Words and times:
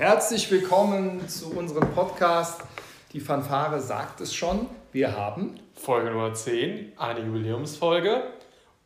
Herzlich 0.00 0.50
willkommen 0.50 1.28
zu 1.28 1.50
unserem 1.50 1.92
Podcast. 1.92 2.62
Die 3.12 3.20
Fanfare 3.20 3.82
sagt 3.82 4.22
es 4.22 4.32
schon. 4.32 4.66
Wir 4.92 5.14
haben 5.14 5.60
Folge 5.74 6.10
Nummer 6.10 6.32
10, 6.32 6.92
eine 6.96 7.20
Jubiläumsfolge 7.20 8.22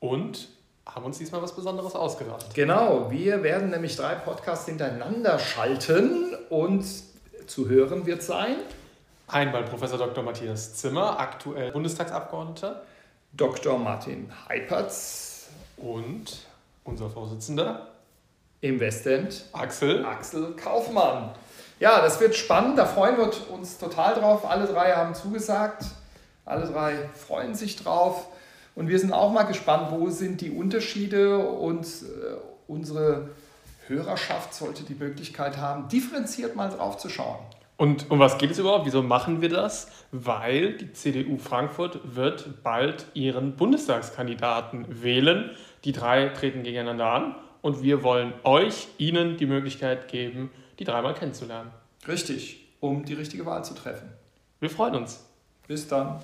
und 0.00 0.48
haben 0.84 1.04
uns 1.04 1.18
diesmal 1.18 1.40
was 1.40 1.54
Besonderes 1.54 1.94
ausgedacht. 1.94 2.52
Genau, 2.52 3.12
wir 3.12 3.44
werden 3.44 3.70
nämlich 3.70 3.94
drei 3.94 4.16
Podcasts 4.16 4.66
hintereinander 4.66 5.38
schalten 5.38 6.34
und 6.50 6.84
zu 7.46 7.68
hören 7.68 8.06
wird 8.06 8.24
sein 8.24 8.56
Einmal 9.28 9.62
Professor 9.62 9.98
Dr. 9.98 10.24
Matthias 10.24 10.74
Zimmer, 10.74 11.20
aktuell 11.20 11.70
Bundestagsabgeordneter. 11.70 12.82
Dr. 13.32 13.78
Martin 13.78 14.32
Heipertz 14.48 15.46
und 15.76 16.44
unser 16.82 17.08
Vorsitzender 17.08 17.93
im 18.64 18.80
Westend 18.80 19.44
Axel. 19.52 20.06
Axel 20.06 20.56
Kaufmann. 20.56 21.32
Ja, 21.80 22.00
das 22.00 22.18
wird 22.18 22.34
spannend, 22.34 22.78
da 22.78 22.86
freuen 22.86 23.18
wir 23.18 23.30
uns 23.52 23.76
total 23.76 24.14
drauf. 24.14 24.48
Alle 24.48 24.64
drei 24.64 24.92
haben 24.92 25.14
zugesagt, 25.14 25.84
alle 26.46 26.66
drei 26.66 27.10
freuen 27.12 27.54
sich 27.54 27.76
drauf. 27.76 28.28
Und 28.74 28.88
wir 28.88 28.98
sind 28.98 29.12
auch 29.12 29.30
mal 29.32 29.42
gespannt, 29.42 29.88
wo 29.90 30.08
sind 30.08 30.40
die 30.40 30.50
Unterschiede 30.50 31.38
und 31.46 31.84
äh, 31.84 32.36
unsere 32.66 33.28
Hörerschaft 33.86 34.54
sollte 34.54 34.82
die 34.84 34.94
Möglichkeit 34.94 35.58
haben, 35.58 35.88
differenziert 35.88 36.56
mal 36.56 36.70
drauf 36.70 36.96
zu 36.96 37.10
schauen. 37.10 37.40
Und 37.76 38.10
um 38.10 38.18
was 38.18 38.38
geht 38.38 38.50
es 38.50 38.58
überhaupt? 38.58 38.86
Wieso 38.86 39.02
machen 39.02 39.42
wir 39.42 39.50
das? 39.50 39.88
Weil 40.10 40.78
die 40.78 40.90
CDU 40.94 41.36
Frankfurt 41.36 42.00
wird 42.16 42.62
bald 42.62 43.04
ihren 43.12 43.56
Bundestagskandidaten 43.56 45.02
wählen. 45.02 45.50
Die 45.84 45.92
drei 45.92 46.28
treten 46.28 46.62
gegeneinander 46.62 47.06
an 47.06 47.34
und 47.64 47.82
wir 47.82 48.02
wollen 48.02 48.34
euch, 48.42 48.88
Ihnen 48.98 49.38
die 49.38 49.46
Möglichkeit 49.46 50.08
geben, 50.08 50.50
die 50.78 50.84
dreimal 50.84 51.14
kennenzulernen. 51.14 51.70
Richtig, 52.06 52.60
um 52.80 53.06
die 53.06 53.14
richtige 53.14 53.46
Wahl 53.46 53.64
zu 53.64 53.72
treffen. 53.74 54.12
Wir 54.60 54.68
freuen 54.68 54.96
uns. 54.96 55.24
Bis 55.66 55.88
dann. 55.88 56.20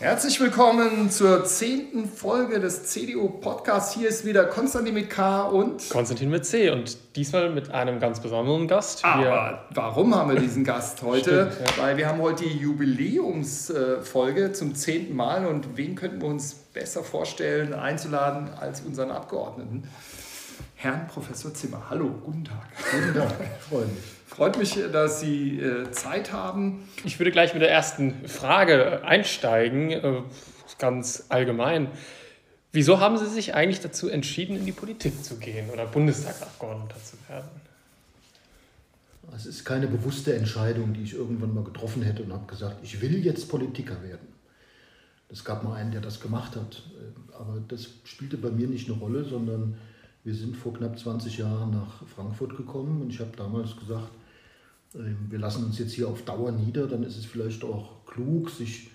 Herzlich 0.00 0.40
willkommen 0.40 1.10
zur 1.10 1.44
zehnten 1.44 2.08
Folge 2.08 2.58
des 2.58 2.84
CDU-Podcasts. 2.84 3.92
Hier 3.92 4.08
ist 4.08 4.24
wieder 4.24 4.46
Konstantin 4.46 4.94
mit 4.94 5.10
K 5.10 5.42
und 5.42 5.90
Konstantin 5.90 6.30
mit 6.30 6.46
C 6.46 6.70
und 6.70 6.96
diesmal 7.16 7.50
mit 7.50 7.70
einem 7.70 8.00
ganz 8.00 8.18
besonderen 8.18 8.66
Gast. 8.66 9.04
Aber 9.04 9.22
wir 9.22 9.60
warum 9.74 10.14
haben 10.14 10.32
wir 10.32 10.40
diesen 10.40 10.64
Gast 10.64 11.02
heute? 11.04 11.52
Stimmt, 11.52 11.76
ja. 11.76 11.82
Weil 11.82 11.98
wir 11.98 12.08
haben 12.08 12.22
heute 12.22 12.44
die 12.44 12.56
Jubiläumsfolge 12.56 14.52
zum 14.54 14.74
zehnten 14.74 15.14
Mal 15.14 15.44
und 15.44 15.76
wen 15.76 15.96
könnten 15.96 16.22
wir 16.22 16.28
uns 16.28 16.54
besser 16.54 17.04
vorstellen, 17.04 17.74
einzuladen 17.74 18.48
als 18.58 18.80
unseren 18.80 19.10
Abgeordneten? 19.10 19.86
Herrn 20.76 21.08
Professor 21.08 21.52
Zimmer. 21.52 21.82
Hallo, 21.90 22.08
guten 22.24 22.46
Tag. 22.46 22.68
Guten 22.90 23.18
Tag, 23.18 23.34
freue 23.68 23.84
mich. 23.84 24.19
Freut 24.30 24.56
mich, 24.58 24.78
dass 24.92 25.18
Sie 25.18 25.58
äh, 25.58 25.90
Zeit 25.90 26.32
haben. 26.32 26.88
Ich 27.04 27.18
würde 27.18 27.32
gleich 27.32 27.52
mit 27.52 27.62
der 27.62 27.70
ersten 27.70 28.28
Frage 28.28 29.02
einsteigen, 29.04 29.90
äh, 29.90 30.22
ganz 30.78 31.24
allgemein. 31.30 31.88
Wieso 32.70 33.00
haben 33.00 33.18
Sie 33.18 33.26
sich 33.26 33.54
eigentlich 33.54 33.80
dazu 33.80 34.08
entschieden, 34.08 34.56
in 34.56 34.64
die 34.64 34.72
Politik 34.72 35.24
zu 35.24 35.36
gehen 35.38 35.68
oder 35.68 35.84
Bundestagsabgeordneter 35.84 37.02
zu 37.02 37.16
werden? 37.28 37.50
Es 39.34 39.46
ist 39.46 39.64
keine 39.64 39.88
bewusste 39.88 40.36
Entscheidung, 40.36 40.94
die 40.94 41.02
ich 41.02 41.14
irgendwann 41.14 41.52
mal 41.52 41.64
getroffen 41.64 42.02
hätte 42.02 42.22
und 42.22 42.32
habe 42.32 42.46
gesagt, 42.46 42.76
ich 42.84 43.00
will 43.00 43.24
jetzt 43.24 43.48
Politiker 43.48 44.00
werden. 44.00 44.28
Es 45.28 45.44
gab 45.44 45.64
mal 45.64 45.74
einen, 45.74 45.90
der 45.90 46.00
das 46.00 46.20
gemacht 46.20 46.54
hat, 46.54 46.84
aber 47.32 47.60
das 47.66 47.88
spielte 48.04 48.36
bei 48.36 48.50
mir 48.50 48.68
nicht 48.68 48.88
eine 48.88 48.98
Rolle, 48.98 49.24
sondern 49.24 49.76
wir 50.22 50.34
sind 50.34 50.56
vor 50.56 50.72
knapp 50.72 50.96
20 50.96 51.38
Jahren 51.38 51.72
nach 51.72 52.06
Frankfurt 52.06 52.56
gekommen 52.56 53.02
und 53.02 53.10
ich 53.10 53.18
habe 53.18 53.36
damals 53.36 53.76
gesagt, 53.76 54.10
wir 54.92 55.38
lassen 55.38 55.64
uns 55.64 55.78
jetzt 55.78 55.92
hier 55.92 56.08
auf 56.08 56.22
Dauer 56.22 56.50
nieder, 56.52 56.86
dann 56.86 57.04
ist 57.04 57.16
es 57.16 57.24
vielleicht 57.24 57.62
auch 57.62 58.04
klug, 58.06 58.50
sich 58.50 58.90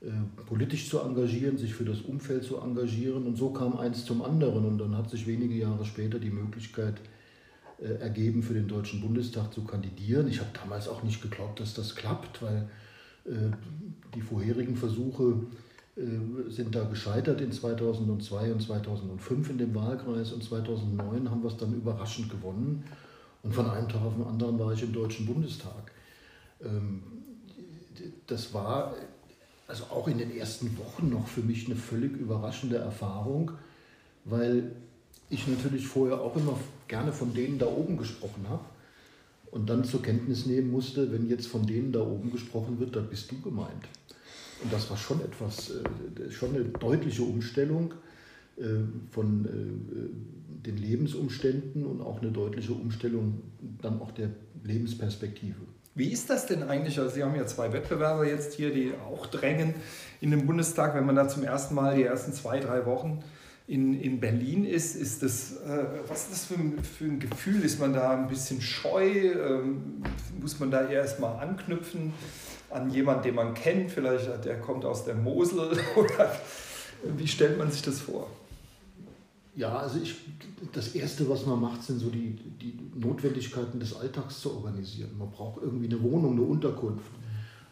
äh, 0.00 0.10
politisch 0.46 0.88
zu 0.88 1.00
engagieren, 1.00 1.58
sich 1.58 1.74
für 1.74 1.84
das 1.84 2.00
Umfeld 2.00 2.44
zu 2.44 2.58
engagieren. 2.58 3.26
Und 3.26 3.36
so 3.36 3.50
kam 3.50 3.76
eins 3.76 4.04
zum 4.04 4.22
anderen. 4.22 4.64
Und 4.64 4.78
dann 4.78 4.96
hat 4.96 5.10
sich 5.10 5.26
wenige 5.26 5.54
Jahre 5.54 5.84
später 5.84 6.18
die 6.18 6.30
Möglichkeit 6.30 6.94
äh, 7.78 8.00
ergeben, 8.00 8.42
für 8.42 8.54
den 8.54 8.68
Deutschen 8.68 9.02
Bundestag 9.02 9.52
zu 9.52 9.64
kandidieren. 9.64 10.28
Ich 10.28 10.40
habe 10.40 10.50
damals 10.54 10.88
auch 10.88 11.02
nicht 11.02 11.20
geglaubt, 11.20 11.60
dass 11.60 11.74
das 11.74 11.94
klappt, 11.94 12.40
weil 12.40 12.68
äh, 13.26 13.50
die 14.14 14.22
vorherigen 14.22 14.76
Versuche 14.76 15.40
äh, 15.96 16.50
sind 16.50 16.74
da 16.74 16.84
gescheitert 16.84 17.42
in 17.42 17.52
2002 17.52 18.52
und 18.52 18.62
2005 18.62 19.50
in 19.50 19.58
dem 19.58 19.74
Wahlkreis 19.74 20.32
und 20.32 20.42
2009 20.42 21.30
haben 21.30 21.42
wir 21.42 21.50
es 21.50 21.56
dann 21.58 21.74
überraschend 21.74 22.30
gewonnen 22.30 22.84
und 23.44 23.54
von 23.54 23.70
einem 23.70 23.88
Tag 23.88 24.02
auf 24.02 24.14
den 24.14 24.24
anderen 24.24 24.58
war 24.58 24.72
ich 24.72 24.82
im 24.82 24.92
Deutschen 24.92 25.26
Bundestag. 25.26 25.92
Ähm, 26.64 27.02
das 28.26 28.52
war 28.52 28.94
also 29.68 29.84
auch 29.84 30.08
in 30.08 30.18
den 30.18 30.36
ersten 30.36 30.76
Wochen 30.78 31.10
noch 31.10 31.28
für 31.28 31.42
mich 31.42 31.66
eine 31.66 31.76
völlig 31.76 32.16
überraschende 32.16 32.76
Erfahrung, 32.76 33.52
weil 34.24 34.72
ich 35.30 35.46
natürlich 35.46 35.86
vorher 35.86 36.20
auch 36.20 36.36
immer 36.36 36.58
gerne 36.88 37.12
von 37.12 37.32
denen 37.34 37.58
da 37.58 37.66
oben 37.66 37.96
gesprochen 37.96 38.46
habe 38.48 38.64
und 39.50 39.68
dann 39.68 39.84
zur 39.84 40.02
Kenntnis 40.02 40.46
nehmen 40.46 40.70
musste, 40.70 41.12
wenn 41.12 41.28
jetzt 41.28 41.46
von 41.46 41.66
denen 41.66 41.92
da 41.92 42.00
oben 42.00 42.30
gesprochen 42.30 42.80
wird, 42.80 42.96
dann 42.96 43.08
bist 43.08 43.30
du 43.30 43.40
gemeint. 43.40 43.84
Und 44.62 44.72
das 44.72 44.88
war 44.90 44.96
schon 44.96 45.20
etwas, 45.20 45.70
äh, 45.70 46.30
schon 46.30 46.54
eine 46.54 46.64
deutliche 46.64 47.22
Umstellung 47.22 47.94
von 49.10 49.44
äh, 49.44 50.66
den 50.66 50.76
Lebensumständen 50.76 51.84
und 51.84 52.00
auch 52.00 52.22
eine 52.22 52.30
deutliche 52.30 52.72
Umstellung 52.72 53.42
dann 53.82 54.00
auch 54.00 54.12
der 54.12 54.30
Lebensperspektive. 54.62 55.56
Wie 55.94 56.08
ist 56.08 56.30
das 56.30 56.46
denn 56.46 56.62
eigentlich? 56.62 56.98
Also 56.98 57.14
Sie 57.14 57.22
haben 57.22 57.36
ja 57.36 57.46
zwei 57.46 57.72
Wettbewerber 57.72 58.26
jetzt 58.26 58.54
hier, 58.54 58.72
die 58.72 58.92
auch 59.08 59.26
drängen 59.26 59.74
in 60.20 60.30
den 60.30 60.46
Bundestag. 60.46 60.94
Wenn 60.94 61.06
man 61.06 61.14
da 61.14 61.28
zum 61.28 61.44
ersten 61.44 61.74
Mal 61.74 61.96
die 61.96 62.02
ersten 62.02 62.32
zwei, 62.32 62.58
drei 62.60 62.84
Wochen 62.86 63.22
in, 63.66 64.00
in 64.00 64.20
Berlin 64.20 64.64
ist, 64.64 64.96
ist 64.96 65.22
das, 65.22 65.56
äh, 65.58 65.84
was 66.08 66.24
ist 66.24 66.32
das 66.32 66.44
für 66.46 66.54
ein, 66.54 66.78
für 66.82 67.04
ein 67.04 67.20
Gefühl? 67.20 67.62
Ist 67.62 67.78
man 67.78 67.92
da 67.92 68.16
ein 68.16 68.28
bisschen 68.28 68.60
scheu? 68.60 69.08
Ähm, 69.08 70.02
muss 70.40 70.58
man 70.58 70.70
da 70.70 70.88
erst 70.88 71.20
mal 71.20 71.38
anknüpfen? 71.38 72.12
an 72.74 72.90
jemanden, 72.90 73.22
den 73.22 73.34
man 73.36 73.54
kennt, 73.54 73.90
vielleicht 73.90 74.44
der 74.44 74.60
kommt 74.60 74.84
aus 74.84 75.04
der 75.04 75.14
Mosel 75.14 75.78
oder 75.96 76.34
wie 77.16 77.28
stellt 77.28 77.56
man 77.56 77.70
sich 77.70 77.82
das 77.82 78.00
vor? 78.00 78.28
Ja, 79.56 79.78
also 79.78 80.00
ich, 80.00 80.14
das 80.72 80.94
Erste, 80.94 81.28
was 81.28 81.46
man 81.46 81.60
macht, 81.60 81.82
sind 81.82 82.00
so 82.00 82.10
die, 82.10 82.36
die 82.60 82.76
Notwendigkeiten 82.94 83.78
des 83.78 83.94
Alltags 83.94 84.40
zu 84.40 84.52
organisieren. 84.52 85.10
Man 85.16 85.30
braucht 85.30 85.62
irgendwie 85.62 85.86
eine 85.86 86.02
Wohnung, 86.02 86.32
eine 86.32 86.42
Unterkunft. 86.42 87.12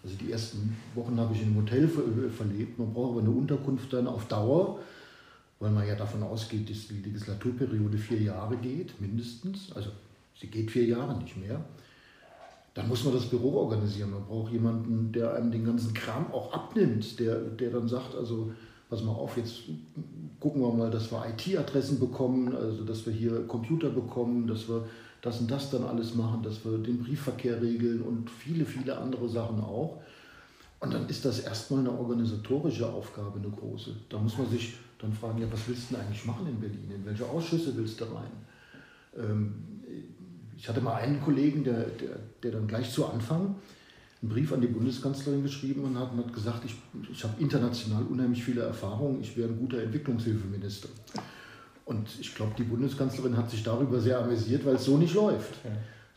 Also 0.04 0.16
die 0.16 0.30
ersten 0.30 0.76
Wochen 0.94 1.18
habe 1.18 1.34
ich 1.34 1.42
in 1.42 1.48
einem 1.48 1.56
Hotel 1.56 1.88
verlebt. 1.88 2.78
Man 2.78 2.92
braucht 2.92 3.12
aber 3.12 3.20
eine 3.20 3.30
Unterkunft 3.30 3.92
dann 3.92 4.06
auf 4.06 4.26
Dauer, 4.26 4.78
weil 5.58 5.70
man 5.70 5.86
ja 5.86 5.94
davon 5.94 6.22
ausgeht, 6.22 6.70
dass 6.70 6.88
die 6.88 7.00
Legislaturperiode 7.00 7.98
vier 7.98 8.20
Jahre 8.20 8.56
geht, 8.56 9.00
mindestens. 9.00 9.72
Also 9.72 9.90
sie 10.40 10.48
geht 10.48 10.70
vier 10.70 10.84
Jahre, 10.84 11.18
nicht 11.20 11.36
mehr 11.36 11.64
dann 12.74 12.88
muss 12.88 13.04
man 13.04 13.14
das 13.14 13.26
Büro 13.26 13.58
organisieren. 13.58 14.10
Man 14.10 14.24
braucht 14.24 14.52
jemanden, 14.52 15.12
der 15.12 15.34
einem 15.34 15.50
den 15.50 15.64
ganzen 15.64 15.92
Kram 15.92 16.32
auch 16.32 16.52
abnimmt, 16.52 17.18
der, 17.20 17.38
der 17.38 17.70
dann 17.70 17.88
sagt, 17.88 18.14
also 18.14 18.52
pass 18.92 19.02
mal 19.02 19.12
auf, 19.12 19.38
jetzt 19.38 19.62
gucken 20.38 20.60
wir 20.60 20.70
mal, 20.70 20.90
dass 20.90 21.10
wir 21.10 21.24
IT-Adressen 21.26 21.98
bekommen, 21.98 22.54
also 22.54 22.84
dass 22.84 23.06
wir 23.06 23.12
hier 23.14 23.46
Computer 23.46 23.88
bekommen, 23.88 24.46
dass 24.46 24.68
wir 24.68 24.86
das 25.22 25.40
und 25.40 25.50
das 25.50 25.70
dann 25.70 25.84
alles 25.84 26.14
machen, 26.14 26.42
dass 26.42 26.62
wir 26.62 26.76
den 26.76 26.98
Briefverkehr 26.98 27.62
regeln 27.62 28.02
und 28.02 28.28
viele, 28.28 28.66
viele 28.66 28.98
andere 28.98 29.30
Sachen 29.30 29.60
auch. 29.62 30.02
Und 30.80 30.92
dann 30.92 31.08
ist 31.08 31.24
das 31.24 31.40
erstmal 31.40 31.80
eine 31.80 31.90
organisatorische 31.90 32.86
Aufgabe, 32.86 33.38
eine 33.38 33.48
große. 33.48 33.96
Da 34.10 34.18
muss 34.18 34.36
man 34.36 34.50
sich 34.50 34.74
dann 34.98 35.14
fragen, 35.14 35.40
ja, 35.40 35.50
was 35.50 35.66
willst 35.68 35.88
du 35.88 35.94
denn 35.94 36.04
eigentlich 36.04 36.26
machen 36.26 36.46
in 36.46 36.60
Berlin? 36.60 36.90
In 36.94 37.06
welche 37.06 37.24
Ausschüsse 37.24 37.74
willst 37.74 37.98
du 37.98 38.04
rein? 38.04 38.32
Ähm, 39.16 39.54
ich 40.54 40.68
hatte 40.68 40.82
mal 40.82 40.96
einen 40.96 41.22
Kollegen, 41.22 41.64
der, 41.64 41.84
der, 41.84 42.18
der 42.42 42.50
dann 42.50 42.66
gleich 42.66 42.92
zu 42.92 43.06
Anfang 43.06 43.54
einen 44.22 44.30
Brief 44.30 44.52
an 44.52 44.60
die 44.60 44.68
Bundeskanzlerin 44.68 45.42
geschrieben 45.42 45.82
und 45.84 45.98
hat, 45.98 46.12
und 46.12 46.18
hat 46.18 46.32
gesagt, 46.32 46.64
ich, 46.64 46.76
ich 47.10 47.24
habe 47.24 47.40
international 47.40 48.04
unheimlich 48.04 48.42
viele 48.44 48.62
Erfahrungen, 48.62 49.20
ich 49.20 49.36
wäre 49.36 49.48
ein 49.48 49.58
guter 49.58 49.82
Entwicklungshilfeminister. 49.82 50.88
Und 51.84 52.08
ich 52.20 52.34
glaube, 52.34 52.52
die 52.56 52.62
Bundeskanzlerin 52.62 53.36
hat 53.36 53.50
sich 53.50 53.64
darüber 53.64 54.00
sehr 54.00 54.20
amüsiert, 54.20 54.64
weil 54.64 54.76
es 54.76 54.84
so 54.84 54.96
nicht 54.96 55.14
läuft. 55.14 55.64
Ja. 55.64 55.70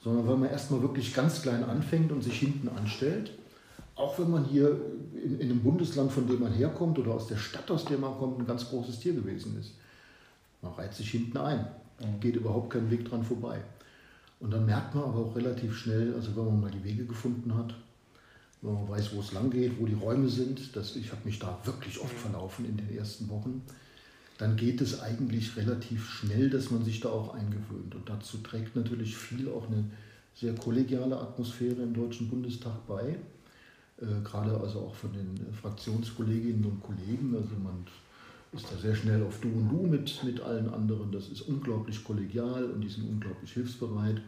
Sondern 0.04 0.28
weil 0.28 0.38
man 0.38 0.50
erstmal 0.50 0.84
wirklich 0.84 1.14
ganz 1.16 1.42
klein 1.42 1.64
anfängt 1.64 2.12
und 2.12 2.24
sich 2.24 2.40
hinten 2.40 2.70
anstellt. 2.70 3.32
Auch 3.96 4.20
wenn 4.20 4.30
man 4.30 4.46
hier 4.46 4.80
in, 5.16 5.40
in 5.40 5.50
einem 5.50 5.64
Bundesland, 5.64 6.12
von 6.12 6.28
dem 6.28 6.42
man 6.42 6.54
herkommt 6.54 7.00
oder 7.00 7.12
aus 7.16 7.28
der 7.28 7.38
Stadt, 7.38 7.72
aus 7.72 7.86
der 7.86 7.98
man 7.98 8.16
kommt, 8.18 8.40
ein 8.40 8.46
ganz 8.46 8.70
großes 8.70 9.00
Tier 9.00 9.14
gewesen 9.14 9.58
ist. 9.60 9.72
Man 10.62 10.74
reiht 10.74 10.94
sich 10.94 11.10
hinten 11.10 11.38
ein, 11.38 11.66
geht 12.20 12.36
überhaupt 12.36 12.70
keinen 12.70 12.92
Weg 12.92 13.10
dran 13.10 13.24
vorbei. 13.24 13.62
Und 14.40 14.52
dann 14.52 14.66
merkt 14.66 14.94
man 14.94 15.06
aber 15.06 15.20
auch 15.20 15.36
relativ 15.36 15.76
schnell, 15.76 16.14
also 16.14 16.36
wenn 16.36 16.46
man 16.46 16.62
mal 16.62 16.72
die 16.72 16.84
Wege 16.84 17.06
gefunden 17.06 17.56
hat, 17.56 17.74
man 18.74 18.90
weiß, 18.90 19.14
wo 19.14 19.20
es 19.20 19.32
lang 19.32 19.50
geht, 19.50 19.80
wo 19.80 19.86
die 19.86 19.94
Räume 19.94 20.30
sind, 20.30 20.76
dass 20.76 20.96
ich 20.96 21.12
habe 21.12 21.22
mich 21.26 21.40
da 21.40 21.60
wirklich 21.64 22.00
oft 22.00 22.16
verlaufen 22.16 22.66
in 22.66 22.78
den 22.78 22.98
ersten 22.98 23.30
Wochen, 23.30 23.62
dann 24.38 24.56
geht 24.56 24.82
es 24.82 25.00
eigentlich 25.00 25.56
relativ 25.56 26.10
schnell, 26.10 26.50
dass 26.50 26.72
man 26.72 26.84
sich 26.84 27.00
da 27.00 27.10
auch 27.10 27.34
eingewöhnt. 27.34 27.96
Und 27.96 28.10
dazu 28.10 28.38
trägt 28.38 28.76
natürlich 28.76 29.16
viel 29.16 29.48
auch 29.50 29.68
eine 29.68 29.86
sehr 30.34 30.54
kollegiale 30.56 31.18
Atmosphäre 31.18 31.82
im 31.82 31.94
Deutschen 31.94 32.30
Bundestag 32.30 32.86
bei. 32.88 33.18
Äh, 34.02 34.22
gerade 34.24 34.60
also 34.60 34.80
auch 34.80 34.96
von 34.96 35.14
den 35.14 35.54
Fraktionskolleginnen 35.54 36.66
und 36.66 36.82
Kollegen. 36.82 37.34
Also 37.34 37.56
man 37.64 37.86
ist 38.52 38.66
da 38.70 38.78
sehr 38.78 38.96
schnell 38.96 39.24
auf 39.24 39.40
Du 39.40 39.48
und 39.48 39.70
Du 39.70 39.88
mit, 39.88 40.22
mit 40.24 40.42
allen 40.42 40.70
anderen. 40.74 41.12
Das 41.12 41.30
ist 41.30 41.42
unglaublich 41.42 42.04
kollegial 42.04 42.66
und 42.66 42.82
die 42.82 42.90
sind 42.90 43.08
unglaublich 43.08 43.54
hilfsbereit. 43.54 44.22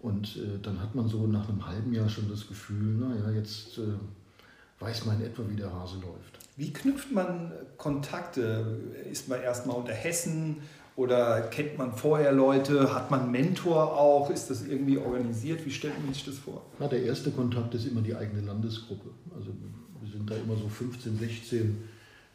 Und 0.00 0.36
äh, 0.36 0.58
dann 0.62 0.80
hat 0.80 0.94
man 0.94 1.08
so 1.08 1.26
nach 1.26 1.48
einem 1.48 1.66
halben 1.66 1.92
Jahr 1.92 2.08
schon 2.08 2.28
das 2.28 2.46
Gefühl, 2.46 2.96
naja, 2.98 3.30
jetzt 3.32 3.78
äh, 3.78 3.82
weiß 4.78 5.06
man 5.06 5.20
in 5.20 5.26
etwa, 5.26 5.42
wie 5.48 5.56
der 5.56 5.72
Hase 5.72 5.96
läuft. 5.96 6.38
Wie 6.56 6.72
knüpft 6.72 7.12
man 7.12 7.52
Kontakte? 7.76 8.80
Ist 9.10 9.28
man 9.28 9.40
erstmal 9.40 9.76
unter 9.76 9.92
Hessen 9.92 10.58
oder 10.96 11.42
kennt 11.42 11.78
man 11.78 11.92
vorher 11.92 12.32
Leute? 12.32 12.94
Hat 12.94 13.10
man 13.10 13.22
einen 13.22 13.32
Mentor 13.32 13.96
auch? 13.96 14.30
Ist 14.30 14.50
das 14.50 14.66
irgendwie 14.66 14.98
organisiert? 14.98 15.64
Wie 15.64 15.70
stellt 15.70 15.94
man 16.04 16.12
sich 16.14 16.24
das 16.24 16.38
vor? 16.38 16.62
Na, 16.78 16.86
der 16.86 17.02
erste 17.02 17.30
Kontakt 17.30 17.74
ist 17.74 17.86
immer 17.86 18.00
die 18.00 18.14
eigene 18.14 18.42
Landesgruppe. 18.42 19.10
Also 19.34 19.50
wir 20.00 20.12
sind 20.12 20.30
da 20.30 20.36
immer 20.36 20.56
so 20.56 20.68
15, 20.68 21.18
16 21.18 21.76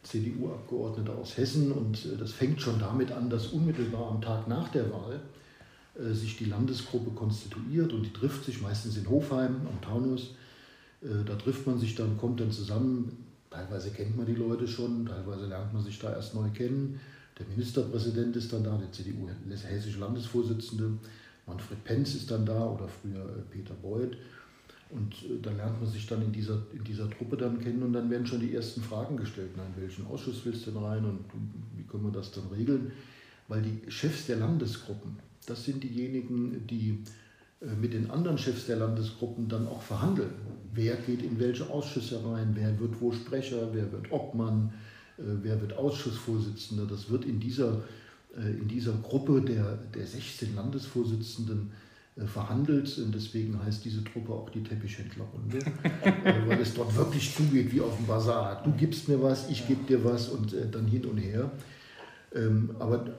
CDU-Abgeordnete 0.02 1.12
aus 1.12 1.36
Hessen 1.36 1.72
und 1.72 2.04
äh, 2.04 2.16
das 2.18 2.32
fängt 2.32 2.60
schon 2.60 2.78
damit 2.78 3.10
an, 3.10 3.30
dass 3.30 3.48
unmittelbar 3.48 4.10
am 4.10 4.20
Tag 4.20 4.48
nach 4.48 4.68
der 4.68 4.90
Wahl 4.92 5.20
sich 5.96 6.36
die 6.36 6.46
Landesgruppe 6.46 7.10
konstituiert 7.10 7.92
und 7.92 8.02
die 8.02 8.12
trifft 8.12 8.44
sich 8.44 8.60
meistens 8.60 8.96
in 8.96 9.08
Hofheim 9.08 9.60
am 9.66 9.80
Taunus. 9.80 10.34
Äh, 11.02 11.24
da 11.24 11.36
trifft 11.36 11.66
man 11.66 11.78
sich 11.78 11.94
dann, 11.94 12.16
kommt 12.18 12.40
dann 12.40 12.50
zusammen. 12.50 13.24
Teilweise 13.50 13.90
kennt 13.90 14.16
man 14.16 14.26
die 14.26 14.34
Leute 14.34 14.66
schon, 14.66 15.06
teilweise 15.06 15.46
lernt 15.46 15.72
man 15.72 15.82
sich 15.82 15.98
da 15.98 16.12
erst 16.12 16.34
neu 16.34 16.48
kennen. 16.50 16.98
Der 17.38 17.46
Ministerpräsident 17.46 18.34
ist 18.36 18.52
dann 18.52 18.64
da, 18.64 18.76
der 18.76 18.90
CDU 18.90 19.28
hessische 19.48 19.98
Landesvorsitzende. 19.98 20.92
Manfred 21.46 21.84
Penz 21.84 22.14
ist 22.14 22.30
dann 22.30 22.46
da 22.46 22.64
oder 22.64 22.88
früher 22.88 23.24
Peter 23.50 23.74
Beuth. 23.74 24.16
Und 24.90 25.14
da 25.42 25.50
lernt 25.50 25.80
man 25.80 25.90
sich 25.90 26.06
dann 26.06 26.22
in 26.22 26.32
dieser, 26.32 26.62
in 26.72 26.84
dieser 26.84 27.10
Truppe 27.10 27.36
dann 27.36 27.58
kennen 27.60 27.82
und 27.82 27.92
dann 27.92 28.08
werden 28.10 28.26
schon 28.26 28.40
die 28.40 28.54
ersten 28.54 28.80
Fragen 28.80 29.16
gestellt. 29.16 29.50
Na, 29.56 29.64
in 29.64 29.82
welchen 29.82 30.06
Ausschuss 30.06 30.42
willst 30.44 30.66
du 30.66 30.70
denn 30.70 30.82
rein 30.82 31.04
und 31.04 31.24
wie 31.76 31.82
können 31.82 32.04
wir 32.04 32.12
das 32.12 32.30
dann 32.30 32.46
regeln? 32.48 32.92
Weil 33.48 33.62
die 33.62 33.90
Chefs 33.90 34.26
der 34.26 34.36
Landesgruppen, 34.36 35.18
das 35.46 35.64
sind 35.64 35.82
diejenigen, 35.82 36.66
die 36.66 37.04
äh, 37.60 37.74
mit 37.80 37.92
den 37.92 38.10
anderen 38.10 38.38
Chefs 38.38 38.66
der 38.66 38.76
Landesgruppen 38.76 39.48
dann 39.48 39.66
auch 39.66 39.82
verhandeln. 39.82 40.30
Wer 40.72 40.96
geht 40.96 41.22
in 41.22 41.38
welche 41.38 41.68
Ausschüsse 41.70 42.20
rein, 42.24 42.52
wer 42.54 42.78
wird 42.80 43.00
wo 43.00 43.12
Sprecher, 43.12 43.68
wer 43.72 43.90
wird 43.92 44.10
Obmann, 44.10 44.72
äh, 45.18 45.22
wer 45.42 45.60
wird 45.60 45.76
Ausschussvorsitzender. 45.76 46.86
Das 46.86 47.10
wird 47.10 47.24
in 47.24 47.40
dieser, 47.40 47.82
äh, 48.36 48.50
in 48.50 48.68
dieser 48.68 48.92
Gruppe 48.92 49.40
der, 49.40 49.78
der 49.94 50.06
16 50.06 50.54
Landesvorsitzenden 50.54 51.70
verhandelt. 52.26 52.96
Und 52.98 53.12
deswegen 53.12 53.60
heißt 53.60 53.84
diese 53.84 54.04
Truppe 54.04 54.32
auch 54.32 54.48
die 54.48 54.62
Teppichhändlerrunde, 54.62 55.58
weil 56.46 56.60
es 56.60 56.72
dort 56.72 56.94
wirklich 56.94 57.34
zugeht 57.34 57.72
wie 57.72 57.80
auf 57.80 57.96
dem 57.96 58.06
Bazar. 58.06 58.62
Du 58.62 58.70
gibst 58.70 59.08
mir 59.08 59.20
was, 59.20 59.50
ich 59.50 59.66
gebe 59.66 59.82
dir 59.82 60.04
was 60.04 60.28
und 60.28 60.54
dann 60.70 60.86
hin 60.86 61.04
und 61.06 61.18
her. 61.18 61.50
Ähm, 62.32 62.70
aber 62.78 63.16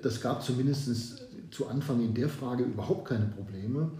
das 0.00 0.20
gab 0.20 0.44
zumindest 0.44 1.26
zu 1.50 1.68
Anfang 1.68 2.00
in 2.02 2.14
der 2.14 2.28
Frage 2.28 2.64
überhaupt 2.64 3.08
keine 3.08 3.26
Probleme, 3.26 3.90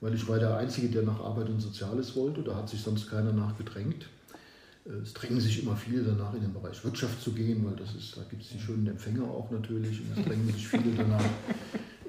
weil 0.00 0.14
ich 0.14 0.28
war 0.28 0.38
der 0.38 0.56
Einzige, 0.56 0.88
der 0.88 1.02
nach 1.02 1.20
Arbeit 1.20 1.48
und 1.48 1.60
Soziales 1.60 2.14
wollte. 2.16 2.42
Da 2.42 2.56
hat 2.56 2.68
sich 2.68 2.80
sonst 2.82 3.08
keiner 3.08 3.32
nachgedrängt. 3.32 4.06
Äh, 4.86 4.90
es 5.02 5.14
drängen 5.14 5.40
sich 5.40 5.62
immer 5.62 5.76
viele 5.76 6.02
danach, 6.02 6.34
in 6.34 6.42
den 6.42 6.52
Bereich 6.52 6.84
Wirtschaft 6.84 7.22
zu 7.22 7.32
gehen, 7.32 7.64
weil 7.64 7.76
das 7.76 7.94
ist, 7.94 8.16
da 8.16 8.22
gibt 8.28 8.42
es 8.42 8.50
die 8.50 8.60
schönen 8.60 8.86
Empfänger 8.86 9.24
auch 9.24 9.50
natürlich. 9.50 10.00
Und 10.00 10.18
es 10.18 10.24
drängen 10.24 10.46
sich 10.52 10.68
viele 10.68 10.94
danach 10.96 11.24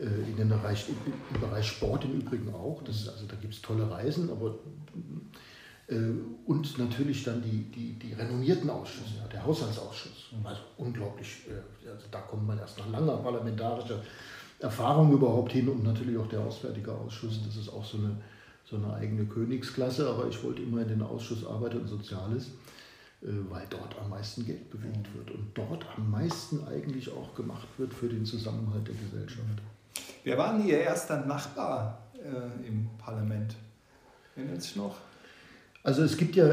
äh, 0.02 0.30
in 0.30 0.36
den 0.38 0.50
Bereich, 0.50 0.86
im 1.34 1.40
Bereich 1.40 1.68
Sport 1.68 2.06
im 2.06 2.20
Übrigen 2.20 2.54
auch. 2.54 2.84
Das 2.84 3.08
also 3.08 3.26
da 3.28 3.36
gibt 3.36 3.54
es 3.54 3.62
tolle 3.62 3.90
Reisen, 3.90 4.30
aber 4.30 4.56
äh, 5.88 5.96
und 6.46 6.78
natürlich 6.78 7.24
dann 7.24 7.42
die, 7.42 7.72
die, 7.72 7.94
die 7.94 8.14
renommierten 8.14 8.70
Ausschüsse, 8.70 9.14
der 9.32 9.46
Haushaltsausschuss. 9.46 10.32
Also 10.44 10.62
unglaublich, 10.78 11.46
also 11.88 12.08
da 12.12 12.20
kommt 12.22 12.48
man 12.48 12.58
erst 12.58 12.78
nach 12.80 12.90
langer 12.90 13.18
parlamentarischer 13.18 14.02
Erfahrung 14.60 15.12
überhaupt 15.12 15.52
hin 15.52 15.68
und 15.68 15.84
natürlich 15.84 16.18
auch 16.18 16.28
der 16.28 16.42
Auswärtige 16.42 16.92
Ausschuss. 16.92 17.42
Das 17.46 17.58
ist 17.58 17.70
auch 17.70 17.84
so 17.84 17.98
eine, 17.98 18.18
so 18.64 18.78
eine 18.78 18.94
eigene 18.94 19.26
Königsklasse, 19.26 20.10
aber 20.10 20.28
ich 20.28 20.42
wollte 20.44 20.62
immer 20.62 20.82
in 20.82 20.88
den 20.88 21.02
Ausschuss 21.02 21.46
Arbeit 21.46 21.76
und 21.76 21.88
Soziales, 21.88 22.48
äh, 23.22 23.28
weil 23.50 23.66
dort 23.70 23.98
am 24.00 24.10
meisten 24.10 24.46
Geld 24.46 24.70
bewegt 24.70 25.14
wird 25.16 25.32
und 25.32 25.50
dort 25.54 25.86
am 25.98 26.10
meisten 26.10 26.66
eigentlich 26.68 27.12
auch 27.12 27.36
gemacht 27.36 27.68
wird 27.78 27.94
für 27.94 28.08
den 28.08 28.26
Zusammenhalt 28.26 28.88
der 28.88 28.96
Gesellschaft. 28.96 29.62
Wer 30.24 30.38
war 30.38 30.58
denn 30.58 30.68
Ihr 30.68 30.80
erster 30.80 31.26
Nachbar 31.26 32.00
äh, 32.14 32.68
im 32.68 32.90
Parlament? 32.98 33.56
Erinnert 34.36 34.62
sich 34.62 34.76
noch? 34.76 34.96
Also 35.86 36.02
es 36.02 36.18
gibt 36.18 36.36
ja 36.36 36.50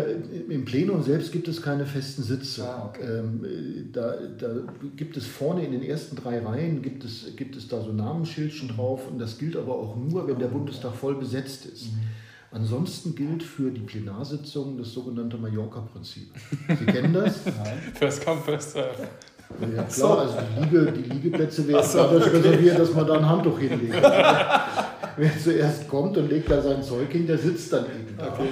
im 0.50 0.66
Plenum 0.66 1.02
selbst 1.02 1.32
gibt 1.32 1.48
es 1.48 1.62
keine 1.62 1.86
festen 1.86 2.22
Sitze. 2.22 2.68
Ah, 2.68 2.90
okay. 2.90 3.02
ähm, 3.02 3.88
da, 3.90 4.14
da, 4.38 4.48
gibt 4.94 5.16
es 5.16 5.24
vorne 5.24 5.64
in 5.64 5.72
den 5.72 5.82
ersten 5.82 6.16
drei 6.16 6.40
Reihen 6.40 6.82
gibt 6.82 7.02
es, 7.02 7.34
gibt 7.34 7.56
es 7.56 7.66
da 7.66 7.80
so 7.80 7.94
Namensschildchen 7.94 8.68
drauf 8.68 9.08
und 9.10 9.18
das 9.18 9.38
gilt 9.38 9.56
aber 9.56 9.74
auch 9.74 9.96
nur, 9.96 10.28
wenn 10.28 10.38
der 10.38 10.48
Bundestag 10.48 10.94
voll 10.94 11.14
besetzt 11.14 11.64
ist. 11.64 11.84
Mhm. 11.84 12.00
Ansonsten 12.50 13.14
gilt 13.14 13.42
für 13.42 13.70
die 13.70 13.80
Plenarsitzung 13.80 14.76
das 14.76 14.92
sogenannte 14.92 15.38
Mallorca-Prinzip. 15.38 16.28
Sie 16.78 16.84
kennen 16.84 17.14
das? 17.14 17.46
Nein. 17.46 17.78
First 17.94 18.26
come, 18.26 18.42
first 18.42 18.72
serve. 18.72 19.08
Ja 19.74 19.82
klar, 19.84 20.18
also 20.18 20.36
die, 20.40 20.62
Liege, 20.62 20.92
die 20.92 21.10
Liegeplätze 21.10 21.66
werden 21.68 21.86
so, 21.86 21.98
dadurch 21.98 22.26
okay. 22.26 22.36
reserviert, 22.36 22.78
dass 22.78 22.92
man 22.92 23.06
da 23.06 23.14
ein 23.14 23.26
Handtuch 23.26 23.58
hinlegt. 23.58 23.94
Wer 25.16 25.38
zuerst 25.42 25.88
kommt 25.88 26.18
und 26.18 26.28
legt 26.28 26.50
da 26.50 26.60
sein 26.60 26.82
Zeug 26.82 27.10
hin, 27.10 27.26
der 27.26 27.38
sitzt 27.38 27.72
dann 27.72 27.86
eben 27.86 28.14
da. 28.18 28.28
Okay. 28.28 28.48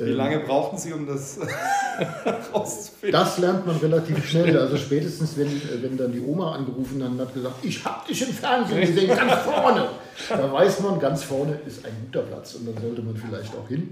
Wie 0.00 0.10
lange 0.12 0.36
ähm, 0.36 0.46
brauchten 0.46 0.78
Sie, 0.78 0.92
um 0.92 1.06
das 1.06 1.38
rauszufinden? 2.54 3.12
Das 3.12 3.38
lernt 3.38 3.66
man 3.66 3.76
relativ 3.76 4.24
schnell. 4.24 4.56
Also 4.56 4.76
spätestens, 4.76 5.36
wenn, 5.36 5.50
wenn 5.82 5.96
dann 5.96 6.12
die 6.12 6.20
Oma 6.20 6.52
angerufen 6.54 7.02
hat 7.02 7.10
und 7.10 7.20
hat 7.20 7.34
gesagt, 7.34 7.64
ich 7.64 7.84
habe 7.84 8.06
dich 8.06 8.22
im 8.22 8.34
Fernsehen 8.34 8.80
gesehen, 8.80 9.08
ganz 9.08 9.32
vorne. 9.42 9.88
Da 10.28 10.52
weiß 10.52 10.80
man, 10.80 11.00
ganz 11.00 11.24
vorne 11.24 11.58
ist 11.66 11.84
ein 11.84 11.92
guter 12.06 12.22
Platz 12.22 12.54
und 12.54 12.66
dann 12.66 12.82
sollte 12.82 13.02
man 13.02 13.16
vielleicht 13.16 13.54
auch 13.54 13.68
hin. 13.68 13.90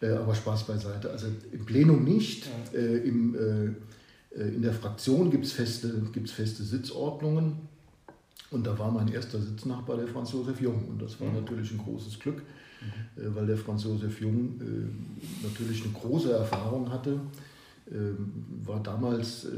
Äh, 0.00 0.10
aber 0.10 0.34
Spaß 0.34 0.64
beiseite. 0.64 1.10
Also 1.10 1.26
im 1.52 1.64
Plenum 1.64 2.04
nicht. 2.04 2.48
Äh, 2.74 2.98
im, 2.98 3.34
äh, 4.36 4.42
in 4.42 4.62
der 4.62 4.72
Fraktion 4.72 5.30
gibt 5.30 5.46
es 5.46 5.52
feste, 5.52 5.88
gibt's 6.12 6.32
feste 6.32 6.62
Sitzordnungen. 6.62 7.56
Und 8.50 8.66
da 8.66 8.78
war 8.78 8.90
mein 8.90 9.08
erster 9.08 9.40
Sitznachbar 9.40 9.96
der 9.96 10.08
Franz 10.08 10.32
Josef 10.32 10.60
Jung. 10.60 10.84
Und 10.88 11.02
das 11.02 11.20
war 11.20 11.28
mhm. 11.28 11.40
natürlich 11.40 11.70
ein 11.72 11.78
großes 11.78 12.18
Glück 12.18 12.42
mhm. 12.80 13.34
weil 13.34 13.46
der 13.46 13.56
Franz 13.56 13.84
Josef 13.84 14.20
Jung 14.20 14.60
äh, 14.60 15.44
natürlich 15.46 15.82
eine 15.84 15.92
große 15.92 16.32
Erfahrung 16.32 16.90
hatte, 16.90 17.20
ähm, 17.90 18.32
war 18.64 18.82
damals 18.82 19.46
äh, 19.46 19.50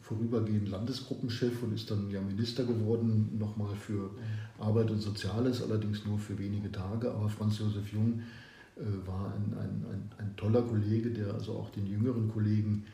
vorübergehend 0.00 0.68
Landesgruppenchef 0.68 1.62
und 1.62 1.74
ist 1.74 1.90
dann 1.90 2.10
ja 2.10 2.20
Minister 2.20 2.64
geworden, 2.64 3.36
nochmal 3.38 3.74
für 3.76 4.10
Arbeit 4.58 4.90
und 4.90 5.00
Soziales, 5.00 5.62
allerdings 5.62 6.04
nur 6.04 6.18
für 6.18 6.38
wenige 6.38 6.70
Tage. 6.70 7.10
Aber 7.10 7.28
Franz 7.28 7.58
Josef 7.58 7.92
Jung 7.92 8.20
war 9.04 9.32
ein, 9.34 9.52
ein, 9.58 9.84
ein, 9.90 10.10
ein 10.18 10.36
toller 10.36 10.62
Kollege, 10.62 11.10
der 11.10 11.34
also 11.34 11.52
auch 11.52 11.70
den 11.70 11.86
jüngeren 11.86 12.28
Kollegen 12.32 12.84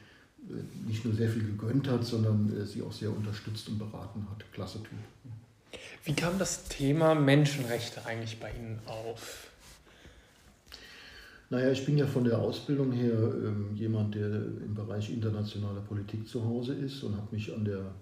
nicht 0.86 1.04
nur 1.04 1.14
sehr 1.14 1.28
viel 1.28 1.44
gegönnt 1.44 1.88
hat, 1.88 2.04
sondern 2.04 2.52
sie 2.66 2.82
auch 2.82 2.92
sehr 2.92 3.14
unterstützt 3.14 3.68
und 3.68 3.78
beraten 3.78 4.26
hat. 4.30 4.44
Klasse 4.52 4.78
Typ. 4.82 4.98
Wie 6.08 6.14
kam 6.14 6.38
das 6.38 6.64
Thema 6.64 7.14
Menschenrechte 7.14 8.06
eigentlich 8.06 8.40
bei 8.40 8.50
Ihnen 8.50 8.78
auf? 8.86 9.50
Naja, 11.50 11.70
ich 11.70 11.84
bin 11.84 11.98
ja 11.98 12.06
von 12.06 12.24
der 12.24 12.38
Ausbildung 12.38 12.92
her 12.92 13.12
ähm, 13.12 13.76
jemand, 13.76 14.14
der 14.14 14.36
im 14.36 14.74
Bereich 14.74 15.12
internationale 15.12 15.82
Politik 15.82 16.26
zu 16.26 16.42
Hause 16.42 16.72
ist 16.72 17.02
und 17.02 17.14
habe 17.14 17.28
mich 17.36 17.54
an 17.54 17.62
der, 17.62 17.94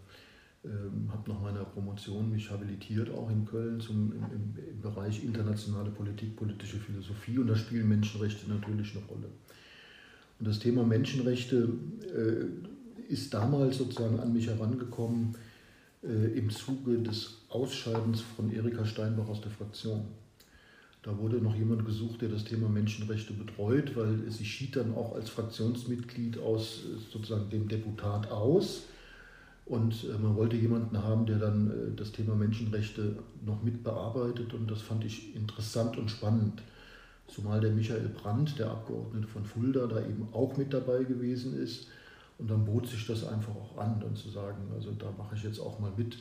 ähm, 0.65 1.11
habe 1.11 1.29
nach 1.33 1.41
meiner 1.41 1.65
Promotion 1.65 2.31
mich 2.31 2.49
habilitiert, 2.49 3.11
auch 3.11 3.29
in 3.29 3.45
Köln 3.45 3.81
zum, 3.81 4.13
im, 4.13 4.55
im, 4.55 4.81
Bereich 4.81 5.25
internationale 5.25 5.91
Politik, 5.91 6.37
politische 6.37 6.77
Philosophie 6.77 7.39
und 7.39 7.49
da 7.49 7.57
spielen 7.57 7.89
Menschenrechte 7.89 8.49
natürlich 8.49 8.95
eine 8.95 9.05
Rolle. 9.07 9.31
Und 10.39 10.47
das 10.47 10.61
Thema 10.61 10.85
Menschenrechte 10.85 11.71
äh, 12.15 13.13
ist 13.13 13.35
damals 13.35 13.79
sozusagen 13.79 14.21
an 14.21 14.33
mich 14.33 14.47
herangekommen 14.47 15.35
im 16.07 16.51
Zuge 16.51 16.99
des 16.99 17.39
Ausscheidens 17.49 18.21
von 18.21 18.53
Erika 18.53 18.85
Steinbach 18.85 19.29
aus 19.29 19.41
der 19.41 19.51
Fraktion. 19.51 20.05
Da 21.03 21.17
wurde 21.19 21.37
noch 21.37 21.55
jemand 21.55 21.87
gesucht, 21.87 22.23
der 22.23 22.29
das 22.29 22.43
Thema 22.43 22.69
Menschenrechte 22.69 23.33
betreut, 23.33 23.95
weil 23.97 24.29
sie 24.29 24.45
schied 24.45 24.75
dann 24.75 24.93
auch 24.95 25.15
als 25.15 25.31
Fraktionsmitglied 25.31 26.39
aus 26.39 26.81
sozusagen 27.13 27.49
dem 27.49 27.69
Deputat 27.69 28.29
aus. 28.31 28.83
Und 29.67 30.05
äh, 30.05 30.19
man 30.19 30.37
wollte 30.37 30.57
jemanden 30.57 31.03
haben, 31.03 31.27
der 31.27 31.39
dann 31.39 31.71
äh, 31.71 31.97
das 31.97 32.13
Thema 32.13 32.35
Menschenrechte 32.35 33.17
noch 33.45 33.63
mit 33.63 33.85
bearbeitet. 33.85 34.55
Und 34.55 34.71
das 34.71 34.81
fand 34.81 35.05
ich 35.05 35.35
interessant 35.35 35.97
und 35.97 36.11
spannend. 36.11 36.63
Zumal 37.29 37.61
der 37.61 37.73
Michael 37.73 38.09
Brandt, 38.09 38.59
der 38.59 38.71
Abgeordnete 38.71 39.27
von 39.27 39.45
Fulda, 39.45 39.87
da 39.87 40.01
eben 40.01 40.29
auch 40.33 40.57
mit 40.57 40.73
dabei 40.73 41.05
gewesen 41.05 41.57
ist. 41.57 41.89
Und 42.39 42.51
dann 42.51 42.65
bot 42.65 42.87
sich 42.87 43.07
das 43.07 43.25
einfach 43.25 43.55
auch 43.55 43.79
an, 43.79 43.99
dann 44.01 44.15
zu 44.15 44.29
sagen, 44.29 44.63
also 44.75 44.93
da 44.93 45.11
mache 45.17 45.35
ich 45.37 45.43
jetzt 45.43 45.59
auch 45.59 45.79
mal 45.79 45.93
mit, 45.97 46.17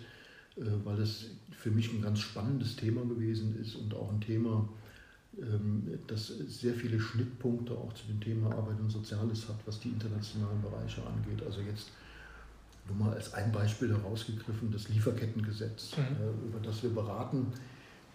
äh, 0.55 0.63
weil 0.83 0.97
das 0.97 1.25
für 1.51 1.71
mich 1.71 1.91
ein 1.91 2.01
ganz 2.01 2.19
spannendes 2.19 2.75
Thema 2.75 3.01
gewesen 3.01 3.59
ist 3.61 3.75
und 3.75 3.93
auch 3.93 4.11
ein 4.11 4.21
Thema, 4.21 4.67
ähm, 5.41 5.99
das 6.07 6.27
sehr 6.27 6.73
viele 6.73 6.99
Schnittpunkte 6.99 7.73
auch 7.73 7.93
zu 7.93 8.07
dem 8.07 8.21
Thema 8.21 8.51
Arbeit 8.51 8.79
und 8.79 8.89
Soziales 8.89 9.47
hat, 9.49 9.57
was 9.65 9.79
die 9.79 9.89
internationalen 9.89 10.61
Bereiche 10.61 11.01
angeht. 11.05 11.45
Also 11.45 11.61
jetzt 11.61 11.89
nur 12.87 13.07
mal 13.07 13.13
als 13.13 13.33
ein 13.33 13.51
Beispiel 13.51 13.89
herausgegriffen, 13.89 14.71
das 14.71 14.89
Lieferkettengesetz, 14.89 15.97
mhm. 15.97 16.03
Äh, 16.03 16.47
über 16.47 16.59
das 16.63 16.83
wir 16.83 16.91
beraten. 16.91 17.47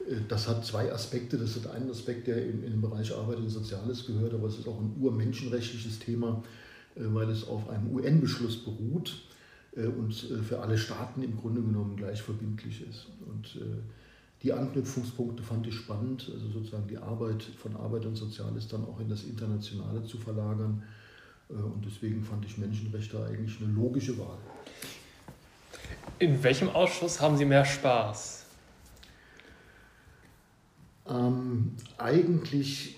Äh, 0.08 0.16
das 0.28 0.48
hat 0.48 0.64
zwei 0.64 0.92
Aspekte. 0.92 1.36
Das 1.36 1.56
hat 1.56 1.70
einen 1.70 1.90
Aspekt, 1.90 2.26
der 2.26 2.44
in, 2.44 2.62
in 2.62 2.72
den 2.72 2.80
Bereich 2.80 3.12
Arbeit 3.14 3.38
und 3.38 3.50
Soziales 3.50 4.06
gehört, 4.06 4.32
aber 4.32 4.48
es 4.48 4.58
ist 4.58 4.68
auch 4.68 4.80
ein 4.80 4.94
urmenschenrechtliches 5.00 5.98
Thema, 5.98 6.42
weil 6.96 7.28
es 7.30 7.46
auf 7.46 7.68
einem 7.68 7.94
UN-Beschluss 7.94 8.64
beruht 8.64 9.22
und 9.76 10.12
für 10.12 10.60
alle 10.60 10.76
Staaten 10.76 11.22
im 11.22 11.36
Grunde 11.36 11.62
genommen 11.62 11.96
gleich 11.96 12.20
verbindlich 12.22 12.82
ist. 12.88 13.06
Und 13.26 13.58
die 14.42 14.52
Anknüpfungspunkte 14.52 15.42
fand 15.42 15.66
ich 15.66 15.74
spannend, 15.74 16.30
also 16.32 16.48
sozusagen 16.50 16.88
die 16.88 16.98
Arbeit 16.98 17.42
von 17.42 17.76
Arbeit 17.76 18.06
und 18.06 18.16
Soziales 18.16 18.68
dann 18.68 18.84
auch 18.84 18.98
in 18.98 19.08
das 19.08 19.24
Internationale 19.24 20.02
zu 20.04 20.18
verlagern. 20.18 20.82
Und 21.48 21.84
deswegen 21.84 22.24
fand 22.24 22.44
ich 22.44 22.58
Menschenrechte 22.58 23.24
eigentlich 23.24 23.60
eine 23.60 23.72
logische 23.72 24.18
Wahl. 24.18 24.38
In 26.18 26.42
welchem 26.42 26.68
Ausschuss 26.68 27.20
haben 27.20 27.36
Sie 27.36 27.44
mehr 27.44 27.64
Spaß? 27.64 28.44
Ähm, 31.08 31.72
eigentlich, 31.98 32.96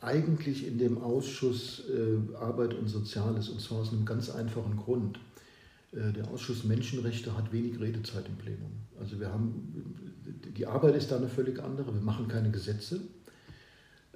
eigentlich 0.00 0.66
in 0.66 0.78
dem 0.78 0.98
Ausschuss 0.98 1.82
äh, 1.88 2.36
Arbeit 2.36 2.74
und 2.74 2.88
Soziales 2.88 3.48
und 3.48 3.60
zwar 3.60 3.78
aus 3.78 3.92
einem 3.92 4.04
ganz 4.04 4.30
einfachen 4.30 4.76
Grund. 4.76 5.18
Äh, 5.92 6.12
der 6.12 6.28
Ausschuss 6.28 6.64
Menschenrechte 6.64 7.36
hat 7.36 7.52
wenig 7.52 7.80
Redezeit 7.80 8.26
im 8.26 8.36
Plenum. 8.36 8.70
Also 9.00 9.18
wir 9.18 9.32
haben, 9.32 9.94
die 10.56 10.66
Arbeit 10.66 10.96
ist 10.96 11.10
da 11.10 11.16
eine 11.16 11.28
völlig 11.28 11.62
andere. 11.62 11.92
Wir 11.92 12.00
machen 12.00 12.28
keine 12.28 12.50
Gesetze. 12.50 13.00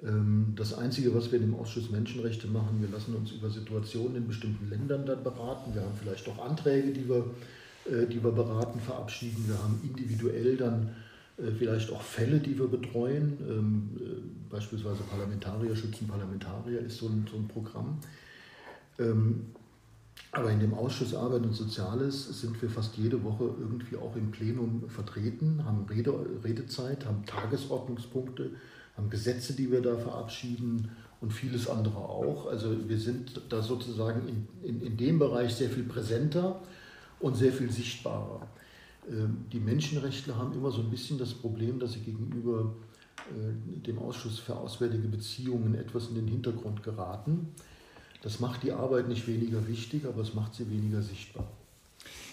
Ähm, 0.01 0.53
das 0.55 0.73
Einzige, 0.73 1.13
was 1.13 1.31
wir 1.31 1.39
dem 1.39 1.55
Ausschuss 1.55 1.89
Menschenrechte 1.89 2.47
machen, 2.47 2.81
wir 2.81 2.89
lassen 2.89 3.15
uns 3.15 3.31
über 3.31 3.49
Situationen 3.49 4.17
in 4.17 4.27
bestimmten 4.27 4.69
Ländern 4.69 5.05
dann 5.05 5.23
beraten. 5.23 5.73
Wir 5.73 5.81
haben 5.81 5.97
vielleicht 5.99 6.27
auch 6.29 6.45
Anträge, 6.45 6.93
die 6.93 7.09
wir 7.09 7.25
äh, 7.85 8.07
die 8.07 8.23
wir 8.23 8.31
beraten, 8.31 8.79
verabschieden. 8.79 9.43
Wir 9.47 9.57
haben 9.61 9.79
individuell 9.83 10.55
dann 10.55 10.95
vielleicht 11.37 11.91
auch 11.91 12.01
Fälle, 12.01 12.39
die 12.39 12.57
wir 12.57 12.67
betreuen. 12.67 13.37
Ähm, 13.49 13.89
äh, 13.99 14.51
beispielsweise 14.51 15.03
Parlamentarier 15.03 15.75
schützen 15.75 16.07
Parlamentarier 16.07 16.79
ist 16.79 16.97
so 16.97 17.07
ein, 17.07 17.27
so 17.29 17.37
ein 17.37 17.47
Programm. 17.47 17.99
Ähm, 18.99 19.47
aber 20.31 20.49
in 20.51 20.59
dem 20.59 20.73
Ausschuss 20.73 21.13
Arbeit 21.13 21.43
und 21.43 21.53
Soziales 21.53 22.41
sind 22.41 22.59
wir 22.61 22.69
fast 22.69 22.97
jede 22.97 23.23
Woche 23.23 23.51
irgendwie 23.59 23.97
auch 23.97 24.15
im 24.15 24.31
Plenum 24.31 24.89
vertreten, 24.89 25.63
haben 25.63 25.85
Rede, 25.89 26.13
Redezeit, 26.43 27.05
haben 27.05 27.23
Tagesordnungspunkte, 27.25 28.51
haben 28.97 29.09
Gesetze, 29.09 29.53
die 29.53 29.71
wir 29.71 29.81
da 29.81 29.95
verabschieden 29.95 30.89
und 31.21 31.33
vieles 31.33 31.69
andere 31.69 31.97
auch. 31.97 32.47
Also 32.47 32.89
wir 32.89 32.99
sind 32.99 33.41
da 33.49 33.61
sozusagen 33.61 34.27
in, 34.27 34.47
in, 34.67 34.81
in 34.81 34.97
dem 34.97 35.19
Bereich 35.19 35.53
sehr 35.53 35.69
viel 35.69 35.83
präsenter 35.83 36.61
und 37.19 37.37
sehr 37.37 37.53
viel 37.53 37.71
sichtbarer. 37.71 38.47
Ähm, 39.09 39.45
die 39.51 39.59
Menschenrechtler 39.59 40.37
haben 40.37 40.53
immer 40.53 40.71
so 40.71 40.81
ein 40.81 40.89
bisschen 40.89 41.17
das 41.17 41.33
Problem, 41.33 41.79
dass 41.79 41.93
sie 41.93 41.99
gegenüber 41.99 42.73
äh, 43.17 43.81
dem 43.85 43.99
Ausschuss 43.99 44.39
für 44.39 44.55
Auswärtige 44.55 45.07
Beziehungen 45.07 45.75
etwas 45.75 46.07
in 46.07 46.15
den 46.15 46.27
Hintergrund 46.27 46.83
geraten. 46.83 47.49
Das 48.21 48.39
macht 48.39 48.63
die 48.63 48.71
Arbeit 48.71 49.07
nicht 49.07 49.27
weniger 49.27 49.67
wichtig, 49.67 50.05
aber 50.05 50.21
es 50.21 50.33
macht 50.33 50.55
sie 50.55 50.69
weniger 50.69 51.01
sichtbar. 51.01 51.45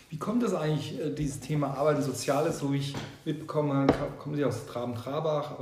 Wie 0.08 0.18
kommt 0.18 0.42
das 0.42 0.54
eigentlich, 0.54 0.98
äh, 1.00 1.14
dieses 1.14 1.40
Thema 1.40 1.74
Arbeit 1.74 1.98
und 1.98 2.02
Soziales, 2.04 2.58
so 2.58 2.72
wie 2.72 2.78
ich 2.78 2.94
mitbekommen 3.24 3.72
habe, 3.72 4.12
kommen 4.18 4.36
Sie 4.36 4.44
aus 4.44 4.66
Traben-Trabach, 4.66 5.58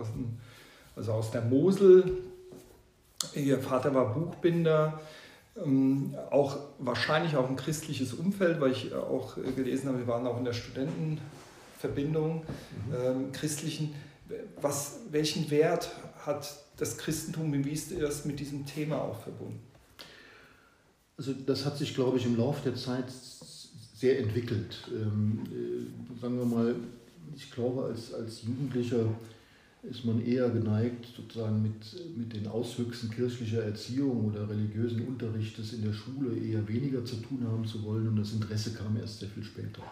also 0.96 1.12
aus 1.12 1.30
der 1.30 1.42
Mosel. 1.42 2.22
Ihr 3.34 3.58
Vater 3.58 3.94
war 3.94 4.14
Buchbinder. 4.14 5.00
Ähm, 5.64 6.14
auch 6.30 6.58
wahrscheinlich 6.78 7.36
auch 7.36 7.48
ein 7.48 7.56
christliches 7.56 8.12
Umfeld, 8.12 8.60
weil 8.60 8.72
ich 8.72 8.92
äh, 8.92 8.94
auch 8.94 9.36
äh, 9.36 9.52
gelesen 9.52 9.88
habe, 9.88 9.98
wir 9.98 10.06
waren 10.06 10.26
auch 10.26 10.38
in 10.38 10.44
der 10.44 10.52
Studentenverbindung 10.52 12.36
mhm. 12.36 12.94
ähm, 12.94 13.32
christlichen. 13.32 13.94
Was, 14.60 15.00
welchen 15.10 15.50
Wert 15.50 15.90
hat 16.26 16.62
das 16.76 16.98
Christentum, 16.98 17.52
wie 17.64 17.70
ist 17.70 17.92
das 18.00 18.24
mit 18.24 18.40
diesem 18.40 18.66
Thema 18.66 19.00
auch 19.00 19.20
verbunden? 19.20 19.60
Also 21.16 21.32
das 21.32 21.64
hat 21.64 21.76
sich, 21.76 21.94
glaube 21.94 22.18
ich, 22.18 22.26
im 22.26 22.36
Laufe 22.36 22.62
der 22.62 22.76
Zeit 22.76 23.06
sehr 23.94 24.20
entwickelt. 24.20 24.88
Ähm, 24.92 25.42
äh, 25.46 26.20
sagen 26.20 26.38
wir 26.38 26.44
mal, 26.44 26.76
ich 27.34 27.50
glaube, 27.50 27.84
als, 27.84 28.14
als 28.14 28.42
Jugendlicher 28.42 29.06
ist 29.82 30.04
man 30.04 30.20
eher 30.20 30.50
geneigt, 30.50 31.06
sozusagen 31.16 31.62
mit, 31.62 32.16
mit 32.16 32.32
den 32.34 32.48
Auswüchsen 32.48 33.10
kirchlicher 33.10 33.62
Erziehung 33.62 34.24
oder 34.24 34.48
religiösen 34.48 35.06
Unterrichtes 35.06 35.72
in 35.72 35.82
der 35.82 35.92
Schule 35.92 36.36
eher 36.36 36.66
weniger 36.66 37.04
zu 37.04 37.16
tun 37.16 37.46
haben 37.46 37.64
zu 37.64 37.82
wollen 37.84 38.08
und 38.08 38.16
das 38.16 38.32
Interesse 38.32 38.72
kam 38.72 38.96
erst 38.96 39.20
sehr 39.20 39.28
viel 39.28 39.44
später. 39.44 39.82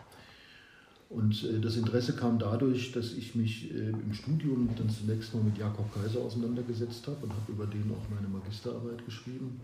Und 1.08 1.44
äh, 1.44 1.60
das 1.60 1.76
Interesse 1.76 2.14
kam 2.14 2.38
dadurch, 2.38 2.92
dass 2.92 3.12
ich 3.12 3.34
mich 3.36 3.72
äh, 3.72 3.90
im 3.90 4.12
Studium 4.12 4.68
dann 4.76 4.90
zunächst 4.90 5.32
mal 5.34 5.44
mit 5.44 5.56
Jakob 5.56 5.92
Kaiser 5.94 6.20
auseinandergesetzt 6.20 7.06
habe 7.06 7.24
und 7.24 7.30
habe 7.30 7.52
über 7.52 7.66
den 7.66 7.90
auch 7.92 8.10
meine 8.12 8.28
Magisterarbeit 8.28 9.04
geschrieben. 9.04 9.60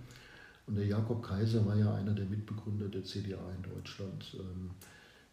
Und 0.68 0.76
der 0.76 0.86
Jakob 0.86 1.22
Kaiser 1.22 1.66
war 1.66 1.76
ja 1.76 1.92
einer 1.94 2.12
der 2.12 2.26
Mitbegründer 2.26 2.86
der 2.86 3.02
CDA 3.02 3.40
in 3.56 3.74
Deutschland 3.74 4.36
ähm, 4.38 4.70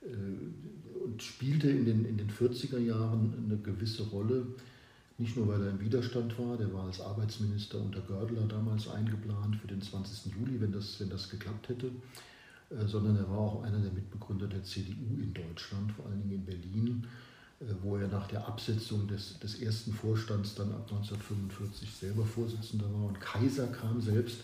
äh, 0.02 1.04
und 1.04 1.22
spielte 1.22 1.70
in 1.70 1.86
den, 1.86 2.06
in 2.06 2.18
den 2.18 2.30
40er 2.30 2.80
Jahren 2.80 3.32
eine 3.46 3.58
gewisse 3.58 4.04
Rolle 4.04 4.48
nicht 5.20 5.36
nur, 5.36 5.50
weil 5.50 5.62
er 5.62 5.72
im 5.72 5.82
Widerstand 5.82 6.38
war, 6.40 6.58
der 6.58 6.74
war 6.74 6.86
als 6.86 7.02
Arbeitsminister 7.02 7.80
unter 7.80 8.00
Gördler 8.02 8.44
damals 8.48 8.88
eingeplant 8.88 9.58
für 9.58 9.68
den 9.68 9.82
20. 9.82 10.34
Juli, 10.34 10.62
wenn 10.62 10.72
das, 10.72 11.00
wenn 11.00 11.10
das 11.10 11.30
geklappt 11.30 11.68
hätte, 11.70 11.92
äh, 12.70 12.88
sondern 12.88 13.18
er 13.18 13.30
war 13.30 13.38
auch 13.38 13.64
einer 13.64 13.80
der 13.80 13.92
Mitbegründer 13.92 14.48
der 14.48 14.64
CDU 14.64 15.20
in 15.22 15.34
Deutschland, 15.34 15.92
vor 15.92 16.06
allen 16.06 16.22
Dingen 16.22 16.36
in 16.36 16.46
Berlin, 16.46 17.08
äh, 17.60 17.66
wo 17.82 17.98
er 17.98 18.08
nach 18.08 18.28
der 18.28 18.48
Absetzung 18.48 19.08
des, 19.08 19.38
des 19.40 19.62
ersten 19.62 19.92
Vorstands 19.92 20.56
dann 20.56 20.72
ab 20.72 20.88
1945 20.90 21.92
selber 21.92 22.26
Vorsitzender 22.26 22.86
war. 22.86 23.10
Und 23.10 23.20
Kaiser 23.20 23.68
kam 23.68 24.00
selbst 24.00 24.40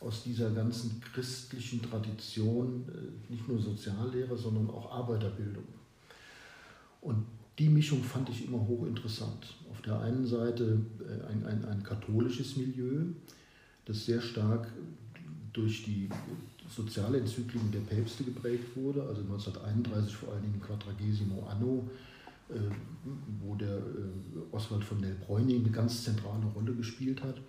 aus 0.00 0.22
dieser 0.22 0.50
ganzen 0.50 1.02
christlichen 1.12 1.82
Tradition, 1.82 2.86
äh, 2.88 3.32
nicht 3.32 3.46
nur 3.46 3.60
Soziallehre, 3.60 4.36
sondern 4.38 4.70
auch 4.70 4.90
Arbeiterbildung. 4.90 5.64
Und 7.02 7.26
die 7.58 7.68
Mischung 7.68 8.02
fand 8.02 8.28
ich 8.30 8.46
immer 8.46 8.58
hochinteressant. 8.66 9.54
Auf 9.70 9.80
der 9.82 10.00
einen 10.00 10.26
Seite 10.26 10.80
äh, 11.00 11.30
ein, 11.30 11.46
ein, 11.46 11.64
ein 11.64 11.82
katholisches 11.82 12.56
Milieu, 12.56 13.04
das 13.84 14.06
sehr 14.06 14.20
stark 14.20 14.68
durch 15.52 15.84
die 15.84 16.08
Sozialenzykliken 16.68 17.70
der 17.70 17.80
Päpste 17.80 18.24
geprägt 18.24 18.74
wurde, 18.74 19.02
also 19.02 19.20
1931 19.22 20.16
vor 20.16 20.32
allen 20.32 20.42
Dingen 20.42 20.60
Quadragesimo 20.60 21.46
Anno, 21.46 21.88
äh, 22.48 22.54
wo 23.40 23.54
der 23.54 23.76
äh, 23.76 23.80
Oswald 24.50 24.82
von 24.82 25.00
Nell 25.00 25.16
Bräuning 25.26 25.60
eine 25.60 25.70
ganz 25.70 26.02
zentrale 26.02 26.46
Rolle 26.54 26.74
gespielt 26.74 27.22
hat. 27.22 27.40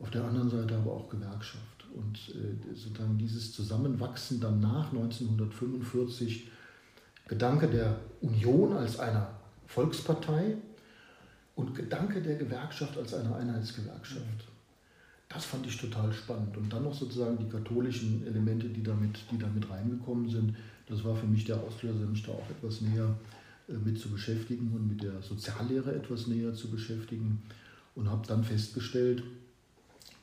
Auf 0.00 0.10
der 0.10 0.24
anderen 0.24 0.50
Seite 0.50 0.76
aber 0.76 0.92
auch 0.92 1.08
Gewerkschaft. 1.08 1.86
Und 1.94 2.18
sozusagen 2.74 3.16
dieses 3.16 3.54
Zusammenwachsen 3.54 4.38
dann 4.38 4.60
nach 4.60 4.92
1945 4.92 6.48
Gedanke 7.28 7.68
der 7.68 7.98
Union 8.20 8.76
als 8.76 8.98
einer 8.98 9.28
Volkspartei 9.66 10.56
und 11.56 11.74
Gedanke 11.74 12.22
der 12.22 12.36
Gewerkschaft 12.36 12.96
als 12.96 13.14
einer 13.14 13.34
Einheitsgewerkschaft. 13.36 14.44
Das 15.28 15.44
fand 15.44 15.66
ich 15.66 15.76
total 15.76 16.12
spannend. 16.12 16.56
Und 16.56 16.72
dann 16.72 16.84
noch 16.84 16.94
sozusagen 16.94 17.36
die 17.38 17.48
katholischen 17.48 18.24
Elemente, 18.26 18.68
die 18.68 18.82
damit, 18.82 19.18
die 19.30 19.38
damit 19.38 19.68
reingekommen 19.68 20.30
sind. 20.30 20.56
Das 20.86 21.02
war 21.04 21.16
für 21.16 21.26
mich 21.26 21.44
der 21.44 21.60
Auslöser, 21.60 22.06
mich 22.06 22.22
da 22.22 22.32
auch 22.32 22.48
etwas 22.48 22.80
näher 22.80 23.12
äh, 23.68 23.72
mit 23.72 23.98
zu 23.98 24.08
beschäftigen 24.08 24.70
und 24.72 24.88
mit 24.88 25.02
der 25.02 25.20
Soziallehre 25.22 25.94
etwas 25.94 26.28
näher 26.28 26.54
zu 26.54 26.70
beschäftigen. 26.70 27.42
Und 27.96 28.08
habe 28.08 28.26
dann 28.26 28.44
festgestellt, 28.44 29.24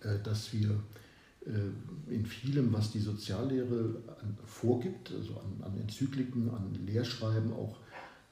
äh, 0.01 0.19
dass 0.23 0.53
wir 0.53 0.79
in 2.09 2.25
vielem, 2.25 2.71
was 2.71 2.91
die 2.91 2.99
Soziallehre 2.99 3.95
vorgibt, 4.45 5.11
also 5.11 5.33
an, 5.33 5.63
an 5.63 5.81
Enzykliken, 5.81 6.49
an 6.49 6.73
Lehrschreiben, 6.85 7.51
auch 7.53 7.77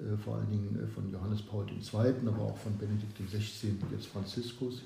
äh, 0.02 0.18
vor 0.18 0.38
allen 0.38 0.50
Dingen 0.50 0.84
äh, 0.84 0.88
von 0.88 1.12
Johannes 1.12 1.42
Paul 1.42 1.66
II., 1.68 2.28
aber 2.28 2.42
auch 2.42 2.58
von 2.58 2.78
Benedikt 2.78 3.18
XVI. 3.18 3.76
jetzt 3.92 4.08
Franziskus, 4.08 4.84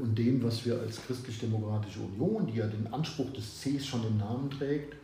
und 0.00 0.16
dem, 0.16 0.42
was 0.44 0.64
wir 0.64 0.78
als 0.78 1.02
Christlich-Demokratische 1.04 1.98
Union, 2.00 2.46
die 2.46 2.58
ja 2.58 2.66
den 2.68 2.86
Anspruch 2.92 3.32
des 3.32 3.60
Cs 3.60 3.84
schon 3.84 4.06
im 4.06 4.16
Namen 4.16 4.48
trägt, 4.48 4.94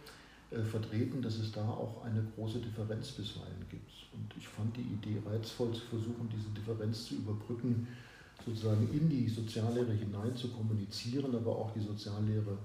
vertreten, 0.71 1.21
dass 1.21 1.37
es 1.37 1.51
da 1.51 1.67
auch 1.69 2.05
eine 2.05 2.25
große 2.37 2.61
Differenz 2.61 3.11
bisweilen 3.11 3.67
gibt. 3.69 3.91
Und 4.13 4.33
ich 4.39 4.47
fand 4.47 4.77
die 4.77 4.83
Idee 4.83 5.21
reizvoll, 5.27 5.73
zu 5.73 5.81
versuchen, 5.81 6.29
diese 6.33 6.49
Differenz 6.51 7.07
zu 7.07 7.17
überbrücken 7.17 7.89
sozusagen 8.45 8.89
in 8.93 9.09
die 9.09 9.29
Soziallehre 9.29 9.93
hinein 9.93 10.35
zu 10.37 10.49
kommunizieren, 10.49 11.35
aber 11.35 11.57
auch 11.57 11.73
die 11.73 11.81
Soziallehre 11.81 12.59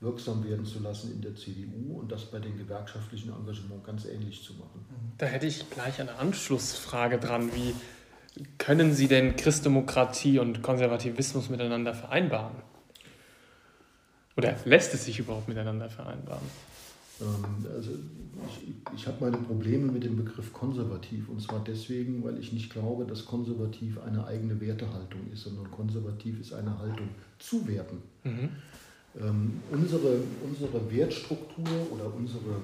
wirksam 0.00 0.44
werden 0.44 0.66
zu 0.66 0.80
lassen 0.80 1.12
in 1.12 1.22
der 1.22 1.34
CDU 1.34 2.00
und 2.00 2.12
das 2.12 2.26
bei 2.26 2.38
den 2.38 2.58
gewerkschaftlichen 2.58 3.32
Engagement 3.32 3.84
ganz 3.84 4.04
ähnlich 4.04 4.42
zu 4.42 4.54
machen. 4.54 4.84
Da 5.18 5.26
hätte 5.26 5.46
ich 5.46 5.68
gleich 5.70 6.00
eine 6.00 6.16
Anschlussfrage 6.16 7.18
dran. 7.18 7.50
Wie 7.54 7.74
können 8.58 8.92
Sie 8.92 9.08
denn 9.08 9.36
Christdemokratie 9.36 10.38
und 10.38 10.62
Konservativismus 10.62 11.48
miteinander 11.48 11.94
vereinbaren? 11.94 12.56
Oder 14.36 14.56
lässt 14.64 14.92
es 14.94 15.04
sich 15.04 15.18
überhaupt 15.20 15.48
miteinander 15.48 15.88
vereinbaren? 15.88 16.46
Ähm, 17.20 17.66
also 17.74 17.90
ich, 18.48 18.62
ich 18.94 19.06
habe 19.06 19.24
meine 19.24 19.38
Probleme 19.38 19.92
mit 19.92 20.04
dem 20.04 20.16
Begriff 20.16 20.52
konservativ 20.52 21.28
und 21.28 21.40
zwar 21.40 21.62
deswegen, 21.64 22.24
weil 22.24 22.36
ich 22.38 22.52
nicht 22.52 22.70
glaube, 22.70 23.04
dass 23.04 23.24
konservativ 23.24 24.02
eine 24.02 24.26
eigene 24.26 24.60
Wertehaltung 24.60 25.20
ist, 25.32 25.44
sondern 25.44 25.70
konservativ 25.70 26.40
ist 26.40 26.52
eine 26.52 26.76
Haltung 26.78 27.10
zu 27.38 27.68
Werten. 27.68 28.02
Mhm. 28.24 28.48
Ähm, 29.20 29.60
unsere, 29.70 30.22
unsere 30.44 30.90
Wertstruktur 30.90 31.68
oder 31.92 32.12
unsere 32.12 32.62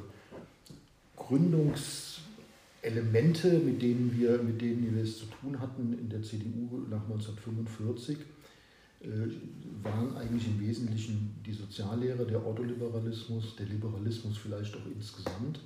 Gründungselemente, 1.16 3.60
mit 3.60 3.80
denen, 3.80 4.12
wir, 4.18 4.42
mit 4.42 4.60
denen 4.60 4.92
wir 4.92 5.04
es 5.04 5.18
zu 5.18 5.26
tun 5.26 5.60
hatten 5.60 5.92
in 5.92 6.08
der 6.08 6.22
CDU 6.22 6.80
nach 6.90 7.04
1945, 7.04 8.18
äh, 8.18 8.22
waren 9.82 10.16
eigentlich 10.16 10.46
im 10.46 10.60
Wesentlichen 10.60 11.34
die 11.44 11.52
Soziallehre, 11.52 12.26
der 12.26 12.44
Ordoliberalismus, 12.44 13.56
der 13.56 13.66
Liberalismus 13.66 14.36
vielleicht 14.36 14.74
auch 14.76 14.86
insgesamt. 14.94 15.60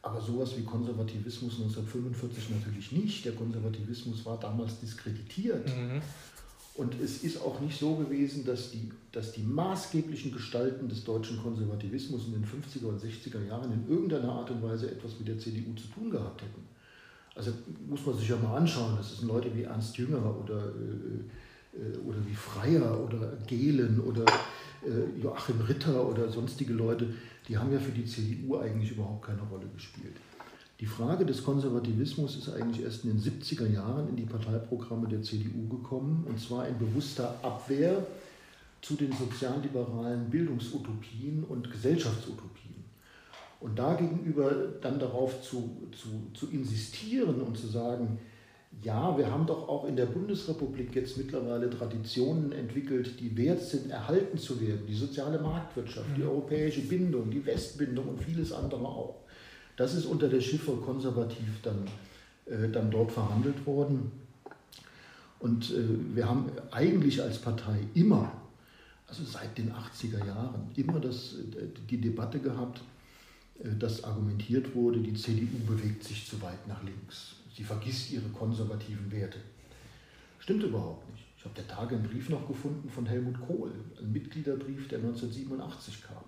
Aber 0.00 0.20
sowas 0.20 0.56
wie 0.56 0.62
Konservativismus 0.62 1.60
1945 1.60 2.50
natürlich 2.50 2.92
nicht. 2.92 3.24
Der 3.24 3.32
Konservativismus 3.32 4.24
war 4.24 4.38
damals 4.40 4.80
diskreditiert. 4.80 5.68
Mhm. 5.68 6.02
Und 6.74 6.98
es 7.00 7.22
ist 7.22 7.40
auch 7.42 7.60
nicht 7.60 7.78
so 7.78 7.94
gewesen, 7.96 8.46
dass 8.46 8.70
die, 8.70 8.90
dass 9.12 9.32
die 9.32 9.42
maßgeblichen 9.42 10.32
Gestalten 10.32 10.88
des 10.88 11.04
deutschen 11.04 11.38
Konservativismus 11.38 12.26
in 12.26 12.32
den 12.32 12.44
50er 12.44 12.86
und 12.86 13.00
60er 13.00 13.46
Jahren 13.46 13.70
in 13.72 13.88
irgendeiner 13.88 14.32
Art 14.32 14.50
und 14.50 14.62
Weise 14.62 14.90
etwas 14.90 15.18
mit 15.18 15.28
der 15.28 15.38
CDU 15.38 15.74
zu 15.74 15.86
tun 15.88 16.10
gehabt 16.10 16.40
hätten. 16.40 16.62
Also 17.34 17.52
muss 17.86 18.04
man 18.04 18.16
sich 18.16 18.28
ja 18.28 18.36
mal 18.36 18.56
anschauen, 18.56 18.96
das 18.96 19.18
sind 19.18 19.28
Leute 19.28 19.54
wie 19.54 19.62
Ernst 19.62 19.96
Jünger 19.98 20.34
oder, 20.42 20.66
äh, 20.66 20.68
äh 20.68 21.24
oder 22.04 22.18
wie 22.26 22.34
Freier 22.34 23.00
oder 23.02 23.32
Gehlen 23.46 24.00
oder 24.00 24.24
äh, 24.84 25.20
Joachim 25.20 25.60
Ritter 25.60 26.08
oder 26.08 26.28
sonstige 26.28 26.72
Leute, 26.72 27.14
die 27.48 27.56
haben 27.56 27.72
ja 27.72 27.78
für 27.78 27.92
die 27.92 28.04
CDU 28.04 28.58
eigentlich 28.58 28.90
überhaupt 28.92 29.26
keine 29.26 29.42
Rolle 29.42 29.66
gespielt. 29.74 30.16
Die 30.80 30.86
Frage 30.86 31.24
des 31.24 31.44
Konservativismus 31.44 32.36
ist 32.36 32.48
eigentlich 32.48 32.84
erst 32.84 33.04
in 33.04 33.10
den 33.10 33.20
70er 33.20 33.68
Jahren 33.68 34.08
in 34.08 34.16
die 34.16 34.24
Parteiprogramme 34.24 35.08
der 35.08 35.22
CDU 35.22 35.68
gekommen, 35.68 36.24
und 36.28 36.40
zwar 36.40 36.66
in 36.66 36.76
bewusster 36.78 37.38
Abwehr 37.42 38.04
zu 38.80 38.94
den 38.94 39.12
sozialliberalen 39.12 40.28
Bildungsutopien 40.28 41.44
und 41.44 41.70
Gesellschaftsutopien. 41.70 42.82
Und 43.60 43.78
dagegenüber 43.78 44.50
dann 44.80 44.98
darauf 44.98 45.40
zu, 45.42 45.70
zu, 45.92 46.08
zu 46.34 46.50
insistieren 46.50 47.40
und 47.42 47.56
zu 47.56 47.68
sagen, 47.68 48.18
ja, 48.82 49.16
wir 49.16 49.30
haben 49.30 49.46
doch 49.46 49.68
auch 49.68 49.84
in 49.84 49.96
der 49.96 50.06
Bundesrepublik 50.06 50.94
jetzt 50.94 51.16
mittlerweile 51.16 51.70
Traditionen 51.70 52.52
entwickelt, 52.52 53.20
die 53.20 53.36
wert 53.36 53.62
sind, 53.62 53.90
erhalten 53.90 54.38
zu 54.38 54.60
werden. 54.60 54.86
Die 54.88 54.94
soziale 54.94 55.38
Marktwirtschaft, 55.38 56.08
die 56.16 56.22
mhm. 56.22 56.28
europäische 56.28 56.80
Bindung, 56.80 57.30
die 57.30 57.44
Westbindung 57.44 58.08
und 58.08 58.22
vieles 58.22 58.52
andere 58.52 58.84
auch. 58.84 59.22
Das 59.76 59.94
ist 59.94 60.06
unter 60.06 60.28
der 60.28 60.40
Schiffer 60.40 60.72
konservativ 60.84 61.60
dann, 61.62 61.86
äh, 62.46 62.68
dann 62.68 62.90
dort 62.90 63.12
verhandelt 63.12 63.64
worden. 63.66 64.10
Und 65.38 65.70
äh, 65.70 66.14
wir 66.14 66.28
haben 66.28 66.50
eigentlich 66.70 67.22
als 67.22 67.38
Partei 67.38 67.78
immer, 67.94 68.32
also 69.06 69.24
seit 69.24 69.58
den 69.58 69.72
80er 69.72 70.26
Jahren, 70.26 70.70
immer 70.76 70.98
das, 70.98 71.34
äh, 71.34 71.68
die 71.88 72.00
Debatte 72.00 72.40
gehabt, 72.40 72.80
äh, 73.62 73.76
dass 73.78 74.02
argumentiert 74.02 74.74
wurde, 74.74 75.00
die 75.00 75.14
CDU 75.14 75.58
bewegt 75.66 76.04
sich 76.04 76.28
zu 76.28 76.40
weit 76.42 76.66
nach 76.66 76.82
links. 76.82 77.36
Sie 77.54 77.64
vergisst 77.64 78.10
ihre 78.12 78.28
konservativen 78.28 79.10
Werte. 79.10 79.38
Stimmt 80.38 80.62
überhaupt 80.62 81.08
nicht. 81.10 81.24
Ich 81.36 81.44
habe 81.44 81.54
der 81.54 81.68
Tage 81.68 81.96
einen 81.96 82.08
Brief 82.08 82.28
noch 82.28 82.46
gefunden 82.46 82.88
von 82.88 83.06
Helmut 83.06 83.40
Kohl, 83.46 83.72
ein 84.00 84.12
Mitgliederbrief, 84.12 84.88
der 84.88 84.98
1987 84.98 86.02
kam 86.02 86.24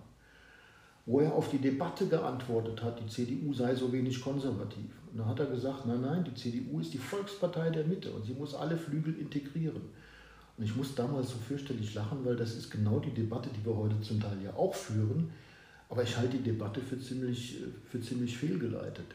wo 1.05 1.19
er 1.19 1.33
auf 1.33 1.49
die 1.49 1.59
Debatte 1.59 2.07
geantwortet 2.07 2.81
hat, 2.81 2.99
die 2.99 3.07
CDU 3.07 3.53
sei 3.53 3.75
so 3.75 3.91
wenig 3.91 4.21
konservativ. 4.21 4.89
Und 5.11 5.19
da 5.19 5.25
hat 5.25 5.39
er 5.39 5.45
gesagt, 5.45 5.85
nein, 5.85 6.01
nein, 6.01 6.23
die 6.23 6.33
CDU 6.33 6.79
ist 6.79 6.93
die 6.93 6.97
Volkspartei 6.97 7.69
der 7.69 7.85
Mitte 7.85 8.11
und 8.11 8.25
sie 8.25 8.33
muss 8.33 8.55
alle 8.55 8.75
Flügel 8.75 9.15
integrieren. 9.19 9.81
Und 10.57 10.63
ich 10.63 10.75
muss 10.75 10.95
damals 10.95 11.29
so 11.29 11.37
fürchterlich 11.37 11.93
lachen, 11.93 12.25
weil 12.25 12.35
das 12.35 12.55
ist 12.55 12.71
genau 12.71 12.99
die 12.99 13.13
Debatte, 13.13 13.49
die 13.55 13.63
wir 13.65 13.75
heute 13.75 13.99
zum 14.01 14.19
Teil 14.19 14.37
ja 14.43 14.53
auch 14.55 14.73
führen. 14.73 15.29
Aber 15.89 16.01
ich 16.01 16.17
halte 16.17 16.37
die 16.37 16.43
Debatte 16.43 16.81
für 16.81 16.99
ziemlich, 16.99 17.57
für 17.87 18.01
ziemlich 18.01 18.35
fehlgeleitet. 18.35 19.05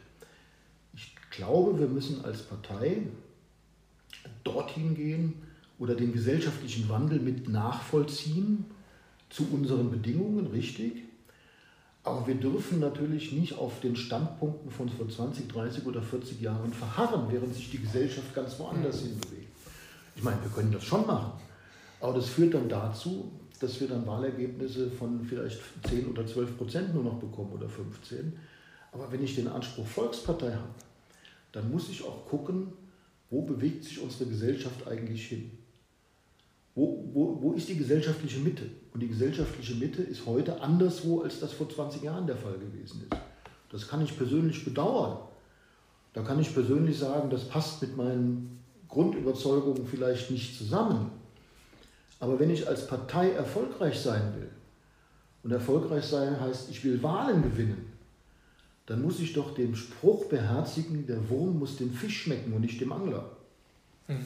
Ich 1.31 1.37
glaube, 1.37 1.79
wir 1.79 1.87
müssen 1.87 2.25
als 2.25 2.43
Partei 2.43 3.03
dorthin 4.43 4.95
gehen 4.95 5.33
oder 5.79 5.95
den 5.95 6.11
gesellschaftlichen 6.11 6.89
Wandel 6.89 7.19
mit 7.19 7.47
nachvollziehen 7.47 8.65
zu 9.29 9.47
unseren 9.49 9.89
Bedingungen, 9.89 10.47
richtig. 10.47 11.03
Aber 12.03 12.27
wir 12.27 12.35
dürfen 12.35 12.81
natürlich 12.81 13.31
nicht 13.31 13.57
auf 13.57 13.79
den 13.79 13.95
Standpunkten 13.95 14.71
von 14.71 14.89
vor 14.89 15.07
20, 15.07 15.47
30 15.47 15.85
oder 15.85 16.01
40 16.01 16.41
Jahren 16.41 16.73
verharren, 16.73 17.27
während 17.29 17.55
sich 17.55 17.71
die 17.71 17.79
Gesellschaft 17.79 18.35
ganz 18.35 18.59
woanders 18.59 19.01
mhm. 19.01 19.07
hin 19.07 19.19
bewegt. 19.21 19.51
Ich 20.17 20.23
meine, 20.23 20.41
wir 20.43 20.51
können 20.51 20.73
das 20.73 20.83
schon 20.83 21.07
machen, 21.07 21.31
aber 22.01 22.13
das 22.13 22.27
führt 22.27 22.55
dann 22.55 22.67
dazu, 22.67 23.31
dass 23.61 23.79
wir 23.79 23.87
dann 23.87 24.05
Wahlergebnisse 24.05 24.91
von 24.91 25.23
vielleicht 25.23 25.61
10 25.87 26.09
oder 26.09 26.27
12 26.27 26.57
Prozent 26.57 26.93
nur 26.93 27.05
noch 27.05 27.19
bekommen 27.19 27.53
oder 27.53 27.69
15. 27.69 28.33
Aber 28.91 29.09
wenn 29.11 29.23
ich 29.23 29.35
den 29.35 29.47
Anspruch 29.47 29.87
Volkspartei 29.87 30.51
habe, 30.51 30.67
dann 31.51 31.71
muss 31.71 31.89
ich 31.89 32.03
auch 32.03 32.25
gucken, 32.27 32.73
wo 33.29 33.43
bewegt 33.43 33.83
sich 33.83 34.01
unsere 34.01 34.29
Gesellschaft 34.29 34.87
eigentlich 34.87 35.27
hin. 35.27 35.51
Wo, 36.75 37.09
wo, 37.13 37.41
wo 37.41 37.53
ist 37.53 37.67
die 37.67 37.77
gesellschaftliche 37.77 38.39
Mitte? 38.39 38.69
Und 38.93 39.01
die 39.01 39.07
gesellschaftliche 39.07 39.75
Mitte 39.75 40.01
ist 40.01 40.25
heute 40.25 40.61
anderswo, 40.61 41.21
als 41.21 41.39
das 41.39 41.51
vor 41.53 41.69
20 41.69 42.03
Jahren 42.03 42.27
der 42.27 42.37
Fall 42.37 42.57
gewesen 42.57 43.03
ist. 43.09 43.17
Das 43.69 43.87
kann 43.87 44.03
ich 44.03 44.17
persönlich 44.17 44.63
bedauern. 44.63 45.17
Da 46.13 46.23
kann 46.23 46.39
ich 46.39 46.53
persönlich 46.53 46.97
sagen, 46.97 47.29
das 47.29 47.47
passt 47.47 47.81
mit 47.81 47.95
meinen 47.95 48.59
Grundüberzeugungen 48.87 49.85
vielleicht 49.85 50.31
nicht 50.31 50.57
zusammen. 50.57 51.11
Aber 52.19 52.39
wenn 52.39 52.49
ich 52.49 52.67
als 52.67 52.87
Partei 52.87 53.31
erfolgreich 53.31 53.99
sein 53.99 54.33
will, 54.35 54.49
und 55.43 55.51
erfolgreich 55.51 56.05
sein 56.05 56.39
heißt, 56.39 56.69
ich 56.69 56.83
will 56.83 57.01
Wahlen 57.01 57.41
gewinnen, 57.41 57.90
dann 58.91 59.01
muss 59.01 59.21
ich 59.21 59.31
doch 59.31 59.55
den 59.55 59.73
Spruch 59.73 60.25
beherzigen, 60.25 61.07
der 61.07 61.29
Wurm 61.29 61.59
muss 61.59 61.77
dem 61.77 61.93
Fisch 61.93 62.23
schmecken 62.23 62.51
und 62.51 62.59
nicht 62.59 62.81
dem 62.81 62.91
Angler. 62.91 63.23
Mhm. 64.09 64.17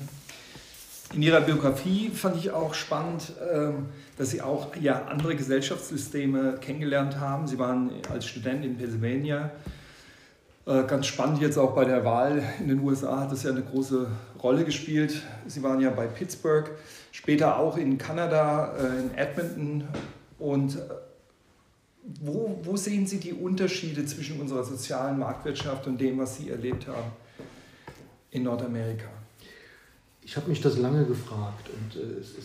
In 1.13 1.21
Ihrer 1.21 1.41
Biografie 1.41 2.10
fand 2.10 2.38
ich 2.38 2.49
auch 2.49 2.73
spannend, 2.73 3.34
ähm, 3.54 3.86
dass 4.17 4.32
Sie 4.32 4.41
auch 4.41 4.75
ja, 4.78 5.06
andere 5.06 5.36
Gesellschaftssysteme 5.36 6.58
kennengelernt 6.60 7.19
haben. 7.19 7.45
Sie 7.45 7.60
waren 7.60 7.91
als 8.12 8.25
Student 8.25 8.65
in 8.65 8.75
Pennsylvania. 8.75 9.51
Äh, 10.65 10.84
ganz 10.86 11.06
spannend 11.06 11.41
jetzt 11.41 11.60
auch 11.60 11.75
bei 11.75 11.86
der 11.86 12.04
Wahl 12.04 12.41
in 12.60 12.67
den 12.67 12.80
USA 12.80 13.19
hat 13.19 13.32
das 13.32 13.43
ja 13.43 13.51
eine 13.51 13.62
große 13.62 14.08
Rolle 14.41 14.65
gespielt. 14.65 15.21
Sie 15.45 15.62
waren 15.62 15.80
ja 15.80 15.91
bei 15.91 16.08
Pittsburgh, 16.08 16.71
später 17.12 17.60
auch 17.60 17.78
in 17.78 17.99
Kanada, 17.99 18.73
äh, 18.80 18.99
in 18.99 19.15
Edmonton. 19.15 19.84
Und 20.39 20.78
äh, 20.78 20.80
wo, 22.05 22.59
wo 22.63 22.77
sehen 22.77 23.07
Sie 23.07 23.19
die 23.19 23.33
Unterschiede 23.33 24.05
zwischen 24.05 24.39
unserer 24.39 24.63
sozialen 24.63 25.19
Marktwirtschaft 25.19 25.87
und 25.87 25.99
dem, 25.99 26.19
was 26.19 26.37
Sie 26.37 26.49
erlebt 26.49 26.87
haben 26.87 27.11
in 28.31 28.43
Nordamerika? 28.43 29.09
Ich 30.21 30.35
habe 30.37 30.49
mich 30.49 30.61
das 30.61 30.77
lange 30.77 31.05
gefragt 31.05 31.69
und 31.69 32.01
äh, 32.01 32.19
es, 32.19 32.35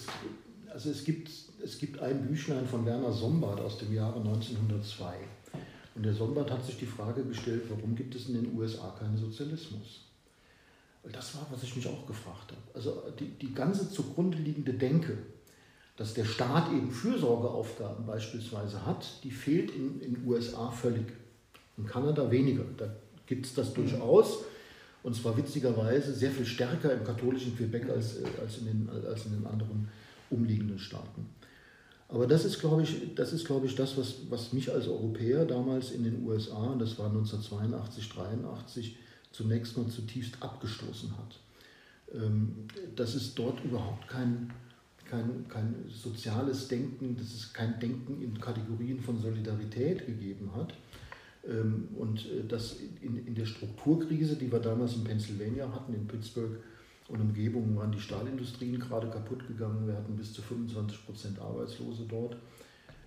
also 0.72 0.90
es, 0.90 1.04
gibt, 1.04 1.30
es 1.62 1.78
gibt 1.78 2.00
ein 2.00 2.26
Büchlein 2.26 2.66
von 2.66 2.86
Werner 2.86 3.12
Sombart 3.12 3.60
aus 3.60 3.78
dem 3.78 3.92
Jahre 3.94 4.20
1902. 4.20 5.14
Und 5.94 6.04
der 6.04 6.14
Sombart 6.14 6.50
hat 6.50 6.64
sich 6.64 6.78
die 6.78 6.86
Frage 6.86 7.24
gestellt, 7.24 7.64
warum 7.68 7.94
gibt 7.94 8.14
es 8.14 8.28
in 8.28 8.34
den 8.34 8.56
USA 8.56 8.94
keinen 8.98 9.18
Sozialismus? 9.18 10.06
Das 11.10 11.34
war, 11.34 11.46
was 11.50 11.62
ich 11.62 11.74
mich 11.76 11.86
auch 11.86 12.06
gefragt 12.06 12.52
habe. 12.52 12.62
Also 12.74 13.02
die, 13.18 13.30
die 13.30 13.52
ganze 13.52 13.90
zugrunde 13.90 14.38
liegende 14.38 14.74
Denke, 14.74 15.16
dass 16.00 16.14
der 16.14 16.24
Staat 16.24 16.72
eben 16.72 16.90
Fürsorgeaufgaben 16.90 18.06
beispielsweise 18.06 18.86
hat, 18.86 19.22
die 19.22 19.30
fehlt 19.30 19.70
in 19.70 20.00
den 20.00 20.26
USA 20.26 20.70
völlig. 20.70 21.04
In 21.76 21.84
Kanada 21.84 22.30
weniger. 22.30 22.64
Da 22.78 22.90
gibt 23.26 23.44
es 23.44 23.52
das 23.52 23.74
durchaus. 23.74 24.38
Und 25.02 25.14
zwar 25.14 25.36
witzigerweise 25.36 26.14
sehr 26.14 26.30
viel 26.30 26.46
stärker 26.46 26.94
im 26.94 27.04
katholischen 27.04 27.54
Quebec 27.54 27.90
als, 27.90 28.16
äh, 28.16 28.24
als, 28.40 28.56
in, 28.56 28.64
den, 28.64 28.88
als 29.06 29.26
in 29.26 29.32
den 29.32 29.46
anderen 29.46 29.88
umliegenden 30.30 30.78
Staaten. 30.78 31.26
Aber 32.08 32.26
das 32.26 32.46
ist, 32.46 32.60
glaube 32.60 32.80
ich, 32.80 33.14
das, 33.14 33.34
ist, 33.34 33.44
glaube 33.44 33.66
ich, 33.66 33.74
das 33.74 33.98
was, 33.98 34.14
was 34.30 34.54
mich 34.54 34.72
als 34.72 34.88
Europäer 34.88 35.44
damals 35.44 35.90
in 35.90 36.04
den 36.04 36.26
USA, 36.26 36.68
und 36.68 36.78
das 36.78 36.98
war 36.98 37.08
1982, 37.08 38.08
83, 38.08 38.96
zunächst 39.32 39.76
mal 39.76 39.86
zutiefst 39.88 40.42
abgestoßen 40.42 41.12
hat. 41.18 41.40
Ähm, 42.14 42.68
dass 42.96 43.14
es 43.14 43.34
dort 43.34 43.62
überhaupt 43.62 44.08
kein, 44.08 44.50
kein, 45.10 45.46
kein 45.48 45.74
soziales 45.88 46.68
Denken, 46.68 47.16
dass 47.16 47.34
es 47.34 47.52
kein 47.52 47.78
Denken 47.80 48.22
in 48.22 48.40
Kategorien 48.40 49.00
von 49.00 49.18
Solidarität 49.18 50.06
gegeben 50.06 50.50
hat. 50.54 50.74
Ähm, 51.46 51.88
und 51.96 52.26
äh, 52.26 52.46
dass 52.46 52.76
in, 53.02 53.26
in 53.26 53.34
der 53.34 53.46
Strukturkrise, 53.46 54.36
die 54.36 54.50
wir 54.50 54.60
damals 54.60 54.94
in 54.94 55.04
Pennsylvania 55.04 55.70
hatten, 55.72 55.94
in 55.94 56.06
Pittsburgh 56.06 56.60
und 57.08 57.20
Umgebung, 57.20 57.76
waren 57.76 57.92
die 57.92 58.00
Stahlindustrien 58.00 58.78
gerade 58.78 59.08
kaputt 59.08 59.46
gegangen. 59.48 59.86
Wir 59.86 59.94
hatten 59.94 60.16
bis 60.16 60.32
zu 60.32 60.42
25 60.42 61.04
Prozent 61.06 61.38
Arbeitslose 61.40 62.04
dort, 62.08 62.36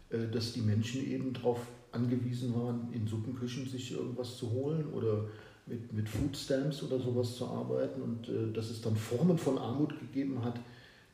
äh, 0.10 0.28
dass 0.32 0.54
die 0.54 0.62
Menschen 0.62 1.06
eben 1.06 1.34
darauf 1.34 1.60
angewiesen 1.92 2.54
waren, 2.56 2.92
in 2.92 3.08
Suppenküchen 3.08 3.70
sich 3.70 3.92
irgendwas 3.94 4.38
zu 4.38 4.52
holen 4.52 4.88
oder 4.94 5.26
mit, 5.66 5.94
mit 5.94 6.10
Foodstamps 6.10 6.84
oder 6.84 7.00
sowas 7.00 7.36
zu 7.36 7.46
arbeiten 7.46 8.02
und 8.02 8.28
äh, 8.28 8.52
dass 8.52 8.70
es 8.70 8.82
dann 8.82 8.96
Formen 8.96 9.38
von 9.38 9.58
Armut 9.58 9.98
gegeben 10.00 10.44
hat, 10.44 10.60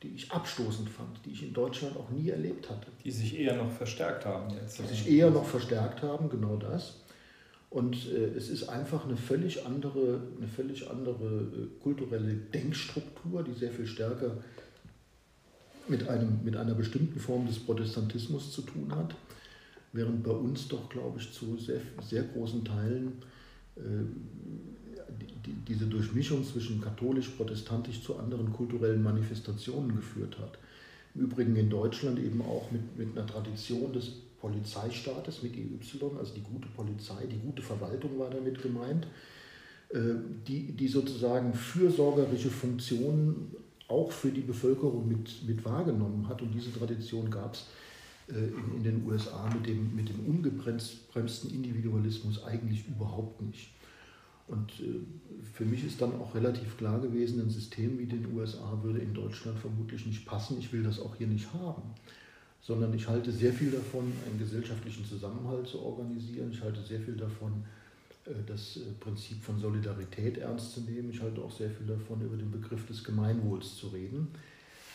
die 0.03 0.09
ich 0.09 0.31
abstoßend 0.31 0.89
fand, 0.89 1.25
die 1.25 1.31
ich 1.31 1.43
in 1.43 1.53
Deutschland 1.53 1.97
auch 1.97 2.09
nie 2.09 2.29
erlebt 2.29 2.69
hatte. 2.69 2.87
Die 3.03 3.11
sich 3.11 3.37
eher 3.37 3.55
noch 3.55 3.71
verstärkt 3.71 4.25
haben 4.25 4.53
jetzt. 4.55 4.79
Die 4.79 4.87
sich 4.87 5.09
eher 5.09 5.29
noch 5.29 5.45
verstärkt 5.45 6.01
haben, 6.03 6.29
genau 6.29 6.55
das. 6.55 7.01
Und 7.69 8.07
äh, 8.07 8.33
es 8.35 8.49
ist 8.49 8.67
einfach 8.69 9.05
eine 9.05 9.17
völlig 9.17 9.65
andere, 9.65 10.21
eine 10.37 10.47
völlig 10.47 10.89
andere 10.89 11.25
äh, 11.25 11.83
kulturelle 11.83 12.33
Denkstruktur, 12.33 13.43
die 13.43 13.53
sehr 13.53 13.71
viel 13.71 13.85
stärker 13.85 14.37
mit, 15.87 16.07
einem, 16.07 16.39
mit 16.43 16.55
einer 16.55 16.73
bestimmten 16.73 17.19
Form 17.19 17.45
des 17.45 17.59
Protestantismus 17.59 18.51
zu 18.51 18.61
tun 18.61 18.95
hat, 18.95 19.15
während 19.91 20.23
bei 20.23 20.31
uns 20.31 20.67
doch, 20.67 20.89
glaube 20.89 21.19
ich, 21.19 21.31
zu 21.31 21.57
sehr, 21.57 21.81
sehr 22.01 22.23
großen 22.23 22.63
Teilen 22.63 23.21
äh, 23.75 23.81
die, 25.49 25.73
diese 25.73 25.85
Durchmischung 25.85 26.43
zwischen 26.43 26.81
katholisch-protestantisch 26.81 28.03
zu 28.03 28.17
anderen 28.17 28.53
kulturellen 28.53 29.01
Manifestationen 29.01 29.95
geführt 29.95 30.37
hat. 30.39 30.57
Im 31.15 31.21
Übrigen 31.21 31.55
in 31.55 31.69
Deutschland 31.69 32.19
eben 32.19 32.41
auch 32.41 32.71
mit, 32.71 32.97
mit 32.97 33.17
einer 33.17 33.25
Tradition 33.25 33.91
des 33.93 34.11
Polizeistaates 34.39 35.43
mit 35.43 35.55
EY, 35.55 35.79
also 36.17 36.33
die 36.33 36.41
gute 36.41 36.67
Polizei, 36.69 37.25
die 37.25 37.39
gute 37.39 37.61
Verwaltung 37.61 38.17
war 38.17 38.29
damit 38.29 38.61
gemeint, 38.61 39.05
äh, 39.89 40.15
die, 40.47 40.71
die 40.71 40.87
sozusagen 40.87 41.53
fürsorgerische 41.53 42.49
Funktionen 42.49 43.55
auch 43.87 44.11
für 44.11 44.29
die 44.29 44.41
Bevölkerung 44.41 45.07
mit, 45.07 45.45
mit 45.47 45.65
wahrgenommen 45.65 46.27
hat. 46.29 46.41
Und 46.41 46.53
diese 46.53 46.71
Tradition 46.71 47.29
gab 47.29 47.55
es 47.55 47.65
äh, 48.29 48.37
in, 48.37 48.77
in 48.77 48.83
den 48.83 49.05
USA 49.05 49.49
mit 49.53 49.67
dem, 49.67 49.95
mit 49.95 50.07
dem 50.09 50.19
ungebremsten 50.25 51.51
Individualismus 51.51 52.43
eigentlich 52.43 52.87
überhaupt 52.87 53.41
nicht. 53.41 53.71
Und 54.49 54.71
äh, 54.81 54.99
für 55.53 55.65
mich 55.65 55.85
ist 55.85 56.01
dann 56.01 56.19
auch 56.19 56.35
relativ 56.35 56.77
klar 56.77 56.99
gewesen, 56.99 57.41
ein 57.41 57.49
System 57.49 57.97
wie 57.99 58.05
den 58.05 58.33
USA 58.35 58.79
würde 58.83 58.99
in 58.99 59.13
Deutschland 59.13 59.57
vermutlich 59.59 60.05
nicht 60.05 60.25
passen. 60.25 60.57
Ich 60.59 60.73
will 60.73 60.83
das 60.83 60.99
auch 60.99 61.15
hier 61.15 61.27
nicht 61.27 61.53
haben 61.53 61.83
sondern 62.61 62.93
ich 62.93 63.07
halte 63.07 63.31
sehr 63.31 63.53
viel 63.53 63.71
davon, 63.71 64.11
einen 64.25 64.37
gesellschaftlichen 64.37 65.05
Zusammenhalt 65.05 65.67
zu 65.67 65.81
organisieren. 65.81 66.51
Ich 66.51 66.61
halte 66.61 66.81
sehr 66.81 66.99
viel 66.99 67.15
davon, 67.15 67.63
äh, 68.25 68.31
das 68.45 68.77
äh, 68.77 68.91
Prinzip 68.99 69.41
von 69.41 69.59
Solidarität 69.59 70.37
ernst 70.37 70.73
zu 70.73 70.81
nehmen. 70.81 71.09
Ich 71.09 71.21
halte 71.21 71.41
auch 71.41 71.51
sehr 71.51 71.69
viel 71.69 71.87
davon, 71.87 72.21
über 72.21 72.37
den 72.37 72.51
Begriff 72.51 72.85
des 72.85 73.03
Gemeinwohls 73.03 73.77
zu 73.77 73.87
reden. 73.87 74.27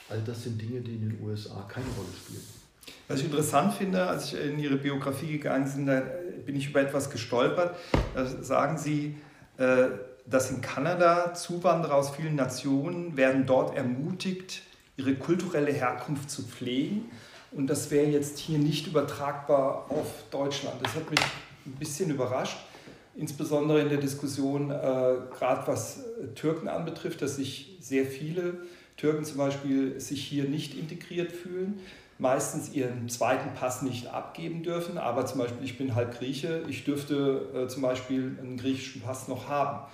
All 0.09 0.21
das 0.25 0.45
sind 0.45 0.61
Dinge, 0.61 0.83
die 0.83 0.95
in 0.95 1.09
den 1.09 1.21
USA 1.21 1.63
keine 1.63 1.87
Rolle 1.97 2.09
spielen. 2.17 2.43
Was 3.09 3.21
ich 3.21 3.27
interessant 3.27 3.73
finde, 3.73 4.07
als 4.07 4.33
ich 4.33 4.39
in 4.39 4.59
Ihre 4.59 4.77
Biografie 4.77 5.33
gegangen 5.33 5.71
bin, 5.75 5.87
da 5.87 6.03
bin 6.45 6.55
ich 6.55 6.69
über 6.69 6.83
etwas 6.83 7.09
gestolpert. 7.11 7.77
Da 8.15 8.27
sagen 8.27 8.77
Sie, 8.77 9.17
dass 9.57 10.51
in 10.51 10.61
Kanada 10.61 11.35
Zuwanderer 11.35 11.95
aus 11.95 12.11
vielen 12.11 12.35
Nationen 12.35 13.17
werden 13.17 13.47
dort 13.47 13.77
ermutigt, 13.77 14.63
ihre 14.97 15.15
kulturelle 15.15 15.73
Herkunft 15.73 16.31
zu 16.31 16.43
pflegen 16.43 17.11
und 17.53 17.69
das 17.69 17.91
wäre 17.91 18.07
jetzt 18.07 18.39
hier 18.39 18.59
nicht 18.59 18.87
übertragbar 18.87 19.87
auf 19.89 20.25
Deutschland. 20.31 20.77
Das 20.83 20.95
hat 20.95 21.09
mich 21.11 21.21
ein 21.67 21.73
bisschen 21.73 22.11
überrascht, 22.11 22.59
insbesondere 23.15 23.81
in 23.81 23.89
der 23.89 23.99
Diskussion, 23.99 24.71
äh, 24.71 24.75
gerade 24.75 25.67
was 25.67 26.01
Türken 26.35 26.69
anbetrifft, 26.69 27.23
dass 27.23 27.37
sich 27.37 27.77
sehr 27.81 28.07
viele 28.07 28.55
Türken 28.97 29.25
zum 29.25 29.39
Beispiel 29.39 30.01
sich 30.01 30.25
hier 30.25 30.45
nicht 30.45 30.77
integriert 30.77 31.33
fühlen, 31.33 31.81
meistens 32.19 32.73
ihren 32.73 33.09
zweiten 33.09 33.55
Pass 33.55 33.83
nicht 33.83 34.09
abgeben 34.09 34.63
dürfen. 34.63 34.99
Aber 34.99 35.27
zum 35.27 35.39
Beispiel, 35.39 35.65
ich 35.65 35.79
bin 35.79 35.95
halb 35.95 36.19
Grieche, 36.19 36.65
ich 36.69 36.85
dürfte 36.85 37.49
äh, 37.55 37.69
zum 37.69 37.83
Beispiel 37.83 38.39
einen 38.41 38.57
griechischen 38.57 39.03
Pass 39.03 39.29
noch 39.29 39.49
haben, 39.49 39.87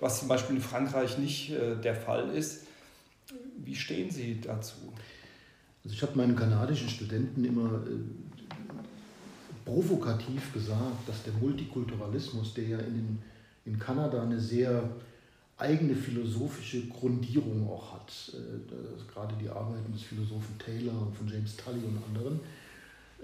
was 0.00 0.20
zum 0.20 0.28
Beispiel 0.28 0.56
in 0.56 0.62
Frankreich 0.62 1.18
nicht 1.18 1.50
äh, 1.50 1.76
der 1.76 1.94
Fall 1.94 2.30
ist. 2.30 2.66
Wie 3.56 3.74
stehen 3.74 4.10
Sie 4.10 4.40
dazu? 4.40 4.76
Also 5.84 5.96
ich 5.96 6.02
habe 6.02 6.16
meinen 6.16 6.36
kanadischen 6.36 6.88
Studenten 6.88 7.44
immer 7.44 7.82
äh, 7.86 7.98
provokativ 9.64 10.52
gesagt, 10.52 11.08
dass 11.08 11.22
der 11.24 11.32
Multikulturalismus, 11.34 12.54
der 12.54 12.64
ja 12.64 12.78
in, 12.78 13.18
in 13.64 13.78
Kanada 13.78 14.22
eine 14.22 14.38
sehr 14.38 14.82
eigene 15.56 15.94
philosophische 15.94 16.88
Grundierung 16.88 17.68
auch 17.70 17.94
hat, 17.94 18.32
äh, 18.34 19.12
gerade 19.12 19.34
die 19.40 19.48
Arbeiten 19.48 19.92
des 19.92 20.02
Philosophen 20.02 20.58
Taylor 20.58 21.00
und 21.00 21.16
von 21.16 21.28
James 21.28 21.56
Tully 21.56 21.78
und 21.78 21.98
anderen, 22.08 22.40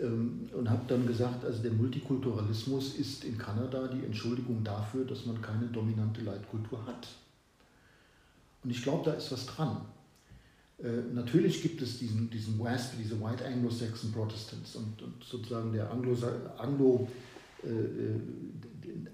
ähm, 0.00 0.48
und 0.52 0.70
habe 0.70 0.82
dann 0.86 1.06
gesagt, 1.06 1.44
also 1.44 1.62
der 1.62 1.72
Multikulturalismus 1.72 2.94
ist 2.94 3.24
in 3.24 3.36
Kanada 3.36 3.88
die 3.88 4.04
Entschuldigung 4.04 4.62
dafür, 4.62 5.04
dass 5.04 5.26
man 5.26 5.42
keine 5.42 5.66
dominante 5.66 6.20
Leitkultur 6.22 6.84
hat. 6.86 7.08
Und 8.62 8.70
ich 8.70 8.82
glaube, 8.82 9.10
da 9.10 9.16
ist 9.16 9.32
was 9.32 9.46
dran. 9.46 9.80
Äh, 10.78 11.12
natürlich 11.12 11.62
gibt 11.62 11.82
es 11.82 11.98
diesen, 11.98 12.30
diesen 12.30 12.58
WASP, 12.58 12.94
diese 12.98 13.20
White 13.20 13.44
Anglo-Saxon 13.44 14.12
Protestants 14.12 14.76
und, 14.76 15.02
und, 15.02 15.22
sozusagen 15.24 15.72
der 15.72 15.90
Anglo, 15.90 16.16
Anglo 16.56 17.08
äh, 17.64 17.68
äh 17.68 18.20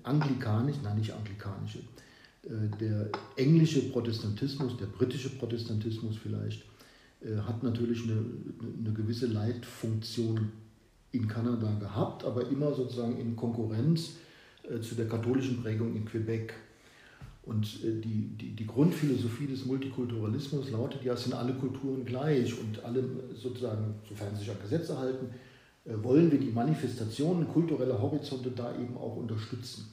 anglikanisch, 0.04 0.76
nein 0.82 0.96
nicht 0.98 1.12
anglikanische, 1.12 1.80
der 2.80 3.10
englische 3.36 3.90
Protestantismus, 3.90 4.76
der 4.76 4.86
britische 4.86 5.30
Protestantismus 5.30 6.16
vielleicht, 6.16 6.62
äh, 7.20 7.36
hat 7.38 7.62
natürlich 7.62 8.04
eine, 8.04 8.24
eine 8.78 8.92
gewisse 8.92 9.26
Leitfunktion 9.26 10.52
in 11.12 11.26
Kanada 11.26 11.72
gehabt, 11.80 12.24
aber 12.24 12.48
immer 12.48 12.74
sozusagen 12.74 13.18
in 13.18 13.36
Konkurrenz 13.36 14.16
äh, 14.62 14.80
zu 14.80 14.94
der 14.94 15.08
katholischen 15.08 15.62
Prägung 15.62 15.96
in 15.96 16.04
Quebec. 16.04 16.54
Und 17.44 17.64
äh, 17.84 18.00
die, 18.00 18.28
die, 18.36 18.50
die 18.54 18.66
Grundphilosophie 18.66 19.46
des 19.46 19.64
Multikulturalismus 19.64 20.70
lautet 20.70 21.04
ja, 21.04 21.14
es 21.14 21.24
sind 21.24 21.34
alle 21.34 21.54
Kulturen 21.54 22.04
gleich 22.04 22.58
und 22.58 22.84
alle 22.84 23.04
sozusagen, 23.34 23.94
sofern 24.08 24.34
sie 24.34 24.40
sich 24.40 24.50
an 24.50 24.60
Gesetze 24.62 24.98
halten, 24.98 25.26
äh, 25.84 25.92
wollen 26.02 26.30
wir 26.30 26.38
die 26.38 26.50
Manifestationen 26.50 27.48
kultureller 27.48 28.00
Horizonte 28.00 28.50
da 28.50 28.74
eben 28.78 28.96
auch 28.96 29.16
unterstützen. 29.16 29.86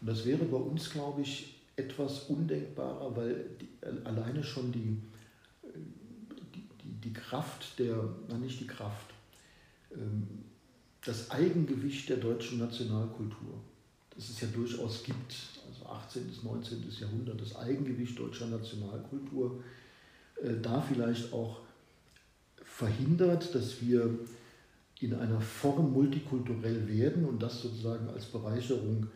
Und 0.00 0.08
das 0.08 0.26
wäre 0.26 0.44
bei 0.44 0.56
uns, 0.56 0.90
glaube 0.90 1.22
ich, 1.22 1.59
etwas 1.84 2.24
undenkbarer, 2.24 3.16
weil 3.16 3.46
die, 3.60 3.68
alleine 4.04 4.42
schon 4.44 4.72
die, 4.72 4.98
äh, 5.62 5.68
die, 6.54 6.64
die, 6.82 7.08
die 7.08 7.12
Kraft 7.12 7.78
der, 7.78 7.96
na 8.28 8.38
nicht 8.38 8.60
die 8.60 8.66
Kraft, 8.66 9.14
ähm, 9.92 10.26
das 11.04 11.30
Eigengewicht 11.30 12.08
der 12.08 12.18
deutschen 12.18 12.58
Nationalkultur, 12.58 13.54
das 14.14 14.28
es 14.28 14.40
ja 14.40 14.48
durchaus 14.48 15.02
gibt, 15.02 15.34
18. 15.90 16.26
bis 16.26 16.42
19. 16.42 16.84
Jahrhundert, 17.00 17.40
das 17.40 17.56
Eigengewicht 17.56 18.18
deutscher 18.18 18.46
Nationalkultur, 18.46 19.62
äh, 20.42 20.54
da 20.60 20.80
vielleicht 20.80 21.32
auch 21.32 21.60
verhindert, 22.62 23.54
dass 23.54 23.80
wir 23.80 24.18
in 25.00 25.14
einer 25.14 25.40
Form 25.40 25.92
multikulturell 25.92 26.86
werden 26.88 27.24
und 27.24 27.42
das 27.42 27.62
sozusagen 27.62 28.08
als 28.08 28.26
Bereicherung 28.26 29.08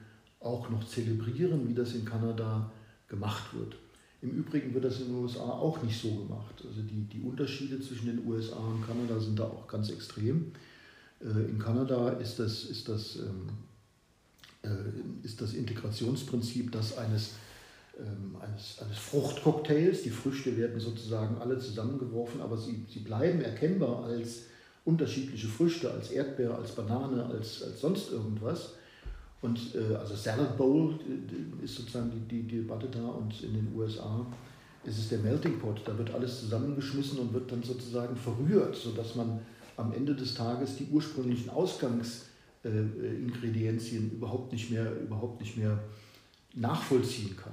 auch 0.44 0.70
noch 0.70 0.86
zelebrieren, 0.86 1.68
wie 1.68 1.74
das 1.74 1.94
in 1.94 2.04
Kanada 2.04 2.70
gemacht 3.08 3.54
wird. 3.54 3.76
Im 4.22 4.30
Übrigen 4.30 4.72
wird 4.72 4.84
das 4.84 5.00
in 5.00 5.06
den 5.06 5.16
USA 5.16 5.42
auch 5.42 5.82
nicht 5.82 6.00
so 6.00 6.08
gemacht. 6.14 6.54
Also 6.66 6.80
die, 6.82 7.04
die 7.12 7.20
Unterschiede 7.20 7.80
zwischen 7.80 8.06
den 8.06 8.26
USA 8.26 8.56
und 8.56 8.86
Kanada 8.86 9.18
sind 9.18 9.38
da 9.38 9.44
auch 9.44 9.66
ganz 9.66 9.90
extrem. 9.90 10.52
Äh, 11.20 11.50
in 11.50 11.58
Kanada 11.58 12.10
ist 12.10 12.38
das, 12.38 12.64
ist 12.64 12.88
das 12.88 13.16
ähm, 13.16 13.48
äh, 14.64 15.26
ist 15.26 15.40
das 15.40 15.54
Integrationsprinzip 15.54 16.72
das 16.72 16.96
eines, 16.96 17.32
ähm, 17.98 18.36
eines, 18.40 18.78
eines 18.80 18.98
Fruchtcocktails. 18.98 20.02
Die 20.02 20.10
Früchte 20.10 20.56
werden 20.56 20.80
sozusagen 20.80 21.36
alle 21.38 21.58
zusammengeworfen, 21.58 22.40
aber 22.40 22.56
sie, 22.56 22.84
sie 22.88 23.00
bleiben 23.00 23.42
erkennbar 23.42 24.04
als 24.04 24.44
unterschiedliche 24.84 25.48
Früchte, 25.48 25.90
als 25.90 26.10
Erdbeere, 26.10 26.54
als 26.56 26.72
Banane, 26.72 27.24
als, 27.26 27.62
als 27.62 27.80
sonst 27.80 28.10
irgendwas. 28.10 28.72
Und 29.44 29.74
äh, 29.74 29.94
also 29.94 30.16
Salad 30.16 30.56
Bowl 30.56 30.98
ist 31.62 31.76
sozusagen 31.76 32.10
die, 32.10 32.34
die, 32.34 32.42
die 32.48 32.56
Debatte 32.62 32.88
da 32.90 33.06
und 33.06 33.42
in 33.42 33.52
den 33.52 33.68
USA 33.76 34.24
ist 34.84 34.98
es 34.98 35.10
der 35.10 35.18
Melting 35.18 35.58
Pot. 35.58 35.82
Da 35.84 35.96
wird 35.98 36.14
alles 36.14 36.40
zusammengeschmissen 36.40 37.18
und 37.18 37.34
wird 37.34 37.52
dann 37.52 37.62
sozusagen 37.62 38.16
verrührt, 38.16 38.74
sodass 38.74 39.14
man 39.16 39.40
am 39.76 39.92
Ende 39.92 40.14
des 40.14 40.32
Tages 40.34 40.76
die 40.76 40.86
ursprünglichen 40.90 41.50
Ausgangs- 41.50 42.22
äh, 42.64 42.70
äh, 42.70 43.98
überhaupt 43.98 44.50
nicht 44.50 44.70
mehr, 44.70 44.98
überhaupt 44.98 45.42
nicht 45.42 45.58
mehr 45.58 45.78
nachvollziehen 46.54 47.36
kann. 47.36 47.52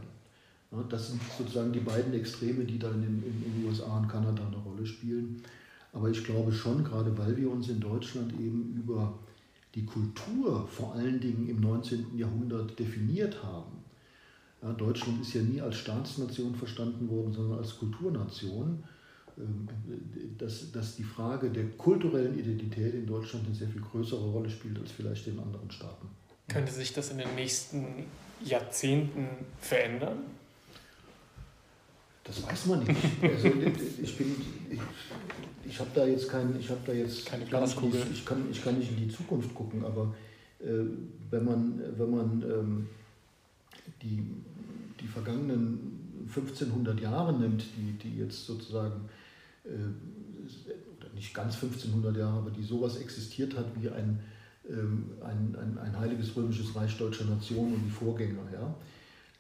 Ja, 0.72 0.82
das 0.88 1.10
sind 1.10 1.22
sozusagen 1.38 1.74
die 1.74 1.82
beiden 1.82 2.14
Extreme, 2.14 2.64
die 2.64 2.80
dann 2.80 3.04
in 3.04 3.22
in 3.22 3.44
den 3.44 3.68
USA 3.68 3.98
und 3.98 4.08
Kanada 4.08 4.48
eine 4.48 4.56
Rolle 4.56 4.86
spielen. 4.86 5.44
Aber 5.92 6.10
ich 6.10 6.24
glaube 6.24 6.54
schon, 6.54 6.86
gerade 6.86 7.18
weil 7.18 7.36
wir 7.36 7.52
uns 7.52 7.68
in 7.68 7.82
Deutschland 7.82 8.32
eben 8.40 8.82
über 8.82 9.20
die 9.76 9.86
Kultur 9.86 10.68
vor 10.68 10.94
allen 10.96 11.20
Dingen 11.20 11.48
im 11.48 11.62
19. 11.62 12.18
Jahrhundert 12.18 12.78
definiert 12.78 13.42
haben. 13.44 13.84
Ja, 14.62 14.74
Deutschland 14.74 15.22
ist 15.22 15.34
ja 15.34 15.42
nie 15.42 15.62
als 15.62 15.78
Staatsnation 15.78 16.56
verstanden 16.56 17.10
worden, 17.10 17.34
sondern 17.34 17.60
als 17.60 17.78
Kulturnation. 17.78 18.84
Ähm, 19.38 19.68
dass, 20.38 20.72
dass 20.72 20.96
die 20.96 21.04
Frage 21.04 21.50
der 21.50 21.66
kulturellen 21.78 22.38
Identität 22.38 22.94
in 22.94 23.06
Deutschland 23.06 23.46
eine 23.46 23.56
sehr 23.56 23.68
viel 23.68 23.82
größere 23.82 24.30
Rolle 24.30 24.50
spielt 24.50 24.78
als 24.80 24.92
vielleicht 24.92 25.28
in 25.28 25.40
anderen 25.40 25.70
Staaten. 25.72 26.08
Könnte 26.48 26.72
sich 26.72 26.94
das 26.94 27.12
in 27.12 27.20
den 27.20 27.34
nächsten 27.36 27.86
Jahrzehnten 28.44 29.28
verändern? 29.60 30.20
Das 32.24 32.44
weiß 32.44 32.66
man 32.68 32.84
nicht. 32.84 33.00
Also, 33.24 33.48
ich 34.02 34.18
bin, 34.18 34.36
ich, 34.70 34.80
ich 35.68 35.80
habe 35.80 35.90
da 35.94 36.06
jetzt 36.06 36.30
kein, 36.30 36.60
ich 36.60 36.70
habe 36.70 36.82
da 36.86 36.94
jetzt 36.94 37.26
keine 37.26 37.46
Glaskugel. 37.46 38.02
Ich, 38.14 38.26
kann, 38.26 38.46
ich 38.52 38.64
kann 38.64 38.78
nicht 38.78 38.92
in 38.92 38.98
die 38.98 39.10
Zukunft 39.10 39.54
gucken, 39.56 39.84
aber 39.84 40.14
äh, 40.60 40.86
wenn 41.30 41.46
man, 41.46 41.82
wenn 41.98 42.12
man 42.12 42.44
ähm, 42.44 42.88
die, 44.02 44.24
die 45.00 45.08
vergangenen 45.08 46.02
1500 46.28 47.00
Jahre 47.00 47.34
nimmt, 47.34 47.64
die, 47.76 47.94
die 47.94 48.18
jetzt 48.18 48.46
sozusagen 48.46 49.10
äh, 49.66 49.70
oder 51.00 51.14
nicht 51.16 51.34
ganz 51.34 51.56
1500 51.56 52.18
Jahre, 52.18 52.38
aber 52.38 52.52
die 52.52 52.64
sowas 52.64 52.98
existiert 52.98 53.58
hat 53.58 53.66
wie 53.80 53.90
ein, 53.90 54.20
ähm, 54.70 55.12
ein, 55.22 55.56
ein, 55.60 55.78
ein 55.78 56.00
heiliges 56.00 56.36
römisches 56.36 56.76
Reich 56.76 56.98
deutscher 56.98 57.26
Nation 57.26 57.74
und 57.74 57.84
die 57.86 57.92
Vorgänger. 57.92 58.44
Ja? 58.54 58.76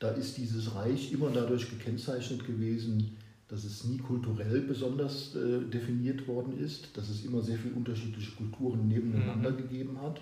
Da 0.01 0.09
ist 0.09 0.35
dieses 0.35 0.73
Reich 0.73 1.13
immer 1.13 1.29
dadurch 1.29 1.69
gekennzeichnet 1.69 2.47
gewesen, 2.47 3.17
dass 3.47 3.63
es 3.63 3.83
nie 3.83 3.99
kulturell 3.99 4.61
besonders 4.61 5.35
äh, 5.35 5.59
definiert 5.59 6.27
worden 6.27 6.57
ist, 6.57 6.97
dass 6.97 7.07
es 7.09 7.23
immer 7.23 7.43
sehr 7.43 7.59
viele 7.59 7.75
unterschiedliche 7.75 8.31
Kulturen 8.31 8.87
nebeneinander 8.87 9.51
mhm. 9.51 9.57
gegeben 9.57 10.01
hat, 10.01 10.19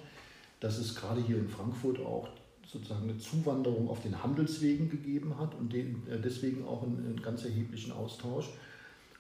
dass 0.60 0.80
es 0.80 0.96
gerade 0.96 1.22
hier 1.22 1.38
in 1.38 1.48
Frankfurt 1.48 1.98
auch 2.02 2.28
sozusagen 2.68 3.04
eine 3.10 3.18
Zuwanderung 3.20 3.90
auf 3.90 4.02
den 4.02 4.22
Handelswegen 4.22 4.90
gegeben 4.90 5.38
hat 5.40 5.56
und 5.56 5.72
den, 5.72 6.06
äh, 6.10 6.20
deswegen 6.20 6.66
auch 6.66 6.84
einen, 6.84 6.98
einen 6.98 7.22
ganz 7.22 7.46
erheblichen 7.46 7.94
Austausch. 7.94 8.50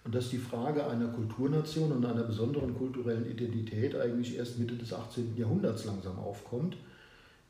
Und 0.03 0.13
dass 0.13 0.29
die 0.29 0.39
Frage 0.39 0.85
einer 0.87 1.07
Kulturnation 1.07 1.93
und 1.93 2.05
einer 2.05 2.23
besonderen 2.23 2.75
kulturellen 2.75 3.31
Identität 3.31 3.95
eigentlich 3.95 4.35
erst 4.35 4.59
Mitte 4.59 4.75
des 4.75 4.91
18. 4.91 5.37
Jahrhunderts 5.37 5.85
langsam 5.85 6.19
aufkommt 6.19 6.75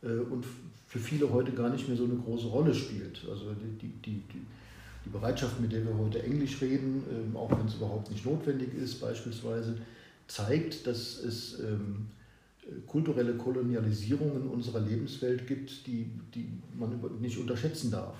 äh, 0.03 0.09
und 0.09 0.45
für 0.89 0.99
viele 0.99 1.31
heute 1.31 1.51
gar 1.51 1.69
nicht 1.69 1.87
mehr 1.87 1.95
so 1.95 2.03
eine 2.03 2.15
große 2.15 2.47
Rolle 2.47 2.73
spielt. 2.73 3.21
Also 3.29 3.53
die, 3.79 3.87
die, 3.87 4.23
die, 4.33 4.41
die 5.05 5.09
Bereitschaft, 5.09 5.61
mit 5.61 5.71
der 5.71 5.85
wir 5.85 5.95
heute 5.95 6.21
Englisch 6.23 6.59
reden, 6.61 7.03
ähm, 7.11 7.37
auch 7.37 7.51
wenn 7.51 7.67
es 7.67 7.75
überhaupt 7.75 8.09
nicht 8.09 8.25
notwendig 8.25 8.73
ist, 8.73 8.99
beispielsweise, 8.99 9.77
zeigt, 10.27 10.87
dass 10.87 11.19
es 11.19 11.59
ähm, 11.59 12.07
kulturelle 12.87 13.35
Kolonialisierungen 13.35 14.47
unserer 14.49 14.79
Lebenswelt 14.79 15.45
gibt, 15.45 15.85
die, 15.85 16.09
die 16.33 16.49
man 16.73 16.99
nicht 17.21 17.37
unterschätzen 17.37 17.91
darf. 17.91 18.15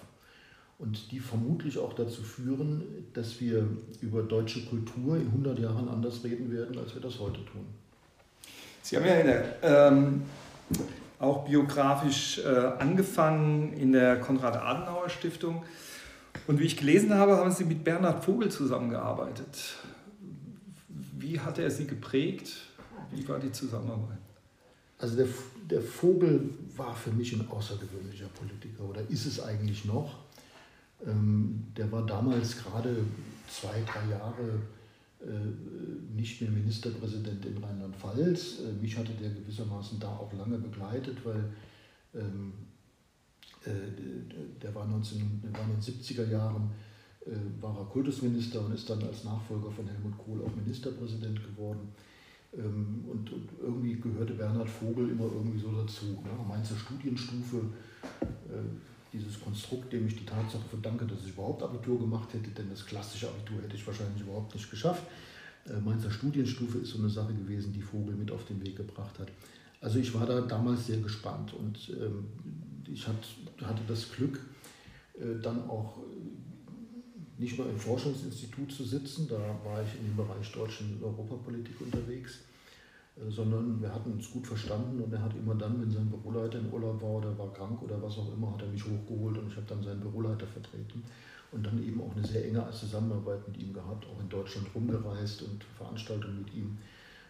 Und 0.78 1.12
die 1.12 1.20
vermutlich 1.20 1.80
auch 1.80 1.94
dazu 1.94 2.22
führen, 2.22 2.84
dass 3.14 3.42
wir 3.42 3.68
über 4.02 4.22
deutsche 4.22 4.64
Kultur 4.66 5.18
in 5.18 5.26
100 5.26 5.58
Jahren 5.60 5.90
anders 5.90 6.24
reden 6.24 6.52
werden, 6.52 6.78
als 6.78 6.94
wir 6.94 7.02
das 7.02 7.20
heute 7.20 7.44
tun. 7.46 7.66
Sie 8.84 8.96
haben 8.96 9.06
ja 9.06 9.16
in 9.16 9.28
der, 9.28 9.58
ähm, 9.64 10.22
auch 11.20 11.46
biografisch 11.46 12.40
äh, 12.40 12.48
angefangen 12.80 13.74
in 13.74 13.92
der 13.92 14.20
Konrad-Adenauer-Stiftung. 14.20 15.64
Und 16.48 16.60
wie 16.60 16.64
ich 16.64 16.78
gelesen 16.78 17.14
habe, 17.14 17.38
haben 17.38 17.52
Sie 17.52 17.66
mit 17.66 17.84
Bernhard 17.84 18.24
Vogel 18.24 18.50
zusammengearbeitet. 18.50 19.76
Wie 21.18 21.40
hat 21.40 21.60
er 21.60 21.70
Sie 21.70 21.86
geprägt? 21.86 22.56
Wie 23.12 23.28
war 23.28 23.40
die 23.40 23.52
Zusammenarbeit? 23.52 24.18
Also 24.98 25.18
der, 25.18 25.28
der 25.70 25.82
Vogel 25.82 26.50
war 26.76 26.96
für 26.96 27.12
mich 27.12 27.34
ein 27.34 27.48
außergewöhnlicher 27.50 28.28
Politiker 28.28 28.84
oder 28.84 29.02
ist 29.10 29.26
es 29.26 29.42
eigentlich 29.42 29.86
noch. 29.86 30.16
Ähm, 31.06 31.68
der 31.78 31.92
war 31.92 32.06
damals 32.06 32.58
gerade 32.64 32.96
zwei, 33.50 33.82
drei 33.86 34.12
Jahre 34.12 34.60
nicht 36.16 36.42
mehr 36.42 36.52
Ministerpräsident 36.52 37.46
in 37.46 37.58
Rheinland-Pfalz. 37.58 38.60
Äh, 38.60 38.82
mich 38.82 38.98
hatte 38.98 39.12
der 39.14 39.32
gewissermaßen 39.32 40.00
da 40.00 40.08
auch 40.08 40.32
lange 40.34 40.58
begleitet, 40.58 41.18
weil 41.24 41.44
ähm, 42.16 42.54
äh, 43.66 43.70
der 44.62 44.74
war, 44.74 44.86
19, 44.86 45.42
der 45.44 45.54
war 45.54 45.66
in 45.66 45.72
den 45.72 45.82
70er 45.82 46.30
Jahren 46.30 46.72
äh, 47.26 47.62
war 47.62 47.78
er 47.78 47.86
Kultusminister 47.86 48.66
und 48.66 48.74
ist 48.74 48.90
dann 48.90 49.04
als 49.04 49.24
Nachfolger 49.24 49.70
von 49.72 49.88
Helmut 49.88 50.18
Kohl 50.18 50.42
auch 50.42 50.56
Ministerpräsident 50.56 51.42
geworden. 51.44 51.90
Ähm, 52.58 53.06
und, 53.08 53.32
und, 53.32 53.50
irgendwie 53.62 53.96
gehörte 53.96 54.34
Bernhard 54.34 54.70
Vogel 54.70 55.10
immer 55.10 55.26
irgendwie 55.26 55.60
so 55.60 55.72
dazu. 55.72 56.06
Ne? 56.06 56.30
Mainzer 56.48 56.76
Studienstufe, 56.76 57.58
äh, 58.22 58.64
dieses 59.14 59.40
Konstrukt, 59.40 59.92
dem 59.94 60.08
ich 60.08 60.16
die 60.16 60.26
Tatsache 60.26 60.64
verdanke, 60.70 61.06
dass 61.06 61.24
ich 61.24 61.30
überhaupt 61.30 61.64
Abitur 61.64 62.00
gemacht 62.00 62.34
hätte, 62.34 62.50
denn 62.52 62.70
das 62.70 62.86
klassische 62.86 63.28
Abitur 63.28 63.62
hätte 63.62 63.76
ich 63.76 63.86
wahrscheinlich 63.86 64.22
überhaupt 64.22 64.54
nicht 64.54 64.70
geschafft. 64.70 65.04
Äh, 65.68 65.80
Mainzer 65.80 66.12
Studienstufe 66.12 66.80
ist 66.80 66.92
so 66.92 67.00
eine 67.00 67.10
Sache 67.10 67.34
gewesen, 67.34 67.74
die 67.74 67.82
Vogel 67.82 68.16
mit 68.16 68.32
auf 68.32 68.46
den 68.46 68.64
Weg 68.66 68.78
gebracht 68.78 69.18
hat. 69.20 69.32
Also 69.82 70.00
ich 70.00 70.14
war 70.14 70.26
da 70.26 70.42
damals 70.42 70.88
sehr 70.88 70.98
gespannt 70.98 71.54
und 71.54 71.90
ähm, 71.90 72.26
ich 72.92 73.08
hat, 73.08 73.16
hatte 73.62 73.82
das 73.88 74.12
Glück, 74.12 74.40
äh, 75.18 75.42
dann 75.42 75.70
auch 75.70 76.00
äh, 76.00 77.42
nicht 77.42 77.58
nur 77.58 77.70
im 77.70 77.78
Forschungsinstitut 77.78 78.72
zu 78.72 78.84
sitzen, 78.84 79.28
da 79.30 79.38
war 79.64 79.82
ich 79.82 80.00
in 80.00 80.08
dem 80.08 80.18
Bereich 80.18 80.52
deutschen 80.52 81.02
Europapolitik 81.02 81.80
unterwegs, 81.80 82.40
sondern 83.28 83.82
wir 83.82 83.94
hatten 83.94 84.14
uns 84.14 84.32
gut 84.32 84.48
verstanden 84.48 85.02
und 85.02 85.12
er 85.12 85.22
hat 85.22 85.36
immer 85.36 85.56
dann, 85.56 85.82
wenn 85.82 85.92
sein 85.92 86.10
Büroleiter 86.10 86.60
in 86.60 86.72
Urlaub 86.72 87.02
war 87.02 87.10
oder 87.10 87.38
war 87.38 87.52
krank 87.54 87.82
oder 87.82 88.02
was 88.02 88.18
auch 88.18 88.34
immer, 88.34 88.54
hat 88.54 88.62
er 88.62 88.70
mich 88.70 88.84
hochgeholt 88.84 89.38
und 89.38 89.48
ich 89.50 89.58
habe 89.58 89.68
dann 89.68 89.84
seinen 89.84 90.00
Büroleiter 90.00 90.48
vertreten 90.48 91.04
und 91.52 91.66
dann 91.66 91.84
eben 91.84 92.02
auch 92.02 92.16
eine 92.16 92.26
sehr 92.26 92.46
enge 92.46 92.66
Zusammenarbeit 92.72 93.46
mit 93.48 93.58
ihm 93.62 93.74
gehabt, 93.74 94.06
auch 94.06 94.20
in 94.22 94.30
Deutschland 94.30 94.68
rumgereist 94.74 95.42
und 95.42 95.64
Veranstaltungen 95.78 96.40
mit 96.40 96.54
ihm 96.54 96.78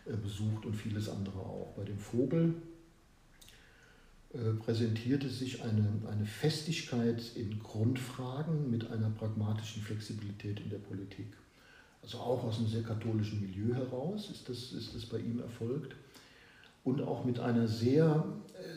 äh, 0.05 0.15
besucht 0.15 0.65
und 0.65 0.75
vieles 0.75 1.09
andere 1.09 1.39
auch. 1.39 1.73
Bei 1.75 1.83
dem 1.83 1.97
Vogel 1.97 2.53
äh, 4.33 4.53
präsentierte 4.59 5.27
sich 5.27 5.63
eine, 5.63 5.87
eine 6.07 6.25
Festigkeit 6.25 7.35
in 7.35 7.57
Grundfragen 7.57 8.69
mit 8.69 8.91
einer 8.91 9.09
pragmatischen 9.09 9.81
Flexibilität 9.81 10.59
in 10.59 10.69
der 10.69 10.77
Politik 10.77 11.27
also 12.01 12.17
auch 12.17 12.43
aus 12.43 12.57
einem 12.57 12.67
sehr 12.67 12.83
katholischen 12.83 13.41
Milieu 13.41 13.73
heraus 13.73 14.29
ist 14.31 14.49
das, 14.49 14.71
ist 14.71 14.95
das 14.95 15.05
bei 15.05 15.19
ihm 15.19 15.39
erfolgt. 15.39 15.95
Und 16.83 17.01
auch 17.01 17.25
mit, 17.25 17.39
einer 17.39 17.67
sehr, 17.67 18.25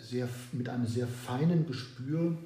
sehr, 0.03 0.29
mit 0.53 0.69
einem 0.69 0.87
sehr 0.87 1.07
feinen 1.07 1.67
Gespür 1.67 2.37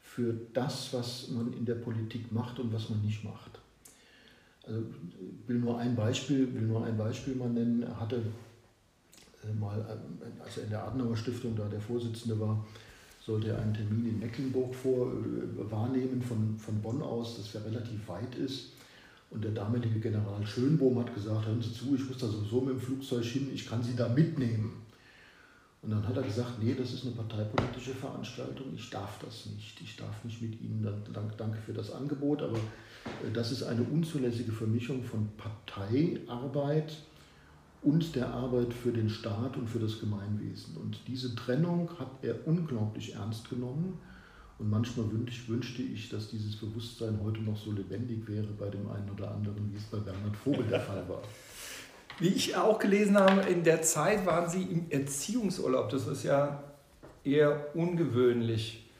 für 0.00 0.34
das, 0.54 0.92
was 0.92 1.28
man 1.28 1.52
in 1.52 1.64
der 1.64 1.76
Politik 1.76 2.32
macht 2.32 2.58
und 2.58 2.72
was 2.72 2.88
man 2.88 3.02
nicht 3.02 3.22
macht. 3.22 3.60
Also 4.66 4.82
will 5.46 5.58
nur 5.58 5.78
ein 5.78 5.94
Beispiel, 5.94 6.52
will 6.54 6.62
nur 6.62 6.84
ein 6.84 6.96
Beispiel 6.96 7.34
mal 7.34 7.50
nennen. 7.50 7.82
Er 7.82 8.00
hatte 8.00 8.22
äh, 9.44 9.52
mal, 9.58 9.78
äh, 9.78 10.42
als 10.42 10.58
er 10.58 10.64
in 10.64 10.70
der 10.70 10.84
Adenauer 10.84 11.16
Stiftung 11.16 11.54
da 11.54 11.68
der 11.68 11.80
Vorsitzende 11.80 12.38
war, 12.40 12.66
sollte 13.24 13.48
er 13.48 13.60
einen 13.60 13.74
Termin 13.74 14.08
in 14.08 14.18
Mecklenburg 14.18 14.74
vor, 14.74 15.12
äh, 15.12 15.70
wahrnehmen 15.70 16.22
von, 16.22 16.58
von 16.58 16.80
Bonn 16.80 17.02
aus, 17.02 17.36
das 17.36 17.52
ja 17.52 17.60
relativ 17.60 18.08
weit 18.08 18.34
ist. 18.34 18.72
Und 19.30 19.44
der 19.44 19.52
damalige 19.52 20.00
General 20.00 20.44
Schönbohm 20.46 20.98
hat 21.00 21.14
gesagt, 21.14 21.46
hören 21.46 21.60
Sie 21.60 21.72
zu, 21.72 21.94
ich 21.94 22.08
muss 22.08 22.18
da 22.18 22.26
sowieso 22.26 22.62
mit 22.62 22.74
dem 22.74 22.80
Flugzeug 22.80 23.24
hin, 23.24 23.50
ich 23.52 23.68
kann 23.68 23.82
Sie 23.82 23.94
da 23.94 24.08
mitnehmen. 24.08 24.86
Und 25.82 25.90
dann 25.90 26.06
hat 26.08 26.16
er 26.16 26.22
gesagt, 26.22 26.60
nee, 26.60 26.74
das 26.74 26.92
ist 26.92 27.04
eine 27.04 27.14
parteipolitische 27.14 27.94
Veranstaltung, 27.94 28.66
ich 28.74 28.90
darf 28.90 29.18
das 29.20 29.46
nicht. 29.46 29.80
Ich 29.80 29.96
darf 29.96 30.24
nicht 30.24 30.42
mit 30.42 30.60
Ihnen, 30.60 30.82
dann, 30.82 31.32
danke 31.36 31.58
für 31.58 31.72
das 31.72 31.92
Angebot, 31.92 32.42
aber 32.42 32.56
äh, 32.56 33.30
das 33.32 33.52
ist 33.52 33.62
eine 33.62 33.82
unzulässige 33.82 34.52
Vermischung 34.52 35.04
von 35.04 35.28
Parteiarbeit 35.36 36.96
und 37.82 38.16
der 38.16 38.28
Arbeit 38.28 38.74
für 38.74 38.90
den 38.90 39.08
Staat 39.08 39.56
und 39.56 39.68
für 39.68 39.78
das 39.78 40.00
Gemeinwesen. 40.00 40.76
Und 40.78 40.98
diese 41.06 41.34
Trennung 41.36 41.88
hat 41.98 42.10
er 42.22 42.46
unglaublich 42.46 43.14
ernst 43.14 43.48
genommen 43.48 43.98
und 44.58 44.70
manchmal 44.70 45.10
wünsch, 45.12 45.48
wünschte 45.48 45.82
ich, 45.82 46.08
dass 46.08 46.30
dieses 46.30 46.56
Bewusstsein 46.56 47.20
heute 47.22 47.40
noch 47.40 47.56
so 47.56 47.70
lebendig 47.70 48.26
wäre 48.26 48.48
bei 48.58 48.68
dem 48.68 48.90
einen 48.90 49.08
oder 49.10 49.30
anderen, 49.30 49.72
wie 49.72 49.76
es 49.76 49.84
bei 49.84 49.98
Bernhard 49.98 50.36
Vogel 50.36 50.64
der 50.64 50.80
Fall 50.80 51.08
war. 51.08 51.22
Wie 52.20 52.28
ich 52.28 52.56
auch 52.56 52.80
gelesen 52.80 53.16
habe, 53.16 53.42
in 53.42 53.62
der 53.62 53.80
Zeit 53.82 54.26
waren 54.26 54.50
Sie 54.50 54.62
im 54.64 54.90
Erziehungsurlaub. 54.90 55.88
Das 55.88 56.08
ist 56.08 56.24
ja 56.24 56.64
eher 57.22 57.76
ungewöhnlich. 57.76 58.90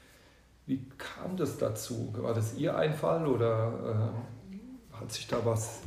Wie 0.65 0.85
kam 0.97 1.35
das 1.35 1.57
dazu? 1.57 2.13
War 2.15 2.33
das 2.33 2.55
Ihr 2.55 2.77
Einfall 2.77 3.27
oder 3.27 4.13
äh, 4.93 4.95
hat 4.95 5.11
sich 5.11 5.27
da 5.27 5.43
was 5.43 5.81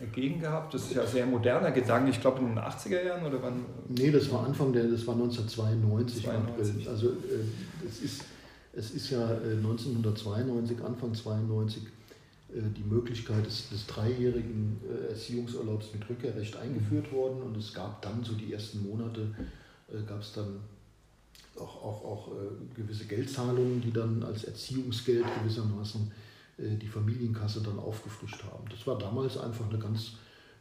ergeben 0.00 0.40
gehabt? 0.40 0.72
Das 0.72 0.82
ist 0.82 0.94
ja 0.94 1.02
ein 1.02 1.08
sehr 1.08 1.26
moderner 1.26 1.72
Gedanke. 1.72 2.10
Ich 2.10 2.20
glaube 2.20 2.38
in 2.38 2.50
den 2.50 2.58
80er 2.58 3.02
Jahren 3.02 3.26
oder 3.26 3.42
wann? 3.42 3.64
Nee, 3.88 4.12
das 4.12 4.30
war 4.30 4.44
Anfang 4.44 4.72
der, 4.72 4.84
das 4.84 5.04
war 5.08 5.14
1992. 5.14 6.22
92. 6.22 6.88
Also 6.88 7.08
äh, 7.08 7.84
es 7.84 8.00
ist 8.00 8.24
es 8.72 8.92
ist 8.92 9.10
ja 9.10 9.26
1992, 9.28 10.78
äh, 10.78 10.82
Anfang 10.82 11.14
92, 11.14 11.82
die 12.52 12.82
Möglichkeit 12.82 13.46
des, 13.46 13.68
des 13.68 13.86
dreijährigen 13.86 14.76
Erziehungsurlaubs 15.08 15.92
mit 15.94 16.08
Rückkehrrecht 16.08 16.56
eingeführt 16.56 17.12
worden 17.12 17.42
und 17.42 17.56
es 17.56 17.72
gab 17.72 18.02
dann 18.02 18.24
so 18.24 18.32
die 18.32 18.52
ersten 18.52 18.82
Monate, 18.88 19.32
gab 20.04 20.20
es 20.20 20.32
dann 20.32 20.58
auch, 21.56 21.76
auch, 21.76 22.04
auch 22.04 22.32
gewisse 22.74 23.04
Geldzahlungen, 23.04 23.80
die 23.80 23.92
dann 23.92 24.24
als 24.24 24.42
Erziehungsgeld 24.42 25.24
gewissermaßen 25.40 26.10
die 26.58 26.88
Familienkasse 26.88 27.62
dann 27.62 27.78
aufgefrischt 27.78 28.42
haben. 28.42 28.64
Das 28.68 28.84
war 28.84 28.98
damals 28.98 29.38
einfach 29.38 29.68
eine 29.70 29.78
ganz, 29.78 30.14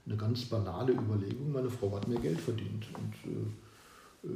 eine 0.05 0.15
ganz 0.15 0.45
banale 0.45 0.93
Überlegung. 0.93 1.51
Meine 1.51 1.71
Frau 1.71 1.91
hat 1.95 2.07
mehr 2.07 2.19
Geld 2.19 2.39
verdient 2.39 2.85
und 2.93 3.31
äh, 3.31 4.27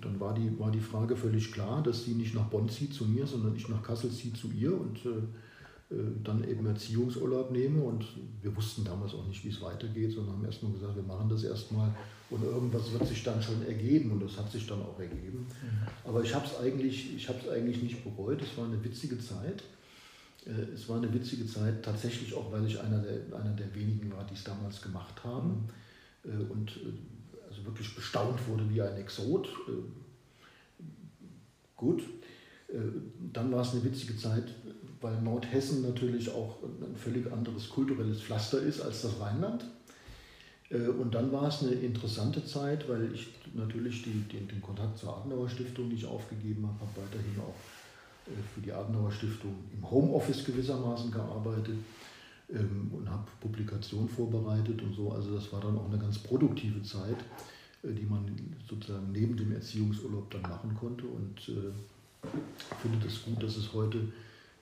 dann 0.00 0.20
war 0.20 0.34
die, 0.34 0.58
war 0.58 0.70
die 0.70 0.80
Frage 0.80 1.16
völlig 1.16 1.52
klar, 1.52 1.82
dass 1.82 2.04
sie 2.04 2.12
nicht 2.12 2.34
nach 2.34 2.46
Bonn 2.46 2.68
zieht 2.68 2.94
zu 2.94 3.04
mir, 3.04 3.26
sondern 3.26 3.56
ich 3.56 3.68
nach 3.68 3.82
Kassel 3.82 4.10
ziehe 4.10 4.32
zu 4.34 4.50
ihr 4.50 4.78
und 4.78 4.98
äh, 5.04 5.94
äh, 5.94 5.96
dann 6.22 6.46
eben 6.48 6.66
Erziehungsurlaub 6.66 7.50
nehme. 7.50 7.82
Und 7.82 8.04
wir 8.42 8.54
wussten 8.54 8.84
damals 8.84 9.14
auch 9.14 9.26
nicht, 9.26 9.44
wie 9.44 9.48
es 9.48 9.60
weitergeht, 9.62 10.12
sondern 10.12 10.34
haben 10.34 10.44
erstmal 10.44 10.72
gesagt, 10.72 10.96
wir 10.96 11.02
machen 11.02 11.28
das 11.28 11.44
erstmal 11.44 11.94
und 12.30 12.42
irgendwas 12.44 12.92
wird 12.92 13.06
sich 13.06 13.24
dann 13.24 13.42
schon 13.42 13.64
ergeben 13.66 14.12
und 14.12 14.22
das 14.22 14.36
hat 14.36 14.52
sich 14.52 14.66
dann 14.66 14.82
auch 14.82 14.98
ergeben. 15.00 15.46
Mhm. 15.46 15.88
Aber 16.08 16.22
ich 16.22 16.34
habe 16.34 16.44
es 16.46 16.58
eigentlich, 16.58 17.26
eigentlich 17.50 17.82
nicht 17.82 18.04
bereut, 18.04 18.42
es 18.42 18.56
war 18.58 18.66
eine 18.66 18.82
witzige 18.84 19.18
Zeit. 19.18 19.62
Äh, 20.44 20.74
es 20.74 20.88
war 20.88 20.98
eine 20.98 21.12
witzige 21.12 21.46
Zeit, 21.46 21.82
tatsächlich 21.82 22.34
auch, 22.34 22.52
weil 22.52 22.66
ich 22.66 22.78
einer 22.78 22.98
der, 22.98 23.38
einer 23.38 23.54
der 23.54 23.74
wenigen 23.74 24.12
war, 24.12 24.24
die 24.24 24.34
es 24.34 24.44
damals 24.44 24.82
gemacht 24.82 25.24
haben. 25.24 25.68
Mhm. 26.24 26.50
Und 26.50 26.80
also 26.84 26.92
wirklich 27.68 27.94
bestaunt 27.94 28.46
wurde 28.48 28.68
wie 28.70 28.82
ein 28.82 28.96
Exot. 28.96 29.46
Äh, 29.68 30.82
gut, 31.76 32.02
äh, 32.68 32.78
dann 33.32 33.52
war 33.52 33.62
es 33.62 33.72
eine 33.72 33.84
witzige 33.84 34.16
Zeit, 34.16 34.54
weil 35.00 35.20
Nordhessen 35.22 35.82
natürlich 35.82 36.30
auch 36.30 36.56
ein 36.62 36.96
völlig 36.96 37.30
anderes 37.30 37.68
kulturelles 37.68 38.20
Pflaster 38.20 38.60
ist 38.60 38.80
als 38.80 39.02
das 39.02 39.20
Rheinland. 39.20 39.64
Äh, 40.70 40.88
und 40.88 41.14
dann 41.14 41.30
war 41.30 41.48
es 41.48 41.62
eine 41.62 41.72
interessante 41.72 42.44
Zeit, 42.44 42.88
weil 42.88 43.12
ich 43.14 43.28
natürlich 43.54 44.02
die, 44.02 44.24
den, 44.32 44.48
den 44.48 44.60
Kontakt 44.60 44.98
zur 44.98 45.16
Adenauer 45.16 45.48
Stiftung, 45.48 45.90
ich 45.92 46.04
aufgegeben 46.06 46.66
habe, 46.66 46.80
habe 46.80 47.06
weiterhin 47.06 47.40
auch 47.40 47.54
für 48.54 48.60
die 48.60 48.72
Adenauer 48.72 49.10
Stiftung 49.10 49.54
im 49.72 49.90
Homeoffice 49.90 50.44
gewissermaßen 50.44 51.10
gearbeitet 51.10 51.78
ähm, 52.50 52.90
und 52.92 53.08
habe 53.08 53.24
Publikationen 53.40 54.08
vorbereitet 54.08 54.82
und 54.82 54.94
so. 54.94 55.12
Also 55.12 55.34
das 55.34 55.52
war 55.52 55.60
dann 55.60 55.78
auch 55.78 55.88
eine 55.88 55.98
ganz 55.98 56.18
produktive 56.18 56.82
Zeit, 56.82 57.16
äh, 57.18 57.57
die 57.82 58.06
man 58.06 58.24
sozusagen 58.68 59.12
neben 59.12 59.36
dem 59.36 59.52
Erziehungsurlaub 59.52 60.30
dann 60.30 60.42
machen 60.42 60.74
konnte 60.78 61.06
und 61.06 61.48
äh, 61.48 61.72
finde 62.82 63.06
es 63.06 63.24
gut, 63.24 63.42
dass 63.42 63.56
es 63.56 63.72
heute 63.72 63.98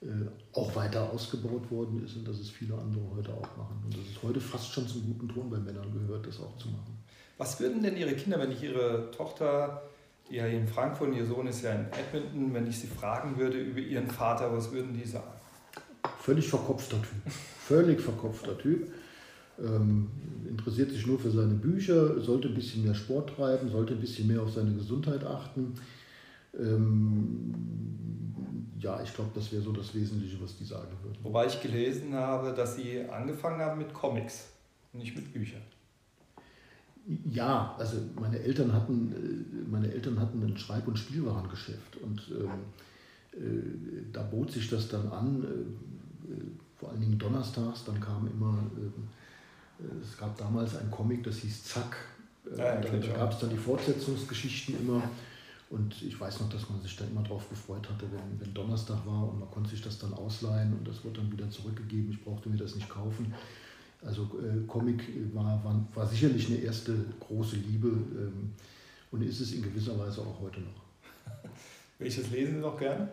äh, 0.02 0.08
auch 0.52 0.74
weiter 0.76 1.10
ausgebaut 1.10 1.70
worden 1.70 2.04
ist 2.04 2.16
und 2.16 2.28
dass 2.28 2.38
es 2.38 2.50
viele 2.50 2.74
andere 2.74 3.02
heute 3.16 3.32
auch 3.32 3.56
machen. 3.56 3.82
Und 3.84 3.94
dass 3.94 4.02
es 4.02 4.22
heute 4.22 4.40
fast 4.40 4.70
schon 4.72 4.86
zum 4.86 5.06
guten 5.06 5.28
Ton 5.28 5.48
bei 5.48 5.58
Männern 5.58 5.90
gehört, 5.92 6.26
das 6.26 6.38
auch 6.40 6.56
zu 6.58 6.68
machen. 6.68 6.98
Was 7.38 7.58
würden 7.60 7.82
denn 7.82 7.96
Ihre 7.96 8.14
Kinder, 8.14 8.38
wenn 8.38 8.52
ich 8.52 8.62
Ihre 8.62 9.10
Tochter, 9.10 9.82
die 10.28 10.36
ja 10.36 10.46
in 10.46 10.68
Frankfurt, 10.68 11.14
Ihr 11.14 11.24
Sohn 11.24 11.46
ist 11.46 11.62
ja 11.62 11.72
in 11.72 11.86
Edmonton, 11.92 12.52
wenn 12.52 12.66
ich 12.66 12.78
Sie 12.78 12.86
fragen 12.86 13.38
würde 13.38 13.58
über 13.58 13.80
Ihren 13.80 14.08
Vater, 14.08 14.52
was 14.52 14.70
würden 14.72 14.92
die 14.94 15.08
sagen? 15.08 15.32
Völlig 16.20 16.48
verkopfter 16.48 16.96
Typ. 17.00 17.32
Völlig 17.32 18.00
verkopfter 18.00 18.58
Typ. 18.58 18.92
Ähm, 19.58 20.08
interessiert 20.48 20.90
sich 20.90 21.06
nur 21.06 21.18
für 21.18 21.30
seine 21.30 21.54
Bücher, 21.54 22.20
sollte 22.20 22.48
ein 22.48 22.54
bisschen 22.54 22.84
mehr 22.84 22.94
Sport 22.94 23.36
treiben, 23.36 23.70
sollte 23.70 23.94
ein 23.94 24.00
bisschen 24.00 24.26
mehr 24.28 24.42
auf 24.42 24.52
seine 24.52 24.72
Gesundheit 24.72 25.24
achten. 25.24 25.74
Ähm, 26.58 27.54
ja, 28.78 29.00
ich 29.02 29.12
glaube, 29.14 29.30
das 29.34 29.52
wäre 29.52 29.62
so 29.62 29.72
das 29.72 29.94
Wesentliche, 29.94 30.40
was 30.40 30.56
die 30.56 30.64
sagen 30.64 30.92
würden. 31.02 31.18
Wobei 31.22 31.46
ich 31.46 31.60
gelesen 31.60 32.14
habe, 32.14 32.52
dass 32.52 32.76
sie 32.76 33.00
angefangen 33.08 33.60
haben 33.60 33.78
mit 33.78 33.92
Comics, 33.92 34.50
nicht 34.92 35.16
mit 35.16 35.32
Büchern. 35.32 35.62
Ja, 37.30 37.76
also 37.78 37.98
meine 38.20 38.38
Eltern 38.40 38.72
hatten, 38.72 39.12
äh, 39.12 39.70
meine 39.70 39.92
Eltern 39.92 40.18
hatten 40.18 40.42
ein 40.42 40.58
Schreib- 40.58 40.88
und 40.88 40.98
Spielwarengeschäft 40.98 41.96
und 41.98 42.22
ähm, 42.30 42.50
äh, 43.32 44.12
da 44.12 44.22
bot 44.22 44.50
sich 44.50 44.68
das 44.68 44.88
dann 44.88 45.08
an, 45.08 45.44
äh, 45.44 46.76
vor 46.76 46.90
allen 46.90 47.00
Dingen 47.00 47.18
donnerstags, 47.18 47.84
dann 47.84 48.00
kam 48.00 48.26
immer 48.26 48.58
äh, 48.76 48.90
es 50.02 50.16
gab 50.16 50.36
damals 50.36 50.76
ein 50.76 50.90
Comic, 50.90 51.24
das 51.24 51.38
hieß 51.38 51.64
Zack. 51.64 51.96
Ja, 52.56 52.76
da, 52.76 52.98
gab 52.98 53.32
es 53.32 53.40
dann 53.40 53.50
die 53.50 53.56
Fortsetzungsgeschichten 53.56 54.78
immer. 54.78 55.02
Und 55.68 56.00
ich 56.02 56.18
weiß 56.18 56.40
noch, 56.40 56.48
dass 56.48 56.68
man 56.70 56.80
sich 56.80 56.96
dann 56.96 57.10
immer 57.10 57.22
darauf 57.22 57.48
gefreut 57.48 57.88
hatte, 57.90 58.06
wenn, 58.12 58.40
wenn 58.40 58.54
Donnerstag 58.54 59.04
war 59.04 59.28
und 59.28 59.40
man 59.40 59.50
konnte 59.50 59.70
sich 59.70 59.82
das 59.82 59.98
dann 59.98 60.14
ausleihen 60.14 60.72
und 60.72 60.86
das 60.86 61.04
wurde 61.04 61.20
dann 61.20 61.32
wieder 61.32 61.50
zurückgegeben. 61.50 62.12
Ich 62.12 62.22
brauchte 62.22 62.48
mir 62.48 62.56
das 62.56 62.76
nicht 62.76 62.88
kaufen. 62.88 63.34
Also 64.04 64.22
äh, 64.22 64.64
Comic 64.68 65.02
war, 65.34 65.64
war, 65.64 65.84
war, 65.94 66.06
sicherlich 66.06 66.46
eine 66.48 66.58
erste 66.58 66.94
große 67.18 67.56
Liebe 67.56 67.88
ähm, 67.88 68.52
und 69.10 69.22
ist 69.22 69.40
es 69.40 69.52
in 69.52 69.62
gewisser 69.62 69.98
Weise 69.98 70.20
auch 70.20 70.40
heute 70.40 70.60
noch. 70.60 70.82
Welches 71.98 72.30
lesen 72.30 72.56
Sie 72.56 72.60
noch 72.60 72.78
gerne? 72.78 73.08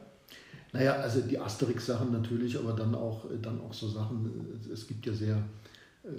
Naja, 0.74 0.94
also 0.94 1.22
die 1.22 1.40
Asterix-Sachen 1.40 2.12
natürlich, 2.12 2.58
aber 2.58 2.74
dann 2.74 2.94
auch, 2.94 3.26
dann 3.42 3.62
auch 3.62 3.74
so 3.74 3.88
Sachen, 3.88 4.30
es 4.72 4.88
gibt 4.88 5.06
ja 5.06 5.14
sehr 5.14 5.38
äh, 6.04 6.10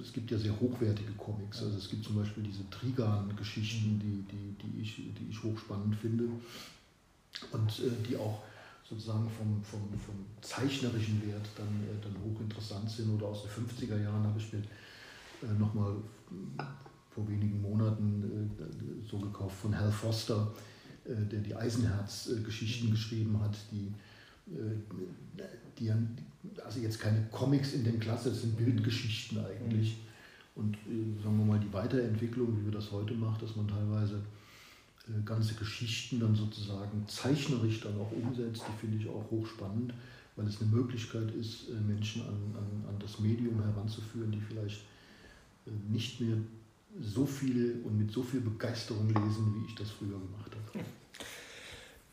es 0.00 0.12
gibt 0.12 0.30
ja 0.30 0.38
sehr 0.38 0.58
hochwertige 0.58 1.12
Comics. 1.12 1.62
Also 1.62 1.78
es 1.78 1.88
gibt 1.88 2.04
zum 2.04 2.16
Beispiel 2.16 2.42
diese 2.42 2.68
Trigan-Geschichten, 2.70 4.00
die, 4.00 4.24
die, 4.30 4.56
die, 4.62 4.80
ich, 4.80 4.96
die 4.96 5.28
ich 5.30 5.42
hochspannend 5.42 5.96
finde 5.96 6.24
und 7.52 7.70
äh, 7.80 8.08
die 8.08 8.16
auch 8.16 8.42
sozusagen 8.88 9.28
vom, 9.30 9.62
vom, 9.62 9.80
vom 9.98 10.14
zeichnerischen 10.40 11.22
Wert 11.26 11.46
dann, 11.56 11.66
äh, 11.66 12.02
dann 12.02 12.14
hochinteressant 12.22 12.90
sind. 12.90 13.10
Oder 13.10 13.26
aus 13.26 13.42
den 13.42 13.50
50er 13.50 14.02
Jahren 14.02 14.24
habe 14.24 14.38
ich 14.38 14.52
mir 14.52 14.60
äh, 14.60 15.58
nochmal 15.58 15.94
vor 17.10 17.28
wenigen 17.28 17.62
Monaten 17.62 18.50
äh, 18.58 19.08
so 19.08 19.18
gekauft 19.18 19.56
von 19.62 19.78
Hal 19.78 19.92
Foster, 19.92 20.52
äh, 21.04 21.14
der 21.30 21.40
die 21.40 21.54
Eisenherz-Geschichten 21.54 22.90
geschrieben 22.90 23.40
hat, 23.40 23.56
die 23.70 23.92
äh, 24.48 25.42
die 25.78 25.92
also 26.64 26.80
jetzt 26.80 27.00
keine 27.00 27.26
Comics 27.30 27.72
in 27.72 27.84
dem 27.84 27.98
Klasse, 27.98 28.30
es 28.30 28.42
sind 28.42 28.56
Bildgeschichten 28.56 29.38
eigentlich. 29.38 29.96
Und 30.54 30.74
äh, 30.76 31.22
sagen 31.22 31.38
wir 31.38 31.44
mal, 31.44 31.58
die 31.58 31.72
Weiterentwicklung, 31.72 32.60
wie 32.60 32.66
wir 32.66 32.72
das 32.72 32.92
heute 32.92 33.14
machen, 33.14 33.38
dass 33.40 33.56
man 33.56 33.66
teilweise 33.66 34.20
äh, 35.08 35.22
ganze 35.24 35.54
Geschichten 35.54 36.20
dann 36.20 36.34
sozusagen 36.34 37.04
zeichnerisch 37.08 37.80
dann 37.80 37.98
auch 37.98 38.12
umsetzt, 38.12 38.62
die 38.68 38.78
finde 38.78 38.98
ich 38.98 39.08
auch 39.08 39.28
hochspannend, 39.30 39.94
weil 40.36 40.46
es 40.46 40.60
eine 40.60 40.70
Möglichkeit 40.70 41.30
ist, 41.34 41.70
Menschen 41.86 42.22
an, 42.22 42.54
an, 42.56 42.88
an 42.88 42.98
das 43.00 43.18
Medium 43.20 43.60
heranzuführen, 43.62 44.30
die 44.30 44.40
vielleicht 44.40 44.82
nicht 45.88 46.20
mehr 46.20 46.36
so 47.00 47.26
viel 47.26 47.80
und 47.84 47.98
mit 47.98 48.10
so 48.10 48.22
viel 48.22 48.40
Begeisterung 48.40 49.08
lesen, 49.08 49.54
wie 49.56 49.66
ich 49.66 49.74
das 49.74 49.90
früher 49.90 50.18
gemacht 50.18 50.52
habe. 50.74 50.84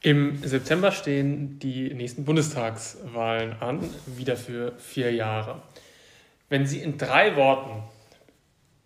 Im 0.03 0.37
September 0.43 0.91
stehen 0.91 1.59
die 1.59 1.93
nächsten 1.93 2.25
Bundestagswahlen 2.25 3.53
an, 3.61 3.87
wieder 4.07 4.35
für 4.35 4.73
vier 4.79 5.13
Jahre. 5.13 5.61
Wenn 6.49 6.65
Sie 6.65 6.81
in 6.81 6.97
drei 6.97 7.35
Worten 7.35 7.83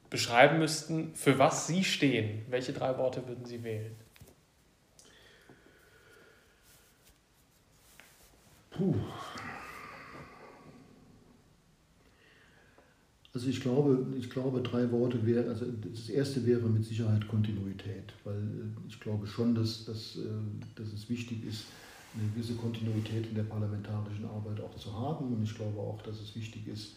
beschreiben 0.09 0.59
müssten, 0.59 1.15
für 1.15 1.39
was 1.39 1.67
Sie 1.67 1.85
stehen, 1.85 2.45
welche 2.49 2.73
drei 2.73 2.97
Worte 2.97 3.25
würden 3.29 3.45
Sie 3.45 3.63
wählen? 3.63 3.95
Puh. 8.71 8.95
Also 13.35 13.49
ich 13.49 13.59
glaube, 13.59 14.05
ich 14.17 14.29
glaube, 14.29 14.61
drei 14.61 14.89
Worte 14.93 15.25
wäre, 15.25 15.49
also 15.49 15.65
das 15.65 16.07
erste 16.07 16.45
wäre 16.45 16.69
mit 16.69 16.85
Sicherheit 16.85 17.27
Kontinuität, 17.27 18.13
weil 18.23 18.37
äh, 18.37 18.87
ich 18.87 18.97
glaube 19.01 19.27
schon, 19.27 19.53
dass, 19.53 19.83
dass, 19.83 20.15
äh, 20.15 20.21
dass 20.75 20.93
es 20.93 21.09
wichtig 21.09 21.45
ist, 21.45 21.65
eine 22.13 22.29
gewisse 22.29 22.53
Kontinuität 22.53 23.27
in 23.27 23.35
der 23.35 23.43
parlamentarischen 23.43 24.23
Arbeit 24.23 24.61
auch 24.61 24.73
zu 24.77 24.93
haben. 24.93 25.33
Und 25.33 25.43
ich 25.43 25.53
glaube 25.53 25.77
auch, 25.77 26.01
dass 26.03 26.21
es 26.21 26.33
wichtig 26.33 26.65
ist, 26.65 26.93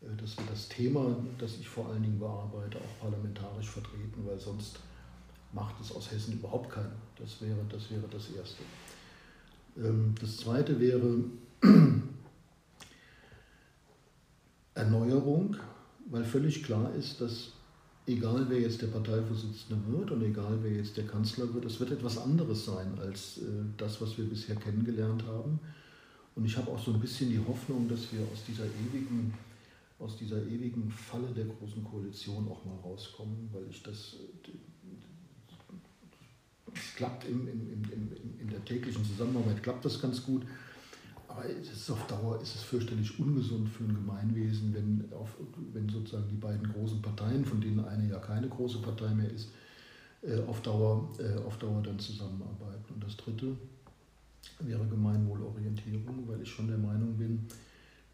äh, 0.00 0.16
dass 0.16 0.38
wir 0.38 0.44
das 0.48 0.68
Thema, 0.68 1.16
das 1.38 1.58
ich 1.58 1.68
vor 1.68 1.88
allen 1.88 2.04
Dingen 2.04 2.20
bearbeite, 2.20 2.78
auch 2.78 3.00
parlamentarisch 3.00 3.68
vertreten, 3.68 4.24
weil 4.24 4.38
sonst 4.38 4.78
macht 5.52 5.74
es 5.80 5.90
aus 5.90 6.12
Hessen 6.12 6.34
überhaupt 6.34 6.70
keiner. 6.70 6.94
Das 7.18 7.42
wäre 7.42 7.66
das, 7.68 7.90
wäre 7.90 8.06
das 8.08 8.30
Erste. 8.30 8.62
Ähm, 9.76 10.14
das 10.20 10.36
Zweite 10.36 10.78
wäre 10.78 11.24
Erneuerung 14.74 15.56
weil 16.10 16.24
völlig 16.24 16.62
klar 16.64 16.92
ist, 16.94 17.20
dass 17.20 17.52
egal 18.06 18.46
wer 18.48 18.60
jetzt 18.60 18.82
der 18.82 18.88
Parteivorsitzende 18.88 19.80
wird 19.92 20.10
und 20.10 20.22
egal 20.22 20.58
wer 20.62 20.72
jetzt 20.72 20.96
der 20.96 21.06
Kanzler 21.06 21.52
wird, 21.54 21.64
es 21.64 21.78
wird 21.78 21.92
etwas 21.92 22.18
anderes 22.18 22.64
sein 22.64 22.98
als 22.98 23.38
äh, 23.38 23.42
das, 23.76 24.00
was 24.00 24.18
wir 24.18 24.24
bisher 24.24 24.56
kennengelernt 24.56 25.24
haben. 25.26 25.60
Und 26.34 26.44
ich 26.44 26.56
habe 26.56 26.70
auch 26.70 26.82
so 26.82 26.92
ein 26.92 27.00
bisschen 27.00 27.30
die 27.30 27.38
Hoffnung, 27.38 27.88
dass 27.88 28.12
wir 28.12 28.20
aus 28.32 28.44
dieser 28.46 28.64
ewigen, 28.64 29.32
aus 29.98 30.16
dieser 30.16 30.42
ewigen 30.46 30.90
Falle 30.90 31.28
der 31.34 31.44
Großen 31.44 31.84
Koalition 31.84 32.48
auch 32.48 32.64
mal 32.64 32.76
rauskommen, 32.82 33.48
weil 33.52 33.66
ich 33.70 33.82
das, 33.82 34.16
es 36.74 36.94
klappt 36.96 37.28
im, 37.28 37.46
im, 37.46 37.68
im, 37.70 38.12
in 38.40 38.48
der 38.48 38.64
täglichen 38.64 39.04
Zusammenarbeit, 39.04 39.62
klappt 39.62 39.84
das 39.84 40.00
ganz 40.00 40.24
gut. 40.24 40.42
Aber 41.30 41.44
ist 41.44 41.90
auf 41.90 42.06
Dauer 42.08 42.40
ist 42.42 42.56
es 42.56 42.62
fürchterlich 42.62 43.18
ungesund 43.20 43.68
für 43.68 43.84
ein 43.84 43.94
Gemeinwesen, 43.94 44.74
wenn, 44.74 45.04
auf, 45.12 45.36
wenn 45.72 45.88
sozusagen 45.88 46.28
die 46.28 46.36
beiden 46.36 46.72
großen 46.72 47.00
Parteien, 47.00 47.44
von 47.44 47.60
denen 47.60 47.84
eine 47.84 48.08
ja 48.08 48.18
keine 48.18 48.48
große 48.48 48.78
Partei 48.78 49.14
mehr 49.14 49.30
ist, 49.30 49.48
äh, 50.22 50.40
auf 50.48 50.60
Dauer, 50.62 51.08
äh, 51.18 51.38
auf 51.46 51.56
Dauer 51.58 51.82
dann 51.82 51.98
zusammenarbeiten. 52.00 52.94
Und 52.94 53.04
das 53.04 53.16
Dritte 53.16 53.56
wäre 54.58 54.84
Gemeinwohlorientierung, 54.86 56.26
weil 56.26 56.42
ich 56.42 56.50
schon 56.50 56.66
der 56.66 56.78
Meinung 56.78 57.16
bin, 57.16 57.46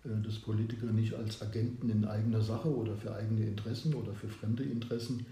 äh, 0.05 0.23
dass 0.23 0.39
Politiker 0.39 0.93
nicht 0.93 1.15
als 1.15 1.41
Agenten 1.41 1.89
in 1.89 2.05
eigener 2.05 2.43
Sache 2.43 2.69
oder 2.69 2.95
für 2.97 3.15
eigene 3.15 3.47
Interessen 3.47 3.95
oder 3.95 4.13
für 4.13 4.29
fremde 4.29 4.63
Interessen 4.63 5.25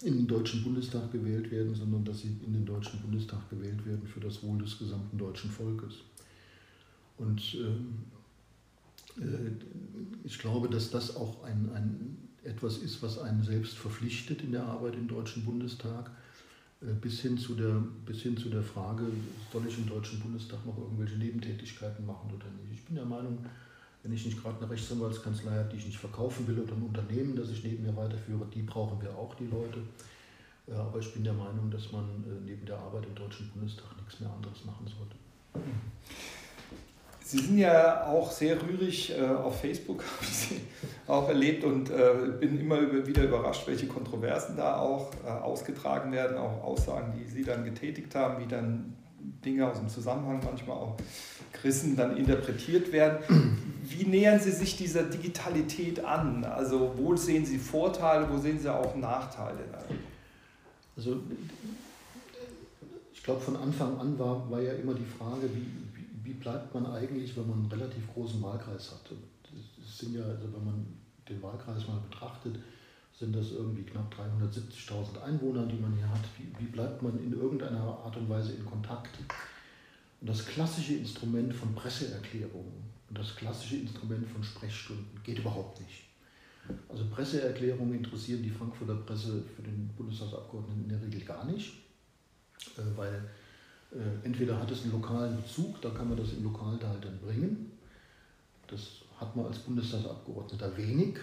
in 0.00 0.16
den 0.16 0.26
Deutschen 0.26 0.64
Bundestag 0.64 1.12
gewählt 1.12 1.50
werden, 1.50 1.74
sondern 1.74 2.04
dass 2.04 2.20
sie 2.20 2.34
in 2.46 2.54
den 2.54 2.64
Deutschen 2.64 2.98
Bundestag 3.02 3.50
gewählt 3.50 3.84
werden 3.84 4.06
für 4.06 4.20
das 4.20 4.42
Wohl 4.42 4.58
des 4.58 4.78
gesamten 4.78 5.18
deutschen 5.18 5.50
Volkes. 5.50 5.96
Und 7.18 7.54
äh, 7.54 9.20
äh, 9.20 9.50
ich 10.24 10.38
glaube, 10.38 10.68
dass 10.68 10.90
das 10.90 11.16
auch 11.16 11.44
ein, 11.44 11.70
ein, 11.74 12.16
etwas 12.44 12.78
ist, 12.78 13.02
was 13.02 13.18
einen 13.18 13.42
selbst 13.42 13.78
verpflichtet 13.78 14.42
in 14.42 14.52
der 14.52 14.64
Arbeit 14.64 14.94
im 14.94 15.06
Deutschen 15.08 15.44
Bundestag, 15.44 16.10
äh, 16.80 16.92
bis, 17.00 17.20
hin 17.20 17.38
zu 17.38 17.54
der, 17.54 17.82
bis 18.06 18.22
hin 18.22 18.36
zu 18.36 18.48
der 18.48 18.62
Frage, 18.62 19.04
soll 19.52 19.66
ich 19.66 19.78
im 19.78 19.88
Deutschen 19.88 20.20
Bundestag 20.20 20.64
noch 20.66 20.78
irgendwelche 20.78 21.16
Nebentätigkeiten 21.16 22.06
machen 22.06 22.30
oder 22.34 22.46
nicht. 22.62 22.72
Ich 22.72 22.84
bin 22.84 22.96
der 22.96 23.04
Meinung, 23.04 23.38
wenn 24.02 24.12
ich 24.12 24.24
nicht 24.24 24.42
gerade 24.42 24.58
eine 24.58 24.70
Rechtsanwaltskanzlei 24.70 25.52
habe, 25.52 25.68
die 25.70 25.76
ich 25.76 25.86
nicht 25.86 25.98
verkaufen 25.98 26.46
will 26.48 26.58
oder 26.58 26.74
ein 26.74 26.82
Unternehmen, 26.82 27.36
das 27.36 27.50
ich 27.50 27.62
neben 27.62 27.84
mir 27.84 27.96
weiterführe, 27.96 28.46
die 28.52 28.62
brauchen 28.62 29.00
wir 29.00 29.16
auch, 29.16 29.34
die 29.36 29.46
Leute. 29.46 29.80
Aber 30.68 30.98
ich 30.98 31.12
bin 31.12 31.22
der 31.22 31.32
Meinung, 31.32 31.70
dass 31.70 31.92
man 31.92 32.04
neben 32.44 32.64
der 32.66 32.78
Arbeit 32.78 33.06
im 33.06 33.14
Deutschen 33.14 33.48
Bundestag 33.50 33.96
nichts 33.96 34.20
mehr 34.20 34.32
anderes 34.32 34.64
machen 34.64 34.86
sollte. 34.86 35.16
Sie 37.32 37.38
sind 37.38 37.56
ja 37.56 38.04
auch 38.08 38.30
sehr 38.30 38.62
rührig 38.62 39.18
äh, 39.18 39.24
auf 39.24 39.58
Facebook, 39.58 40.04
habe 40.16 40.22
ich 40.24 40.28
Sie 40.28 40.60
auch 41.06 41.26
erlebt 41.28 41.64
und 41.64 41.88
äh, 41.88 42.12
bin 42.38 42.60
immer 42.60 43.06
wieder 43.06 43.24
überrascht, 43.24 43.66
welche 43.66 43.86
Kontroversen 43.86 44.54
da 44.58 44.76
auch 44.76 45.10
äh, 45.24 45.30
ausgetragen 45.30 46.12
werden, 46.12 46.36
auch 46.36 46.62
Aussagen, 46.62 47.14
die 47.18 47.26
Sie 47.30 47.42
dann 47.42 47.64
getätigt 47.64 48.14
haben, 48.14 48.44
wie 48.44 48.46
dann 48.46 48.96
Dinge 49.46 49.66
aus 49.66 49.78
dem 49.78 49.88
Zusammenhang 49.88 50.42
manchmal 50.44 50.76
auch 50.76 50.96
gerissen 51.54 51.96
dann 51.96 52.18
interpretiert 52.18 52.92
werden. 52.92 53.56
Wie 53.82 54.04
nähern 54.04 54.38
Sie 54.38 54.52
sich 54.52 54.76
dieser 54.76 55.04
Digitalität 55.04 56.04
an? 56.04 56.44
Also 56.44 56.92
wo 56.96 57.16
sehen 57.16 57.46
Sie 57.46 57.58
Vorteile, 57.58 58.28
wo 58.30 58.38
sehen 58.38 58.58
Sie 58.58 58.72
auch 58.72 58.94
Nachteile? 58.94 59.64
Also 60.96 61.20
ich 63.12 63.22
glaube, 63.22 63.40
von 63.40 63.56
Anfang 63.56 63.98
an 63.98 64.18
war, 64.18 64.50
war 64.50 64.60
ja 64.60 64.72
immer 64.74 64.94
die 64.94 65.04
Frage, 65.04 65.48
wie, 65.54 65.66
wie 66.22 66.34
bleibt 66.34 66.72
man 66.74 66.86
eigentlich, 66.86 67.36
wenn 67.36 67.48
man 67.48 67.58
einen 67.60 67.72
relativ 67.72 68.12
großen 68.12 68.42
Wahlkreis 68.42 68.92
hat? 68.92 69.10
Das 69.10 69.98
sind 69.98 70.14
ja, 70.14 70.24
also 70.24 70.52
wenn 70.52 70.64
man 70.64 70.86
den 71.28 71.42
Wahlkreis 71.42 71.86
mal 71.86 72.00
betrachtet, 72.08 72.56
sind 73.18 73.34
das 73.36 73.52
irgendwie 73.52 73.82
knapp 73.82 74.14
370.000 74.14 75.22
Einwohner, 75.22 75.66
die 75.66 75.76
man 75.76 75.94
hier 75.94 76.08
hat. 76.08 76.24
Wie, 76.38 76.52
wie 76.58 76.70
bleibt 76.70 77.02
man 77.02 77.18
in 77.18 77.32
irgendeiner 77.32 77.80
Art 77.80 78.16
und 78.16 78.28
Weise 78.28 78.52
in 78.52 78.64
Kontakt? 78.64 79.18
Und 80.20 80.28
das 80.28 80.46
klassische 80.46 80.94
Instrument 80.94 81.54
von 81.54 81.74
Presseerklärungen 81.74 82.84
und 83.08 83.18
das 83.18 83.36
klassische 83.36 83.76
Instrument 83.76 84.26
von 84.28 84.42
Sprechstunden 84.42 85.20
geht 85.22 85.38
überhaupt 85.38 85.80
nicht. 85.80 86.04
Also 86.88 87.04
Presseerklärungen 87.10 87.94
interessieren 87.94 88.42
die 88.42 88.50
Frankfurter 88.50 88.94
Presse 88.94 89.42
für 89.54 89.62
den 89.62 89.88
Bundestagsabgeordneten 89.96 90.84
in 90.84 90.88
der 90.88 91.02
Regel 91.02 91.20
gar 91.22 91.44
nicht, 91.44 91.74
äh, 92.76 92.96
weil 92.96 93.28
entweder 94.24 94.58
hat 94.58 94.70
es 94.70 94.82
einen 94.82 94.92
lokalen 94.92 95.36
Bezug, 95.36 95.80
da 95.80 95.90
kann 95.90 96.08
man 96.08 96.16
das 96.16 96.32
im 96.32 96.44
Lokalteil 96.44 96.96
dann 97.00 97.18
bringen. 97.18 97.72
Das 98.66 98.80
hat 99.18 99.36
man 99.36 99.46
als 99.46 99.58
Bundestagsabgeordneter 99.58 100.76
wenig. 100.76 101.18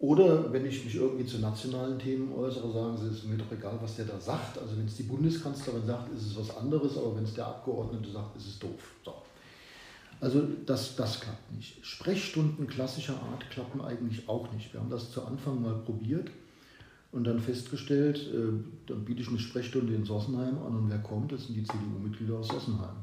Oder 0.00 0.52
wenn 0.52 0.64
ich 0.64 0.84
mich 0.84 0.94
irgendwie 0.94 1.26
zu 1.26 1.38
nationalen 1.38 1.98
Themen 1.98 2.32
äußere, 2.32 2.72
sagen 2.72 2.96
sie, 2.96 3.08
es 3.08 3.18
ist 3.18 3.24
mir 3.24 3.36
doch 3.36 3.50
egal, 3.50 3.78
was 3.82 3.96
der 3.96 4.04
da 4.04 4.18
sagt. 4.20 4.56
Also 4.58 4.76
wenn 4.78 4.86
es 4.86 4.96
die 4.96 5.02
Bundeskanzlerin 5.02 5.84
sagt, 5.84 6.12
ist 6.14 6.26
es 6.26 6.36
was 6.36 6.56
anderes, 6.56 6.96
aber 6.96 7.16
wenn 7.16 7.24
es 7.24 7.34
der 7.34 7.46
Abgeordnete 7.46 8.10
sagt, 8.10 8.36
ist 8.36 8.46
es 8.46 8.58
doof. 8.60 8.94
So. 9.04 9.14
Also 10.20 10.42
das, 10.66 10.94
das 10.94 11.20
klappt 11.20 11.52
nicht. 11.52 11.84
Sprechstunden 11.84 12.66
klassischer 12.66 13.20
Art 13.20 13.50
klappen 13.50 13.80
eigentlich 13.80 14.28
auch 14.28 14.50
nicht. 14.52 14.72
Wir 14.72 14.80
haben 14.80 14.90
das 14.90 15.10
zu 15.10 15.24
Anfang 15.24 15.60
mal 15.60 15.74
probiert 15.74 16.30
und 17.12 17.24
dann 17.24 17.40
festgestellt, 17.40 18.18
äh, 18.32 18.52
dann 18.86 19.04
biete 19.04 19.22
ich 19.22 19.28
eine 19.28 19.38
Sprechstunde 19.38 19.94
in 19.94 20.04
Sossenheim 20.04 20.58
an 20.58 20.76
und 20.76 20.90
wer 20.90 20.98
kommt, 20.98 21.32
das 21.32 21.46
sind 21.46 21.56
die 21.56 21.64
CDU-Mitglieder 21.64 22.38
aus 22.38 22.48
Sossenheim. 22.48 22.96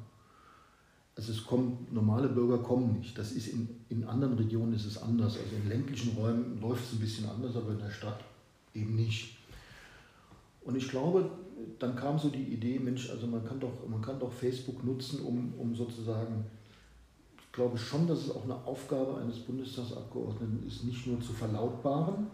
Also 1.15 1.31
es 1.31 1.45
kommen, 1.45 1.87
normale 1.91 2.27
Bürger 2.27 2.57
kommen 2.57 2.99
nicht. 2.99 3.17
Das 3.17 3.31
ist 3.31 3.47
in, 3.47 3.69
in 3.89 4.03
anderen 4.03 4.33
Regionen 4.33 4.73
ist 4.73 4.85
es 4.85 5.01
anders. 5.01 5.37
Also 5.37 5.55
in 5.55 5.69
ländlichen 5.69 6.15
Räumen 6.17 6.59
läuft 6.59 6.83
es 6.83 6.93
ein 6.93 6.99
bisschen 6.99 7.29
anders, 7.29 7.55
aber 7.55 7.71
in 7.71 7.79
der 7.79 7.89
Stadt 7.89 8.19
eben 8.73 8.95
nicht. 8.95 9.37
Und 10.65 10.75
ich 10.75 10.89
glaube, 10.89 11.29
dann 11.79 11.95
kam 11.95 12.19
so 12.19 12.27
die 12.27 12.43
Idee, 12.43 12.79
Mensch, 12.79 13.09
also 13.09 13.27
man 13.27 13.45
kann 13.45 13.59
doch, 13.59 13.87
man 13.87 14.01
kann 14.01 14.19
doch 14.19 14.31
Facebook 14.31 14.83
nutzen, 14.83 15.21
um, 15.21 15.53
um 15.57 15.73
sozusagen, 15.73 16.43
ich 17.37 17.51
glaube 17.53 17.77
schon, 17.77 18.07
dass 18.07 18.19
es 18.19 18.31
auch 18.31 18.43
eine 18.43 18.55
Aufgabe 18.65 19.17
eines 19.21 19.39
Bundestagsabgeordneten 19.39 20.67
ist, 20.67 20.83
nicht 20.83 21.07
nur 21.07 21.21
zu 21.21 21.31
verlautbaren, 21.31 22.27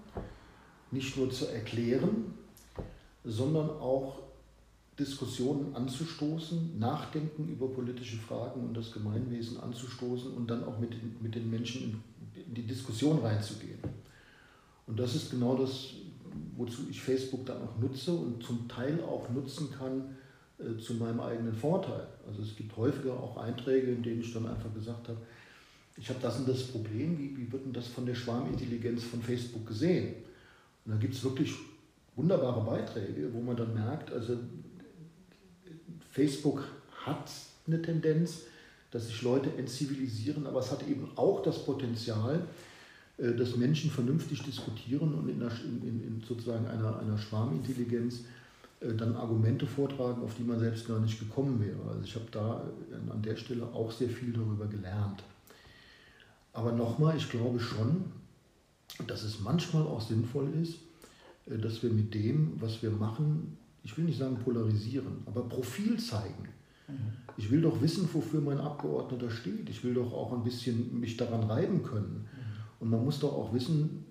nicht 0.91 1.17
nur 1.17 1.29
zu 1.29 1.47
erklären, 1.47 2.33
sondern 3.23 3.69
auch 3.69 4.19
Diskussionen 4.99 5.73
anzustoßen, 5.75 6.77
Nachdenken 6.77 7.49
über 7.49 7.67
politische 7.67 8.17
Fragen 8.17 8.61
und 8.61 8.75
das 8.75 8.91
Gemeinwesen 8.91 9.59
anzustoßen 9.59 10.33
und 10.33 10.49
dann 10.49 10.63
auch 10.63 10.77
mit, 10.79 10.91
mit 11.21 11.33
den 11.33 11.49
Menschen 11.49 11.83
in, 12.35 12.43
in 12.43 12.53
die 12.53 12.67
Diskussion 12.67 13.19
reinzugehen. 13.19 13.79
Und 14.87 14.99
das 14.99 15.15
ist 15.15 15.31
genau 15.31 15.55
das, 15.55 15.93
wozu 16.57 16.81
ich 16.89 17.01
Facebook 17.01 17.45
dann 17.45 17.61
auch 17.61 17.77
nutze 17.79 18.11
und 18.11 18.43
zum 18.43 18.67
Teil 18.67 19.01
auch 19.01 19.29
nutzen 19.29 19.71
kann 19.71 20.15
äh, 20.59 20.77
zu 20.77 20.95
meinem 20.95 21.21
eigenen 21.21 21.55
Vorteil. 21.55 22.07
Also 22.27 22.41
es 22.41 22.55
gibt 22.55 22.75
häufiger 22.75 23.13
auch 23.13 23.37
Einträge, 23.37 23.91
in 23.91 24.03
denen 24.03 24.21
ich 24.21 24.33
dann 24.33 24.45
einfach 24.45 24.73
gesagt 24.73 25.07
habe, 25.07 25.19
ich 25.97 26.09
habe 26.09 26.19
das 26.21 26.39
und 26.39 26.47
das 26.47 26.63
Problem, 26.63 27.17
wie, 27.17 27.37
wie 27.37 27.51
wird 27.51 27.65
denn 27.65 27.73
das 27.73 27.87
von 27.87 28.05
der 28.05 28.15
Schwarmintelligenz 28.15 29.03
von 29.03 29.21
Facebook 29.21 29.65
gesehen? 29.67 30.15
Und 30.85 30.93
da 30.93 30.97
gibt 30.97 31.13
es 31.13 31.23
wirklich 31.23 31.53
wunderbare 32.15 32.61
Beiträge, 32.61 33.33
wo 33.33 33.41
man 33.41 33.55
dann 33.55 33.73
merkt, 33.73 34.11
also 34.11 34.37
Facebook 36.09 36.63
hat 37.05 37.31
eine 37.67 37.81
Tendenz, 37.81 38.41
dass 38.91 39.07
sich 39.07 39.21
Leute 39.21 39.55
entzivilisieren, 39.57 40.45
aber 40.45 40.59
es 40.59 40.71
hat 40.71 40.87
eben 40.87 41.09
auch 41.15 41.41
das 41.41 41.63
Potenzial, 41.65 42.45
äh, 43.17 43.33
dass 43.33 43.55
Menschen 43.55 43.89
vernünftig 43.89 44.43
diskutieren 44.43 45.13
und 45.13 45.29
in, 45.29 45.41
einer, 45.41 45.51
in, 45.63 46.03
in 46.03 46.23
sozusagen 46.27 46.67
einer, 46.67 46.99
einer 46.99 47.17
Schwarmintelligenz 47.17 48.25
äh, 48.81 48.93
dann 48.93 49.15
Argumente 49.15 49.65
vortragen, 49.65 50.21
auf 50.23 50.35
die 50.35 50.43
man 50.43 50.59
selbst 50.59 50.87
gar 50.87 50.99
nicht 50.99 51.19
gekommen 51.19 51.61
wäre. 51.61 51.89
Also 51.89 52.03
ich 52.03 52.15
habe 52.15 52.25
da 52.31 52.63
an 53.09 53.21
der 53.21 53.37
Stelle 53.37 53.63
auch 53.63 53.91
sehr 53.91 54.09
viel 54.09 54.33
darüber 54.33 54.67
gelernt. 54.67 55.23
Aber 56.53 56.73
nochmal, 56.73 57.15
ich 57.15 57.29
glaube 57.29 57.61
schon, 57.61 58.03
dass 59.07 59.23
es 59.23 59.39
manchmal 59.39 59.83
auch 59.83 60.01
sinnvoll 60.01 60.49
ist, 60.61 60.75
äh, 61.47 61.57
dass 61.57 61.83
wir 61.83 61.89
mit 61.89 62.13
dem, 62.13 62.53
was 62.59 62.81
wir 62.81 62.91
machen, 62.91 63.57
ich 63.83 63.97
will 63.97 64.05
nicht 64.05 64.19
sagen 64.19 64.37
polarisieren, 64.37 65.23
aber 65.25 65.47
Profil 65.47 65.99
zeigen. 65.99 66.49
Mhm. 66.87 66.93
Ich 67.37 67.49
will 67.49 67.61
doch 67.61 67.81
wissen, 67.81 68.07
wofür 68.11 68.41
mein 68.41 68.59
Abgeordneter 68.59 69.31
steht. 69.31 69.69
Ich 69.69 69.83
will 69.83 69.93
doch 69.93 70.13
auch 70.13 70.33
ein 70.33 70.43
bisschen 70.43 70.99
mich 70.99 71.17
daran 71.17 71.43
reiben 71.43 71.83
können. 71.83 72.27
Mhm. 72.31 72.61
Und 72.79 72.89
man 72.89 73.03
muss 73.03 73.19
doch 73.19 73.33
auch 73.33 73.53
wissen, 73.53 74.05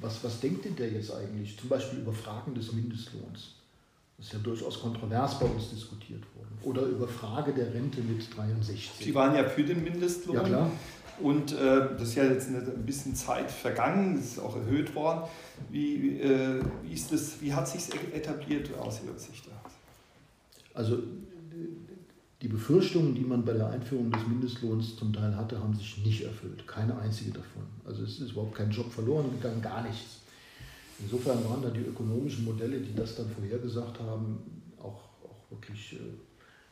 was, 0.00 0.22
was 0.22 0.40
denkt 0.40 0.64
denn 0.64 0.76
der 0.76 0.90
jetzt 0.90 1.12
eigentlich? 1.12 1.58
Zum 1.58 1.68
Beispiel 1.68 2.00
über 2.00 2.12
Fragen 2.12 2.54
des 2.54 2.72
Mindestlohns. 2.72 3.54
Das 4.16 4.26
ist 4.26 4.32
ja 4.32 4.38
durchaus 4.40 4.80
kontrovers 4.80 5.38
bei 5.38 5.46
uns 5.46 5.70
diskutiert 5.70 6.22
worden. 6.34 6.58
Oder 6.62 6.82
über 6.82 7.06
Frage 7.06 7.52
der 7.52 7.72
Rente 7.72 8.00
mit 8.00 8.36
63. 8.36 8.90
Sie 9.00 9.14
waren 9.14 9.34
ja 9.34 9.44
für 9.44 9.62
den 9.62 9.82
Mindestlohn. 9.82 10.36
Ja, 10.36 10.42
klar. 10.42 10.70
Und 11.20 11.52
äh, 11.52 11.88
das 11.98 12.10
ist 12.10 12.14
ja 12.14 12.24
jetzt 12.24 12.48
ein 12.48 12.86
bisschen 12.86 13.14
Zeit 13.14 13.50
vergangen, 13.50 14.16
das 14.16 14.26
ist 14.26 14.38
auch 14.38 14.56
erhöht 14.56 14.94
worden. 14.94 15.28
Wie, 15.70 16.20
äh, 16.20 16.62
wie, 16.82 16.92
ist 16.92 17.12
das, 17.12 17.40
wie 17.40 17.52
hat 17.52 17.68
sich 17.68 17.88
etabliert 18.14 18.70
aus 18.78 19.00
Ihrer 19.04 19.18
Sicht? 19.18 19.48
Also 20.74 21.02
die 22.40 22.48
Befürchtungen, 22.48 23.16
die 23.16 23.24
man 23.24 23.44
bei 23.44 23.52
der 23.52 23.68
Einführung 23.68 24.12
des 24.12 24.24
Mindestlohns 24.28 24.94
zum 24.96 25.12
Teil 25.12 25.34
hatte, 25.36 25.58
haben 25.58 25.74
sich 25.74 25.98
nicht 26.04 26.22
erfüllt. 26.22 26.66
Keine 26.68 26.96
einzige 26.96 27.32
davon. 27.32 27.64
Also 27.84 28.04
es 28.04 28.20
ist 28.20 28.30
überhaupt 28.30 28.54
kein 28.54 28.70
Job 28.70 28.92
verloren 28.92 29.28
gegangen, 29.32 29.60
gar 29.60 29.82
nichts. 29.82 30.20
Insofern 31.00 31.44
waren 31.44 31.62
da 31.62 31.70
die 31.70 31.80
ökonomischen 31.80 32.44
Modelle, 32.44 32.78
die 32.78 32.94
das 32.94 33.16
dann 33.16 33.28
vorhergesagt 33.28 33.98
haben, 33.98 34.38
auch, 34.78 35.08
auch 35.24 35.50
wirklich 35.50 35.94
äh, 35.94 35.96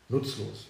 nutzlos. 0.08 0.66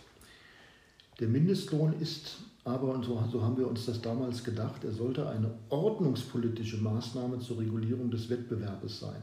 Der 1.20 1.28
Mindestlohn 1.28 1.94
ist 2.00 2.38
aber, 2.66 2.94
und 2.94 3.04
so, 3.04 3.22
so 3.30 3.42
haben 3.42 3.56
wir 3.56 3.68
uns 3.68 3.86
das 3.86 4.02
damals 4.02 4.42
gedacht, 4.42 4.82
er 4.82 4.90
sollte 4.90 5.28
eine 5.28 5.52
ordnungspolitische 5.68 6.78
Maßnahme 6.78 7.38
zur 7.38 7.60
Regulierung 7.60 8.10
des 8.10 8.28
Wettbewerbes 8.28 8.98
sein. 8.98 9.22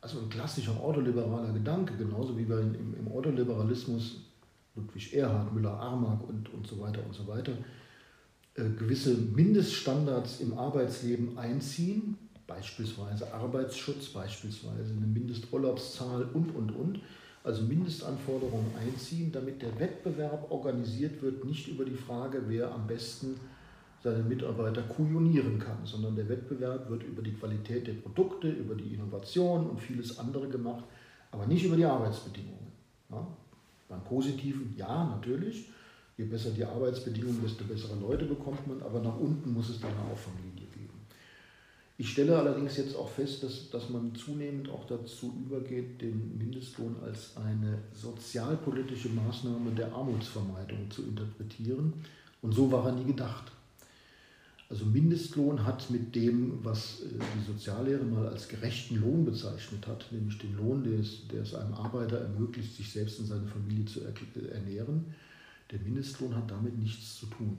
Also 0.00 0.20
ein 0.20 0.28
klassischer 0.28 0.80
ordoliberaler 0.80 1.52
Gedanke, 1.52 1.94
genauso 1.96 2.38
wie 2.38 2.48
wir 2.48 2.60
im, 2.60 2.94
im 2.94 3.08
Ordoliberalismus 3.10 4.20
Ludwig 4.76 5.12
Erhard, 5.12 5.52
Müller-Armag 5.52 6.22
und, 6.28 6.54
und 6.54 6.66
so 6.66 6.78
weiter 6.80 7.04
und 7.04 7.12
so 7.12 7.26
weiter, 7.26 7.52
äh, 8.54 8.68
gewisse 8.70 9.14
Mindeststandards 9.14 10.40
im 10.40 10.56
Arbeitsleben 10.56 11.36
einziehen, 11.36 12.16
beispielsweise 12.46 13.34
Arbeitsschutz, 13.34 14.10
beispielsweise 14.10 14.92
eine 14.96 15.06
Mindesturlaubszahl 15.06 16.28
und, 16.32 16.54
und, 16.54 16.70
und, 16.70 17.00
also 17.44 17.62
Mindestanforderungen 17.62 18.72
einziehen, 18.80 19.32
damit 19.32 19.62
der 19.62 19.78
Wettbewerb 19.78 20.50
organisiert 20.50 21.20
wird, 21.22 21.44
nicht 21.44 21.68
über 21.68 21.84
die 21.84 21.96
Frage, 21.96 22.42
wer 22.46 22.72
am 22.72 22.86
besten 22.86 23.36
seine 24.02 24.22
Mitarbeiter 24.22 24.82
kujonieren 24.82 25.58
kann, 25.58 25.78
sondern 25.84 26.16
der 26.16 26.28
Wettbewerb 26.28 26.88
wird 26.90 27.04
über 27.04 27.22
die 27.22 27.32
Qualität 27.32 27.86
der 27.86 27.94
Produkte, 27.94 28.48
über 28.48 28.74
die 28.74 28.94
Innovation 28.94 29.70
und 29.70 29.80
vieles 29.80 30.18
andere 30.18 30.48
gemacht, 30.48 30.84
aber 31.30 31.46
nicht 31.46 31.64
über 31.64 31.76
die 31.76 31.84
Arbeitsbedingungen. 31.84 32.72
Ja? 33.10 33.26
Beim 33.88 34.02
Positiven, 34.04 34.74
ja, 34.76 35.04
natürlich. 35.04 35.68
Je 36.16 36.24
besser 36.24 36.50
die 36.50 36.64
Arbeitsbedingungen, 36.64 37.40
desto 37.42 37.64
bessere 37.64 37.96
Leute 37.96 38.26
bekommt 38.26 38.66
man, 38.66 38.82
aber 38.82 39.00
nach 39.00 39.18
unten 39.18 39.52
muss 39.52 39.70
es 39.70 39.80
dann 39.80 39.90
eine 39.90 40.12
Auffanglinie 40.12 40.52
geben. 40.52 40.61
Ich 42.02 42.10
stelle 42.10 42.36
allerdings 42.36 42.78
jetzt 42.78 42.96
auch 42.96 43.08
fest, 43.08 43.44
dass, 43.44 43.70
dass 43.70 43.88
man 43.88 44.12
zunehmend 44.16 44.68
auch 44.68 44.88
dazu 44.88 45.32
übergeht, 45.46 46.02
den 46.02 46.36
Mindestlohn 46.36 46.96
als 47.00 47.36
eine 47.36 47.78
sozialpolitische 47.94 49.10
Maßnahme 49.10 49.70
der 49.70 49.92
Armutsvermeidung 49.92 50.90
zu 50.90 51.04
interpretieren. 51.04 51.92
Und 52.42 52.54
so 52.54 52.72
war 52.72 52.86
er 52.86 52.96
nie 52.96 53.04
gedacht. 53.04 53.52
Also 54.68 54.84
Mindestlohn 54.84 55.64
hat 55.64 55.90
mit 55.90 56.12
dem, 56.16 56.58
was 56.64 57.02
äh, 57.02 57.08
die 57.36 57.52
Soziallehre 57.52 58.02
mal 58.02 58.26
als 58.26 58.48
gerechten 58.48 58.96
Lohn 58.96 59.24
bezeichnet 59.24 59.86
hat, 59.86 60.10
nämlich 60.10 60.38
den 60.38 60.56
Lohn, 60.56 60.82
der 60.82 60.98
es, 60.98 61.28
der 61.28 61.42
es 61.42 61.54
einem 61.54 61.74
Arbeiter 61.74 62.18
ermöglicht, 62.18 62.74
sich 62.74 62.90
selbst 62.90 63.20
und 63.20 63.26
seine 63.26 63.46
Familie 63.46 63.84
zu 63.84 64.00
ernähren, 64.00 65.04
der 65.70 65.78
Mindestlohn 65.78 66.34
hat 66.34 66.50
damit 66.50 66.76
nichts 66.76 67.20
zu 67.20 67.26
tun, 67.26 67.58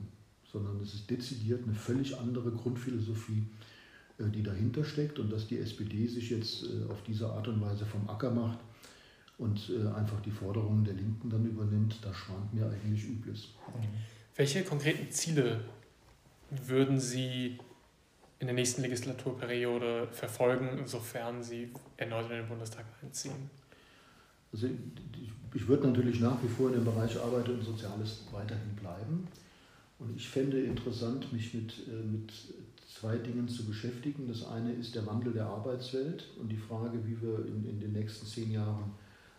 sondern 0.52 0.82
es 0.82 0.92
ist 0.92 1.08
dezidiert 1.08 1.64
eine 1.64 1.74
völlig 1.74 2.18
andere 2.18 2.50
Grundphilosophie, 2.50 3.38
äh, 3.40 3.73
die 4.18 4.42
dahinter 4.42 4.84
steckt 4.84 5.18
und 5.18 5.32
dass 5.32 5.46
die 5.46 5.58
SPD 5.58 6.06
sich 6.06 6.30
jetzt 6.30 6.64
äh, 6.64 6.90
auf 6.90 7.02
diese 7.02 7.28
Art 7.28 7.48
und 7.48 7.60
Weise 7.60 7.84
vom 7.84 8.08
Acker 8.08 8.30
macht 8.30 8.58
und 9.36 9.68
einfach 9.96 10.20
die 10.20 10.30
Forderungen 10.30 10.84
der 10.84 10.94
Linken 10.94 11.28
dann 11.28 11.44
übernimmt, 11.44 11.98
da 12.02 12.14
schwant 12.14 12.54
mir 12.54 12.66
eigentlich 12.66 13.04
Übles. 13.04 13.48
Welche 14.36 14.62
konkreten 14.62 15.10
Ziele 15.10 15.64
würden 16.50 17.00
Sie 17.00 17.58
in 18.38 18.46
der 18.46 18.54
nächsten 18.54 18.82
Legislaturperiode 18.82 20.08
verfolgen, 20.12 20.86
sofern 20.86 21.42
Sie 21.42 21.68
erneut 21.96 22.30
in 22.30 22.36
den 22.36 22.48
Bundestag 22.48 22.84
einziehen? 23.02 23.50
Also 24.52 24.68
ich 25.54 25.66
würde 25.68 25.88
natürlich 25.88 26.20
nach 26.20 26.42
wie 26.42 26.48
vor 26.48 26.68
in 26.68 26.74
dem 26.74 26.84
Bereich 26.84 27.16
Arbeit 27.18 27.48
und 27.48 27.62
Soziales 27.62 28.24
weiterhin 28.32 28.74
bleiben. 28.76 29.26
Und 29.98 30.16
ich 30.16 30.28
fände 30.28 30.60
interessant, 30.60 31.32
mich 31.32 31.54
mit, 31.54 31.72
äh, 31.88 32.04
mit 32.04 32.32
zwei 33.04 33.18
Dingen 33.18 33.46
zu 33.46 33.66
beschäftigen. 33.66 34.26
Das 34.26 34.46
eine 34.46 34.72
ist 34.72 34.94
der 34.94 35.06
Wandel 35.06 35.34
der 35.34 35.46
Arbeitswelt 35.46 36.24
und 36.40 36.48
die 36.50 36.56
Frage, 36.56 36.98
wie 37.04 37.20
wir 37.20 37.44
in, 37.46 37.68
in 37.68 37.78
den 37.78 37.92
nächsten 37.92 38.26
zehn 38.26 38.50
Jahren 38.50 38.92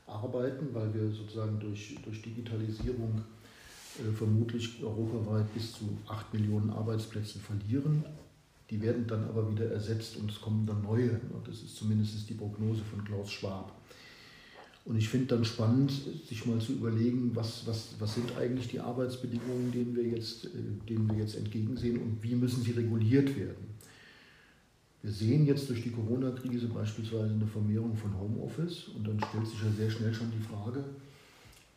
arbeiten, 0.05 0.67
weil 0.73 0.93
wir 0.93 1.09
sozusagen 1.09 1.59
durch, 1.59 1.97
durch 2.03 2.21
Digitalisierung 2.21 3.23
äh, 3.97 4.11
vermutlich 4.13 4.83
europaweit 4.83 5.51
bis 5.55 5.73
zu 5.73 5.97
8 6.07 6.31
Millionen 6.35 6.69
Arbeitsplätze 6.69 7.39
verlieren. 7.39 8.05
Die 8.69 8.79
werden 8.81 9.07
dann 9.07 9.23
aber 9.23 9.51
wieder 9.51 9.71
ersetzt 9.71 10.17
und 10.17 10.29
es 10.29 10.39
kommen 10.39 10.67
dann 10.67 10.83
neue. 10.83 11.19
Das 11.45 11.55
ist 11.63 11.75
zumindest 11.75 12.29
die 12.29 12.35
Prognose 12.35 12.83
von 12.83 13.03
Klaus 13.03 13.31
Schwab. 13.31 13.71
Und 14.85 14.97
ich 14.97 15.09
finde 15.09 15.25
dann 15.25 15.43
spannend, 15.43 15.91
sich 16.27 16.45
mal 16.45 16.59
zu 16.59 16.73
überlegen, 16.73 17.31
was, 17.33 17.65
was, 17.65 17.95
was 17.97 18.13
sind 18.13 18.37
eigentlich 18.37 18.67
die 18.67 18.79
Arbeitsbedingungen, 18.79 19.71
denen 19.71 19.95
wir, 19.95 20.03
jetzt, 20.03 20.45
äh, 20.45 20.49
denen 20.87 21.09
wir 21.09 21.17
jetzt 21.17 21.35
entgegensehen 21.35 21.97
und 21.97 22.21
wie 22.21 22.35
müssen 22.35 22.61
sie 22.61 22.71
reguliert 22.71 23.35
werden. 23.35 23.75
Wir 25.01 25.11
sehen 25.11 25.45
jetzt 25.45 25.69
durch 25.69 25.81
die 25.81 25.91
Corona-Krise 25.91 26.67
beispielsweise 26.67 27.33
eine 27.33 27.47
Vermehrung 27.47 27.95
von 27.95 28.17
Homeoffice 28.19 28.89
und 28.95 29.07
dann 29.07 29.19
stellt 29.27 29.47
sich 29.47 29.61
ja 29.61 29.71
sehr 29.71 29.89
schnell 29.89 30.13
schon 30.13 30.31
die 30.31 30.43
Frage, 30.43 30.83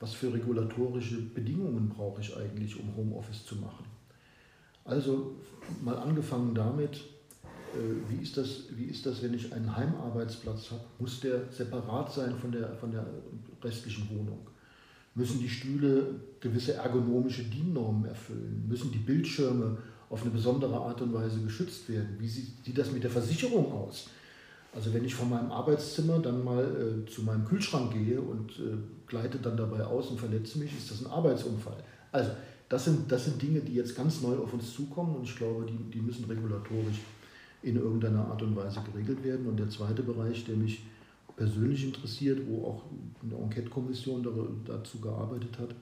was 0.00 0.12
für 0.12 0.32
regulatorische 0.32 1.20
Bedingungen 1.20 1.88
brauche 1.88 2.20
ich 2.20 2.36
eigentlich, 2.36 2.78
um 2.78 2.94
Homeoffice 2.94 3.44
zu 3.44 3.56
machen. 3.56 3.84
Also 4.84 5.36
mal 5.82 5.96
angefangen 5.96 6.54
damit, 6.54 7.04
wie 8.08 8.22
ist 8.22 8.36
das, 8.36 8.64
wie 8.76 8.84
ist 8.84 9.04
das 9.06 9.22
wenn 9.22 9.34
ich 9.34 9.52
einen 9.52 9.74
Heimarbeitsplatz 9.74 10.70
habe? 10.70 10.82
Muss 10.98 11.20
der 11.20 11.42
separat 11.50 12.12
sein 12.12 12.34
von 12.36 12.52
der, 12.52 12.74
von 12.76 12.90
der 12.90 13.06
restlichen 13.62 14.08
Wohnung? 14.10 14.46
Müssen 15.14 15.40
die 15.40 15.48
Stühle 15.48 16.14
gewisse 16.40 16.74
ergonomische 16.74 17.44
DIN-Normen 17.44 18.04
erfüllen? 18.04 18.64
Müssen 18.68 18.92
die 18.92 18.98
Bildschirme 18.98 19.76
auf 20.10 20.22
eine 20.22 20.30
besondere 20.30 20.76
Art 20.76 21.00
und 21.02 21.12
Weise 21.12 21.40
geschützt 21.40 21.88
werden? 21.88 22.16
Wie 22.18 22.28
sieht, 22.28 22.64
sieht 22.64 22.78
das 22.78 22.92
mit 22.92 23.02
der 23.02 23.10
Versicherung 23.10 23.72
aus? 23.72 24.08
Also 24.74 24.92
wenn 24.92 25.04
ich 25.04 25.14
von 25.14 25.30
meinem 25.30 25.50
Arbeitszimmer 25.50 26.18
dann 26.18 26.44
mal 26.44 26.64
äh, 26.64 27.10
zu 27.10 27.22
meinem 27.22 27.44
Kühlschrank 27.44 27.92
gehe 27.92 28.20
und 28.20 28.50
äh, 28.52 28.76
gleite 29.06 29.38
dann 29.38 29.56
dabei 29.56 29.84
aus 29.84 30.08
und 30.08 30.20
verletze 30.20 30.58
mich, 30.58 30.76
ist 30.76 30.90
das 30.90 31.04
ein 31.04 31.10
Arbeitsunfall. 31.10 31.82
Also 32.12 32.30
das 32.68 32.84
sind, 32.84 33.10
das 33.10 33.24
sind 33.24 33.40
Dinge, 33.40 33.60
die 33.60 33.74
jetzt 33.74 33.96
ganz 33.96 34.20
neu 34.20 34.36
auf 34.36 34.52
uns 34.52 34.74
zukommen 34.74 35.16
und 35.16 35.24
ich 35.24 35.34
glaube, 35.34 35.66
die, 35.66 35.90
die 35.90 36.00
müssen 36.00 36.26
regulatorisch 36.26 37.00
in 37.62 37.76
irgendeiner 37.76 38.26
Art 38.26 38.42
und 38.42 38.56
Weise 38.56 38.80
geregelt 38.92 39.22
werden. 39.24 39.46
Und 39.46 39.58
der 39.58 39.68
zweite 39.68 40.02
Bereich, 40.02 40.44
der 40.44 40.56
mich 40.56 40.84
persönlich 41.36 41.84
interessiert, 41.84 42.40
wo 42.46 42.64
auch 42.66 42.84
eine 43.22 43.36
Enquete-Kommission 43.36 44.26
dazu 44.64 45.00
gearbeitet 45.00 45.58
hat, 45.58 45.74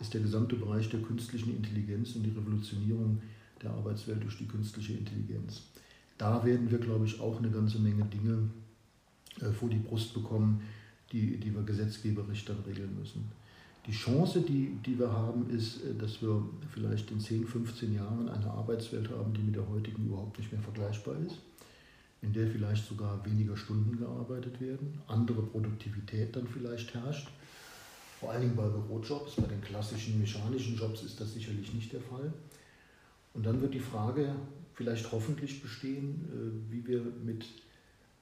ist 0.00 0.12
der 0.14 0.20
gesamte 0.20 0.56
Bereich 0.56 0.88
der 0.90 1.00
künstlichen 1.00 1.56
Intelligenz 1.56 2.14
und 2.14 2.22
die 2.22 2.30
Revolutionierung 2.30 3.20
der 3.62 3.70
Arbeitswelt 3.70 4.22
durch 4.22 4.38
die 4.38 4.46
künstliche 4.46 4.92
Intelligenz 4.92 5.62
da 6.18 6.44
werden 6.44 6.70
wir, 6.70 6.78
glaube 6.78 7.06
ich, 7.06 7.20
auch 7.20 7.38
eine 7.38 7.50
ganze 7.50 7.78
Menge 7.78 8.04
Dinge 8.04 8.50
äh, 9.40 9.52
vor 9.52 9.70
die 9.70 9.78
Brust 9.78 10.12
bekommen, 10.12 10.60
die, 11.12 11.38
die 11.38 11.54
wir 11.54 11.62
gesetzgeberisch 11.62 12.44
dann 12.44 12.58
regeln 12.66 12.98
müssen. 12.98 13.24
Die 13.86 13.92
Chance, 13.92 14.42
die, 14.42 14.76
die 14.84 14.98
wir 14.98 15.10
haben, 15.10 15.48
ist, 15.50 15.84
äh, 15.84 15.94
dass 15.94 16.20
wir 16.20 16.42
vielleicht 16.72 17.10
in 17.10 17.20
10, 17.20 17.46
15 17.46 17.94
Jahren 17.94 18.28
eine 18.28 18.50
Arbeitswelt 18.50 19.08
haben, 19.10 19.32
die 19.32 19.42
mit 19.42 19.56
der 19.56 19.68
heutigen 19.68 20.06
überhaupt 20.06 20.38
nicht 20.38 20.52
mehr 20.52 20.60
vergleichbar 20.60 21.16
ist, 21.26 21.38
in 22.20 22.32
der 22.32 22.46
vielleicht 22.48 22.86
sogar 22.86 23.24
weniger 23.24 23.56
Stunden 23.56 23.98
gearbeitet 23.98 24.60
werden, 24.60 25.00
andere 25.06 25.42
Produktivität 25.42 26.34
dann 26.36 26.46
vielleicht 26.46 26.92
herrscht. 26.94 27.28
Vor 28.20 28.32
allen 28.32 28.42
Dingen 28.42 28.56
bei 28.56 28.66
Bürojobs, 28.66 29.36
bei 29.36 29.46
den 29.46 29.60
klassischen 29.60 30.18
mechanischen 30.18 30.76
Jobs 30.76 31.02
ist 31.02 31.20
das 31.20 31.32
sicherlich 31.32 31.72
nicht 31.72 31.92
der 31.92 32.00
Fall. 32.00 32.32
Und 33.32 33.46
dann 33.46 33.60
wird 33.60 33.74
die 33.74 33.80
Frage 33.80 34.34
vielleicht 34.74 35.10
hoffentlich 35.12 35.62
bestehen, 35.62 36.24
äh, 36.32 36.72
wie 36.72 36.86
wir 36.86 37.02
mit, 37.24 37.44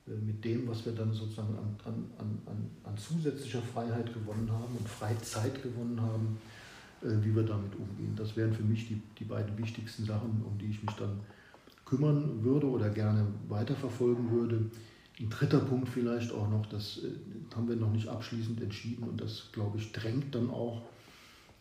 mit 0.07 0.44
dem, 0.44 0.68
was 0.68 0.84
wir 0.84 0.92
dann 0.92 1.12
sozusagen 1.12 1.54
an, 1.57 1.76
an, 1.84 2.38
an, 2.46 2.70
an 2.84 2.96
zusätzlicher 2.96 3.61
Freiheit 3.61 4.12
gewonnen 4.14 4.48
haben 4.50 4.76
und 4.78 4.88
Freizeit 4.88 5.62
gewonnen 5.62 6.00
haben, 6.00 6.38
äh, 7.02 7.24
wie 7.24 7.34
wir 7.34 7.42
damit 7.42 7.74
umgehen. 7.74 8.14
Das 8.16 8.36
wären 8.36 8.52
für 8.52 8.62
mich 8.62 8.88
die, 8.88 9.02
die 9.18 9.24
beiden 9.24 9.57
wichtigsten 9.59 10.04
Sachen, 10.04 10.42
um 10.44 10.57
die 10.59 10.70
ich 10.70 10.82
mich 10.82 10.94
dann 10.96 11.20
kümmern 11.84 12.42
würde 12.42 12.68
oder 12.68 12.90
gerne 12.90 13.26
weiterverfolgen 13.48 14.30
würde. 14.30 14.70
Ein 15.18 15.30
dritter 15.30 15.61
Punkt 15.61 15.88
vielleicht 15.88 16.30
auch 16.32 16.48
noch, 16.50 16.66
das 16.66 17.00
haben 17.54 17.68
wir 17.68 17.76
noch 17.76 17.92
nicht 17.92 18.09
abschließend 18.09 18.61
entschieden 18.61 19.04
und 19.04 19.20
das, 19.20 19.50
glaube 19.52 19.78
ich, 19.78 19.92
drängt 19.92 20.34
dann 20.34 20.50
auch, 20.50 20.82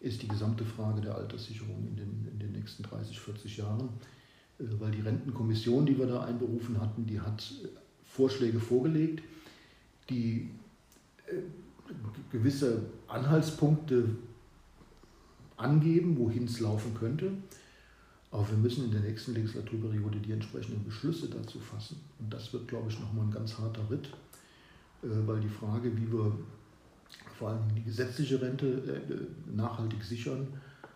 ist 0.01 0.21
die 0.21 0.27
gesamte 0.27 0.65
Frage 0.65 1.01
der 1.01 1.15
Alterssicherung 1.15 1.87
in 1.87 1.95
den, 1.95 2.27
in 2.31 2.39
den 2.39 2.51
nächsten 2.51 2.83
30, 2.83 3.17
40 3.19 3.57
Jahren. 3.57 3.89
Äh, 4.59 4.63
weil 4.79 4.91
die 4.91 5.01
Rentenkommission, 5.01 5.85
die 5.85 5.97
wir 5.97 6.07
da 6.07 6.23
einberufen 6.23 6.79
hatten, 6.79 7.05
die 7.05 7.19
hat 7.19 7.53
äh, 7.63 7.67
Vorschläge 8.15 8.59
vorgelegt, 8.59 9.23
die 10.09 10.49
äh, 11.27 11.35
gewisse 12.31 12.81
Anhaltspunkte 13.07 14.09
angeben, 15.57 16.17
wohin 16.17 16.45
es 16.45 16.59
laufen 16.59 16.93
könnte. 16.95 17.31
Aber 18.31 18.49
wir 18.49 18.57
müssen 18.57 18.85
in 18.85 18.91
der 18.91 19.01
nächsten 19.01 19.33
Legislaturperiode 19.33 20.19
die 20.19 20.31
entsprechenden 20.31 20.83
Beschlüsse 20.83 21.29
dazu 21.29 21.59
fassen. 21.59 21.97
Und 22.19 22.33
das 22.33 22.51
wird, 22.51 22.67
glaube 22.67 22.89
ich, 22.89 22.99
nochmal 22.99 23.25
ein 23.25 23.31
ganz 23.31 23.57
harter 23.57 23.89
Ritt, 23.89 24.09
weil 25.01 25.39
die 25.39 25.47
Frage, 25.47 25.95
wie 25.95 26.11
wir 26.11 26.37
vor 27.37 27.49
allem 27.49 27.63
die 27.75 27.83
gesetzliche 27.83 28.41
Rente 28.41 29.27
nachhaltig 29.53 30.03
sichern, 30.03 30.47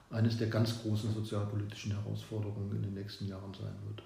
eines 0.09 0.37
der 0.37 0.47
ganz 0.47 0.81
großen 0.81 1.13
sozialpolitischen 1.13 1.91
Herausforderungen 1.91 2.75
in 2.75 2.81
den 2.81 2.93
nächsten 2.95 3.27
Jahren 3.27 3.53
sein 3.53 3.75
wird. 3.87 4.03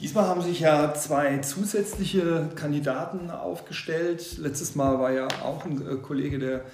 Diesmal 0.00 0.28
haben 0.28 0.42
sich 0.42 0.60
ja 0.60 0.94
zwei 0.94 1.38
zusätzliche 1.38 2.50
Kandidaten 2.54 3.30
aufgestellt. 3.30 4.38
Letztes 4.38 4.76
Mal 4.76 5.00
war 5.00 5.12
ja 5.12 5.26
auch 5.42 5.64
ein 5.64 5.84
äh, 5.86 5.96
Kollege, 5.96 6.38
der 6.38 6.64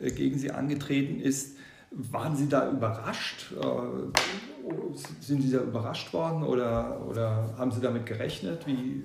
äh, 0.00 0.10
gegen 0.10 0.36
Sie 0.38 0.50
angetreten 0.50 1.20
ist. 1.20 1.56
Waren 1.92 2.34
Sie 2.36 2.48
da 2.48 2.70
überrascht? 2.70 3.52
Äh, 3.52 5.06
sind 5.20 5.42
Sie 5.42 5.52
da 5.52 5.60
überrascht 5.60 6.12
worden 6.12 6.42
oder, 6.42 7.06
oder 7.06 7.54
haben 7.56 7.70
Sie 7.70 7.80
damit 7.80 8.04
gerechnet? 8.06 8.66
Wie? 8.66 9.04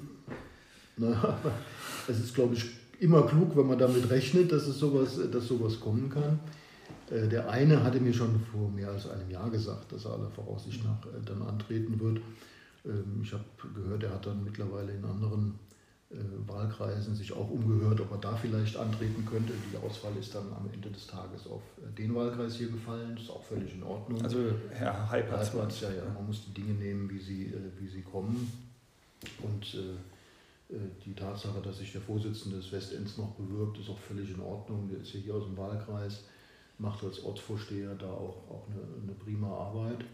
Na, 0.98 1.38
es 2.08 2.20
ist, 2.20 2.34
glaube 2.34 2.56
ich, 2.56 2.66
immer 3.00 3.28
klug, 3.28 3.56
wenn 3.56 3.68
man 3.68 3.78
damit 3.78 4.10
rechnet, 4.10 4.52
dass, 4.52 4.66
es 4.66 4.80
sowas, 4.80 5.20
dass 5.32 5.48
sowas 5.48 5.80
kommen 5.80 6.10
kann. 6.10 6.40
Der 7.10 7.50
eine 7.50 7.84
hatte 7.84 8.02
mir 8.02 8.14
schon 8.14 8.42
vor 8.52 8.70
mehr 8.70 8.90
als 8.90 9.10
einem 9.10 9.30
Jahr 9.30 9.50
gesagt, 9.50 9.92
dass 9.92 10.06
er 10.06 10.14
aller 10.14 10.30
Voraussicht 10.30 10.84
nach 10.84 11.06
äh, 11.06 11.24
dann 11.26 11.42
antreten 11.42 12.00
wird. 12.00 12.22
Ähm, 12.88 13.22
ich 13.22 13.34
habe 13.34 13.44
gehört, 13.74 14.04
er 14.04 14.14
hat 14.14 14.26
dann 14.26 14.44
mittlerweile 14.44 14.94
in 14.94 15.04
anderen 15.04 15.60
äh, 16.10 16.16
Wahlkreisen 16.48 17.16
sich 17.16 17.34
auch 17.34 17.50
umgehört, 17.50 18.00
ob 18.02 18.12
er 18.12 18.18
da 18.18 18.36
vielleicht 18.36 18.78
antreten 18.78 19.26
könnte. 19.26 19.54
Die 19.72 19.78
Auswahl 19.78 20.16
ist 20.20 20.34
dann 20.34 20.52
am 20.54 20.70
Ende 20.74 20.90
des 20.90 21.08
Tages 21.08 21.48
auf 21.48 21.62
den 21.98 22.16
Wahlkreis 22.16 22.56
hier 22.56 22.70
gefallen. 22.70 23.16
Das 23.16 23.26
ist 23.26 23.30
auch 23.30 23.44
völlig 23.44 23.74
in 23.74 23.84
Ordnung. 23.84 24.22
Also 24.22 24.40
Herr 24.72 25.10
Heipertz. 25.10 25.54
ja, 25.82 25.92
ja. 25.92 26.06
Man 26.14 26.26
muss 26.28 26.46
die 26.46 26.54
Dinge 26.54 26.74
nehmen, 26.74 27.10
wie 27.10 27.20
sie, 27.20 27.54
wie 27.80 27.88
sie 27.88 28.02
kommen. 28.02 28.52
Und 29.42 29.78
die 31.06 31.14
Tatsache, 31.14 31.60
dass 31.62 31.80
sich 31.80 31.92
der 31.92 32.02
Vorsitzende 32.02 32.58
des 32.58 32.72
Westends 32.72 33.18
noch 33.18 33.32
bewirbt, 33.32 33.80
ist 33.80 33.90
auch 33.90 33.98
völlig 33.98 34.30
in 34.30 34.42
Ordnung. 34.42 34.88
Der 34.90 35.00
ist 35.00 35.14
ja 35.14 35.20
hier 35.20 35.36
aus 35.36 35.46
dem 35.46 35.58
Wahlkreis 35.58 36.24
macht 36.80 37.04
als 37.04 37.24
Ortsvorsteher 37.24 37.96
da 37.96 38.08
auch, 38.08 38.38
auch 38.50 38.64
eine, 38.70 39.04
eine 39.04 39.14
prima 39.14 39.48
Arbeit. 39.48 40.06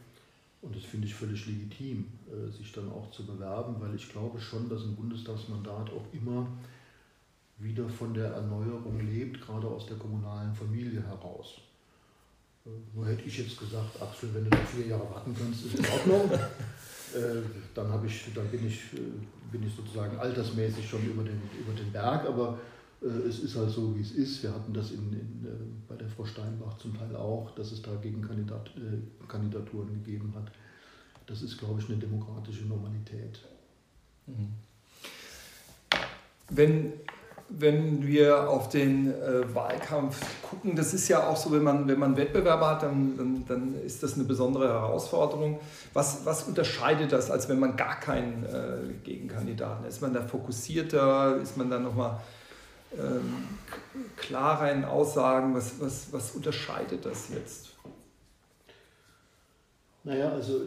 Und 0.64 0.74
das 0.74 0.84
finde 0.86 1.08
ich 1.08 1.14
völlig 1.14 1.46
legitim, 1.46 2.06
äh, 2.32 2.50
sich 2.50 2.72
dann 2.72 2.90
auch 2.90 3.12
zu 3.12 3.26
bewerben, 3.26 3.76
weil 3.80 3.94
ich 3.96 4.10
glaube 4.10 4.40
schon, 4.40 4.70
dass 4.70 4.84
ein 4.84 4.96
Bundestagsmandat 4.96 5.90
auch 5.90 6.06
immer 6.14 6.48
wieder 7.58 7.88
von 7.90 8.14
der 8.14 8.28
Erneuerung 8.28 9.00
lebt, 9.02 9.42
gerade 9.42 9.68
aus 9.68 9.86
der 9.88 9.98
kommunalen 9.98 10.56
Familie 10.56 11.04
heraus. 11.06 11.60
Äh, 12.66 12.70
nur 12.96 13.06
hätte 13.06 13.24
ich 13.24 13.38
jetzt 13.38 13.60
gesagt, 13.60 14.02
Axel, 14.02 14.34
wenn 14.34 14.50
du 14.50 14.52
noch 14.52 14.66
vier 14.68 14.88
Jahre 14.88 15.10
warten 15.12 15.36
kannst, 15.38 15.66
ist 15.66 15.80
in 15.80 15.86
Ordnung. 15.86 16.32
äh, 17.14 17.42
dann, 17.74 18.06
ich, 18.06 18.34
dann 18.34 18.48
bin, 18.48 18.66
ich, 18.66 18.80
bin 19.52 19.68
ich 19.68 19.76
sozusagen 19.76 20.18
altersmäßig 20.18 20.90
schon 20.90 21.06
über 21.06 21.24
den, 21.24 21.42
über 21.60 21.74
den 21.74 21.92
Berg, 21.92 22.26
aber 22.26 22.58
es 23.04 23.40
ist 23.40 23.56
halt 23.56 23.70
so, 23.70 23.96
wie 23.96 24.02
es 24.02 24.12
ist. 24.12 24.44
Wir 24.44 24.54
hatten 24.54 24.74
das 24.74 24.92
in, 24.92 25.12
in, 25.12 25.46
äh, 25.46 25.50
bei 25.88 25.96
der 25.96 26.08
Frau 26.08 26.26
Steinbach 26.26 26.78
zum 26.78 26.98
Teil 26.98 27.16
auch, 27.16 27.52
dass 27.52 27.72
es 27.72 27.82
da 27.82 27.92
Gegenkandidat, 28.02 28.72
äh, 28.78 29.28
Kandidaturen 29.28 29.90
gegeben 30.04 30.34
hat. 30.36 30.52
Das 31.26 31.42
ist, 31.42 31.58
glaube 31.58 31.82
ich, 31.82 31.90
eine 31.90 31.98
demokratische 31.98 32.66
Normalität. 32.66 33.40
Mhm. 34.26 34.54
Wenn, 36.50 36.94
wenn 37.50 38.06
wir 38.06 38.50
auf 38.50 38.70
den 38.70 39.12
äh, 39.12 39.54
Wahlkampf 39.54 40.22
gucken, 40.44 40.76
das 40.76 40.94
ist 40.94 41.08
ja 41.08 41.28
auch 41.28 41.38
so, 41.38 41.52
wenn 41.52 41.64
man, 41.64 41.88
wenn 41.88 42.00
man 42.00 42.16
Wettbewerber 42.16 42.72
hat, 42.72 42.84
dann, 42.84 43.18
dann, 43.18 43.46
dann 43.46 43.82
ist 43.82 44.04
das 44.04 44.16
eine 44.16 44.24
besondere 44.24 44.70
Herausforderung. 44.70 45.60
Was, 45.94 46.26
was 46.26 46.44
unterscheidet 46.44 47.12
das, 47.12 47.32
als 47.32 47.50
wenn 47.50 47.60
man 47.60 47.76
gar 47.76 48.00
keinen 48.00 48.44
äh, 48.46 48.94
Gegenkandidaten 49.04 49.86
ist? 49.86 49.96
Ist 49.96 50.02
man 50.02 50.14
da 50.14 50.22
fokussierter? 50.22 51.38
Ist 51.42 51.58
man 51.58 51.70
da 51.70 51.80
nochmal 51.80 52.12
ähm, 52.12 52.18
klareren 54.16 54.86
Aussagen? 54.86 55.54
Was, 55.56 55.80
was, 55.80 56.12
was 56.12 56.32
unterscheidet 56.32 57.06
das 57.06 57.30
jetzt? 57.30 57.74
Naja, 60.04 60.32
also 60.32 60.62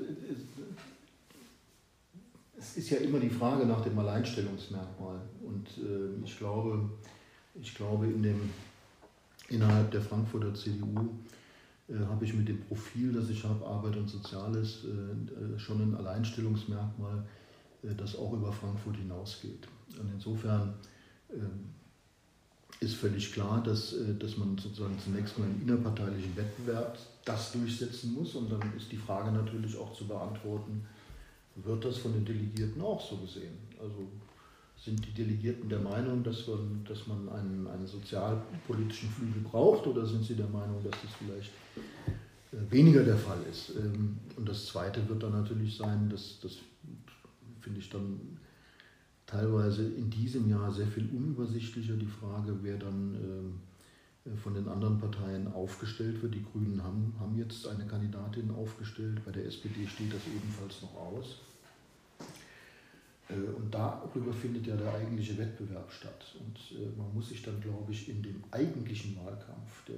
es 2.58 2.76
ist 2.76 2.90
ja 2.90 2.98
immer 2.98 3.20
die 3.20 3.30
Frage 3.30 3.66
nach 3.66 3.82
dem 3.82 3.98
Alleinstellungsmerkmal. 3.98 5.20
Und 5.42 5.68
äh, 5.78 6.24
ich 6.24 6.38
glaube, 6.38 6.90
ich 7.54 7.74
glaube 7.74 8.06
in 8.06 8.22
dem, 8.22 8.50
innerhalb 9.48 9.90
der 9.90 10.00
Frankfurter 10.00 10.54
CDU 10.54 11.10
äh, 11.88 11.98
habe 12.06 12.24
ich 12.24 12.34
mit 12.34 12.48
dem 12.48 12.60
Profil, 12.62 13.12
das 13.12 13.28
ich 13.28 13.44
habe, 13.44 13.64
Arbeit 13.64 13.96
und 13.96 14.08
Soziales, 14.08 14.84
äh, 14.84 15.54
äh 15.54 15.58
schon 15.58 15.82
ein 15.82 15.94
Alleinstellungsmerkmal, 15.94 17.24
äh, 17.82 17.94
das 17.94 18.16
auch 18.16 18.32
über 18.32 18.52
Frankfurt 18.52 18.96
hinausgeht. 18.96 19.68
Und 20.00 20.10
insofern 20.14 20.74
ähm, 21.30 21.70
ist 22.80 22.94
völlig 22.94 23.32
klar, 23.32 23.62
dass, 23.62 23.94
äh, 23.94 24.14
dass 24.18 24.36
man 24.36 24.56
sozusagen 24.58 24.98
zunächst 24.98 25.38
mal 25.38 25.46
im 25.46 25.62
innerparteilichen 25.62 26.36
Wettbewerb 26.36 26.98
das 27.24 27.52
durchsetzen 27.52 28.14
muss. 28.14 28.34
Und 28.34 28.50
dann 28.50 28.60
ist 28.76 28.90
die 28.92 28.96
Frage 28.96 29.32
natürlich 29.32 29.76
auch 29.76 29.92
zu 29.94 30.06
beantworten, 30.06 30.86
wird 31.56 31.84
das 31.84 31.98
von 31.98 32.12
den 32.12 32.24
Delegierten 32.24 32.82
auch 32.82 33.00
so 33.00 33.16
gesehen? 33.16 33.56
Also 33.80 34.06
sind 34.76 35.04
die 35.06 35.12
Delegierten 35.12 35.68
der 35.68 35.80
Meinung, 35.80 36.22
dass 36.22 36.46
man, 36.46 36.84
dass 36.86 37.06
man 37.06 37.28
einen, 37.30 37.66
einen 37.66 37.86
sozialpolitischen 37.86 39.08
Flügel 39.10 39.42
braucht 39.42 39.86
oder 39.86 40.04
sind 40.04 40.24
sie 40.24 40.34
der 40.34 40.48
Meinung, 40.48 40.82
dass 40.84 41.00
das 41.02 41.10
vielleicht 41.18 41.50
äh, 42.52 42.70
weniger 42.70 43.02
der 43.02 43.16
Fall 43.16 43.38
ist? 43.50 43.72
Ähm, 43.76 44.18
und 44.36 44.46
das 44.46 44.66
Zweite 44.66 45.08
wird 45.08 45.22
dann 45.22 45.32
natürlich 45.32 45.76
sein, 45.76 46.10
dass 46.10 46.38
das 46.42 46.58
finde 47.62 47.80
ich 47.80 47.90
dann 47.90 48.38
teilweise 49.26 49.84
in 49.84 50.08
diesem 50.08 50.48
Jahr 50.48 50.70
sehr 50.70 50.86
viel 50.86 51.08
unübersichtlicher. 51.10 51.94
Die 51.94 52.06
Frage, 52.06 52.56
wer 52.62 52.78
dann 52.78 53.14
äh, 54.24 54.36
von 54.36 54.54
den 54.54 54.68
anderen 54.68 54.98
Parteien 54.98 55.52
aufgestellt 55.52 56.22
wird. 56.22 56.34
Die 56.34 56.44
Grünen 56.44 56.82
haben, 56.82 57.14
haben 57.18 57.36
jetzt 57.36 57.66
eine 57.66 57.86
Kandidatin 57.86 58.50
aufgestellt, 58.50 59.24
bei 59.24 59.32
der 59.32 59.46
SPD 59.46 59.86
steht 59.86 60.12
das 60.12 60.22
ebenfalls 60.26 60.82
noch 60.82 60.94
aus. 60.94 61.38
Äh, 63.28 63.34
und 63.56 63.74
darüber 63.74 64.32
findet 64.32 64.66
ja 64.66 64.76
der 64.76 64.94
eigentliche 64.94 65.36
Wettbewerb 65.36 65.90
statt. 65.92 66.36
Und 66.38 66.78
äh, 66.78 66.96
man 66.96 67.12
muss 67.12 67.28
sich 67.28 67.42
dann, 67.42 67.60
glaube 67.60 67.92
ich, 67.92 68.08
in 68.08 68.22
dem 68.22 68.42
eigentlichen 68.52 69.16
Wahlkampf, 69.16 69.84
der 69.88 69.96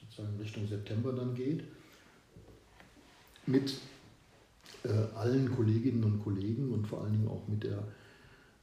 sozusagen 0.00 0.36
Richtung 0.38 0.66
September 0.66 1.12
dann 1.12 1.34
geht, 1.34 1.64
mit 3.46 3.78
allen 5.14 5.50
Kolleginnen 5.54 6.04
und 6.04 6.22
Kollegen 6.22 6.70
und 6.70 6.86
vor 6.86 7.02
allen 7.02 7.12
Dingen 7.12 7.28
auch 7.28 7.48
mit 7.48 7.64
der 7.64 7.78
ähm, 7.78 7.84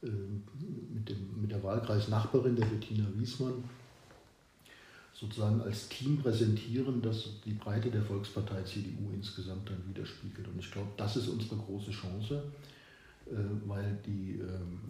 mit, 0.02 1.08
dem, 1.08 1.40
mit 1.40 1.50
der 1.50 1.62
Wahlkreisnachbarin, 1.62 2.56
der 2.56 2.66
Bettina 2.66 3.06
Wiesmann, 3.16 3.64
sozusagen 5.14 5.60
als 5.60 5.88
Team 5.88 6.18
präsentieren, 6.18 7.00
das 7.00 7.40
die 7.44 7.52
Breite 7.52 7.90
der 7.90 8.02
Volkspartei 8.02 8.62
CDU 8.62 9.12
insgesamt 9.14 9.70
dann 9.70 9.82
widerspiegelt. 9.88 10.48
Und 10.48 10.58
ich 10.58 10.70
glaube, 10.70 10.90
das 10.96 11.16
ist 11.16 11.28
unsere 11.28 11.56
große 11.56 11.92
Chance, 11.92 12.42
äh, 13.26 13.34
weil 13.66 13.98
die, 14.04 14.40
ähm, 14.40 14.80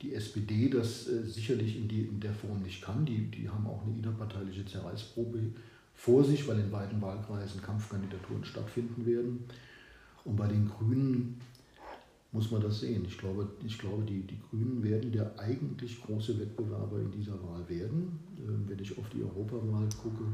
die 0.00 0.14
SPD 0.14 0.68
das 0.68 1.08
äh, 1.08 1.24
sicherlich 1.24 1.76
in, 1.76 1.88
die, 1.88 2.02
in 2.02 2.20
der 2.20 2.32
Form 2.32 2.62
nicht 2.62 2.82
kann. 2.82 3.04
Die, 3.04 3.28
die 3.30 3.48
haben 3.48 3.66
auch 3.66 3.82
eine 3.84 3.96
innerparteiliche 3.96 4.64
Zerreißprobe 4.64 5.40
vor 5.94 6.22
sich, 6.22 6.46
weil 6.46 6.60
in 6.60 6.70
beiden 6.70 7.02
Wahlkreisen 7.02 7.60
Kampfkandidaturen 7.60 8.44
stattfinden 8.44 9.04
werden. 9.04 9.44
Und 10.24 10.36
bei 10.36 10.46
den 10.46 10.68
Grünen 10.68 11.40
muss 12.32 12.50
man 12.50 12.62
das 12.62 12.80
sehen. 12.80 13.04
Ich 13.06 13.18
glaube, 13.18 13.48
ich 13.62 13.78
glaube 13.78 14.04
die, 14.04 14.22
die 14.22 14.40
Grünen 14.40 14.82
werden 14.82 15.12
der 15.12 15.38
eigentlich 15.38 16.02
große 16.02 16.40
Wettbewerber 16.40 16.98
in 16.98 17.10
dieser 17.10 17.34
Wahl 17.42 17.68
werden. 17.68 18.18
Ähm, 18.38 18.64
wenn 18.66 18.78
ich 18.78 18.96
auf 18.98 19.08
die 19.10 19.22
Europawahl 19.22 19.88
gucke, 20.02 20.24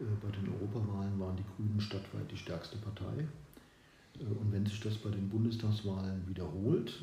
äh, 0.00 0.04
bei 0.22 0.30
den 0.30 0.52
Europawahlen 0.52 1.20
waren 1.20 1.36
die 1.36 1.44
Grünen 1.56 1.80
stadtweit 1.80 2.30
die 2.30 2.36
stärkste 2.36 2.78
Partei. 2.78 3.28
Äh, 4.18 4.24
und 4.24 4.50
wenn 4.50 4.64
sich 4.64 4.80
das 4.80 4.96
bei 4.96 5.10
den 5.10 5.28
Bundestagswahlen 5.28 6.26
wiederholt, 6.26 7.00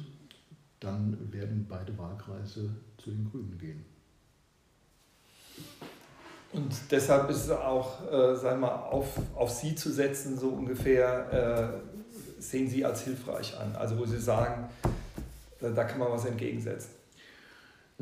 dann 0.79 1.31
werden 1.31 1.65
beide 1.69 1.95
Wahlkreise 1.97 2.69
zu 2.97 3.11
den 3.11 3.29
Grünen 3.29 3.57
gehen. 3.57 3.85
Und 6.53 6.73
deshalb 6.91 7.29
ist 7.29 7.45
es 7.45 7.51
auch, 7.51 8.11
äh, 8.11 8.35
sagen 8.35 8.61
wir, 8.61 8.85
auf, 8.85 9.19
auf 9.35 9.49
Sie 9.49 9.75
zu 9.75 9.91
setzen, 9.91 10.37
so 10.37 10.49
ungefähr, 10.49 11.83
äh, 11.83 11.96
sehen 12.39 12.69
Sie 12.69 12.85
als 12.85 13.03
hilfreich 13.03 13.57
an? 13.57 13.75
Also 13.75 13.97
wo 13.97 14.05
Sie 14.05 14.19
sagen, 14.19 14.69
da 15.59 15.83
kann 15.83 15.99
man 15.99 16.11
was 16.11 16.25
entgegensetzen. 16.25 16.91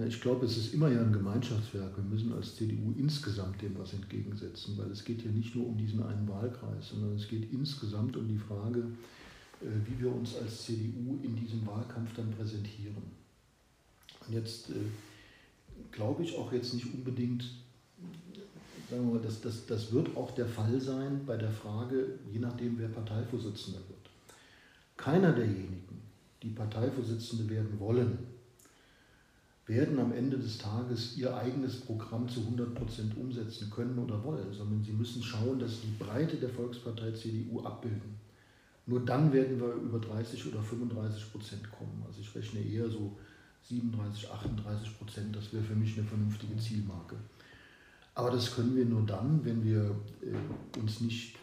Ich 0.07 0.19
glaube, 0.19 0.45
es 0.45 0.57
ist 0.57 0.73
immer 0.73 0.89
ja 0.89 0.99
ein 0.99 1.13
Gemeinschaftswerk. 1.13 1.95
Wir 1.95 2.03
müssen 2.03 2.33
als 2.33 2.55
CDU 2.57 2.93
insgesamt 2.97 3.61
dem 3.61 3.77
was 3.77 3.93
entgegensetzen, 3.93 4.77
weil 4.77 4.91
es 4.91 5.05
geht 5.05 5.23
ja 5.23 5.31
nicht 5.31 5.55
nur 5.55 5.67
um 5.67 5.77
diesen 5.77 6.03
einen 6.03 6.27
Wahlkreis, 6.27 6.89
sondern 6.89 7.15
es 7.15 7.29
geht 7.29 7.49
insgesamt 7.53 8.17
um 8.17 8.27
die 8.27 8.37
Frage, 8.37 8.79
äh, 9.61 9.67
wie 9.85 10.03
wir 10.03 10.13
uns 10.13 10.35
als 10.35 10.65
CDU 10.65 11.17
in 11.23 11.37
diesem 11.37 11.65
Wahlkampf 11.65 12.13
dann 12.15 12.29
präsentieren. 12.31 12.97
Und 14.27 14.33
jetzt 14.33 14.69
äh, 14.71 14.73
glaube 15.93 16.23
ich 16.23 16.37
auch 16.37 16.51
jetzt 16.51 16.73
nicht 16.73 16.93
unbedingt, 16.93 17.43
sagen 18.89 19.07
wir 19.07 19.13
mal, 19.13 19.21
das, 19.23 19.39
das, 19.39 19.65
das 19.65 19.93
wird 19.93 20.15
auch 20.17 20.31
der 20.31 20.47
Fall 20.47 20.81
sein 20.81 21.21
bei 21.25 21.37
der 21.37 21.51
Frage, 21.51 22.19
je 22.33 22.39
nachdem, 22.39 22.77
wer 22.77 22.89
Parteivorsitzender 22.89 23.79
wird. 23.79 24.04
Keiner 24.97 25.33
derjenigen, 25.33 26.01
die 26.41 26.49
Parteivorsitzende 26.49 27.49
werden 27.49 27.79
wollen, 27.79 28.17
werden 29.67 29.99
am 29.99 30.13
Ende 30.13 30.37
des 30.37 30.59
Tages 30.59 31.17
ihr 31.17 31.35
eigenes 31.35 31.81
Programm 31.81 32.29
zu 32.29 32.41
100% 32.41 33.15
umsetzen 33.19 33.71
können 33.71 33.97
oder 33.97 34.23
wollen, 34.23 34.53
sondern 34.53 34.83
sie 34.83 34.91
müssen 34.91 35.23
schauen, 35.23 35.59
dass 35.59 35.81
sie 35.81 35.87
die 35.87 36.03
Breite 36.03 36.37
der 36.37 36.49
Volkspartei 36.49 37.11
CDU 37.11 37.61
abbilden. 37.61 38.19
Nur 38.85 39.03
dann 39.03 39.33
werden 39.33 39.59
wir 39.59 39.73
über 39.73 39.97
30 39.99 40.45
oder 40.47 40.61
35 40.61 41.31
Prozent 41.31 41.71
kommen. 41.71 42.03
Also 42.05 42.21
ich 42.21 42.35
rechne 42.35 42.59
eher 42.59 42.87
so 42.87 43.17
37, 43.63 44.29
38 44.29 44.97
Prozent. 44.99 45.35
Das 45.35 45.51
wäre 45.51 45.63
für 45.63 45.75
mich 45.75 45.97
eine 45.97 46.07
vernünftige 46.07 46.55
Zielmarke. 46.57 47.15
Aber 48.13 48.29
das 48.29 48.55
können 48.55 48.75
wir 48.75 48.85
nur 48.85 49.03
dann, 49.03 49.43
wenn 49.43 49.63
wir 49.63 49.95
äh, 50.21 50.79
uns 50.79 51.01
nicht 51.01 51.35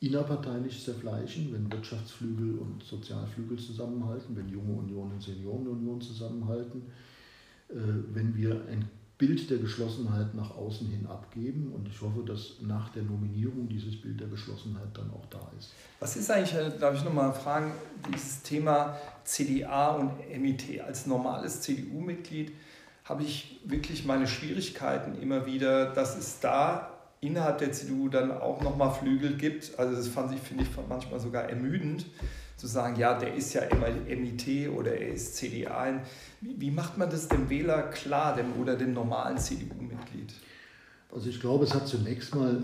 innerparteilich 0.00 0.84
zerfleischen, 0.84 1.52
wenn 1.52 1.72
Wirtschaftsflügel 1.72 2.58
und 2.58 2.82
Sozialflügel 2.82 3.58
zusammenhalten, 3.58 4.36
wenn 4.36 4.48
Junge 4.48 4.74
Union 4.74 5.12
und 5.12 5.22
Seniorenunion 5.22 6.00
zusammenhalten, 6.00 6.82
äh, 7.68 7.74
wenn 8.12 8.36
wir 8.36 8.62
ein 8.70 8.88
Bild 9.18 9.48
der 9.48 9.56
Geschlossenheit 9.56 10.34
nach 10.34 10.50
außen 10.50 10.86
hin 10.88 11.06
abgeben. 11.06 11.72
Und 11.74 11.88
ich 11.88 12.00
hoffe, 12.02 12.22
dass 12.26 12.56
nach 12.60 12.90
der 12.90 13.02
Nominierung 13.02 13.66
dieses 13.66 13.98
Bild 13.98 14.20
der 14.20 14.28
Geschlossenheit 14.28 14.88
dann 14.92 15.10
auch 15.10 15.24
da 15.30 15.50
ist. 15.58 15.72
Was 16.00 16.16
ist 16.16 16.30
eigentlich, 16.30 16.54
äh, 16.54 16.78
darf 16.78 16.94
ich 16.96 17.04
nochmal 17.04 17.32
fragen, 17.32 17.72
dieses 18.12 18.42
Thema 18.42 18.98
CDA 19.24 19.92
und 19.92 20.10
MIT 20.38 20.82
als 20.82 21.06
normales 21.06 21.62
CDU-Mitglied? 21.62 22.52
habe 23.08 23.22
ich 23.22 23.60
wirklich 23.64 24.04
meine 24.04 24.26
Schwierigkeiten 24.26 25.20
immer 25.20 25.46
wieder, 25.46 25.92
dass 25.92 26.18
es 26.18 26.40
da 26.40 26.95
innerhalb 27.20 27.58
der 27.58 27.72
CDU 27.72 28.08
dann 28.08 28.30
auch 28.30 28.60
nochmal 28.62 28.92
Flügel 28.92 29.36
gibt. 29.36 29.78
Also 29.78 29.96
das 29.96 30.08
fand 30.08 30.34
ich, 30.34 30.40
finde 30.40 30.64
ich 30.64 30.70
manchmal 30.88 31.20
sogar 31.20 31.44
ermüdend, 31.44 32.06
zu 32.56 32.66
sagen, 32.66 32.98
ja, 32.98 33.18
der 33.18 33.34
ist 33.34 33.52
ja 33.52 33.62
immer 33.62 33.88
MIT 33.88 34.70
oder 34.70 34.96
er 34.96 35.12
ist 35.12 35.36
CDA. 35.36 36.00
Wie, 36.40 36.60
wie 36.60 36.70
macht 36.70 36.96
man 36.96 37.10
das 37.10 37.28
dem 37.28 37.50
Wähler 37.50 37.82
klar 37.84 38.34
dem, 38.34 38.54
oder 38.60 38.76
dem 38.76 38.94
normalen 38.94 39.38
CDU-Mitglied? 39.38 40.32
Also 41.14 41.28
ich 41.28 41.40
glaube, 41.40 41.64
es 41.64 41.74
hat 41.74 41.86
zunächst 41.86 42.34
mal, 42.34 42.62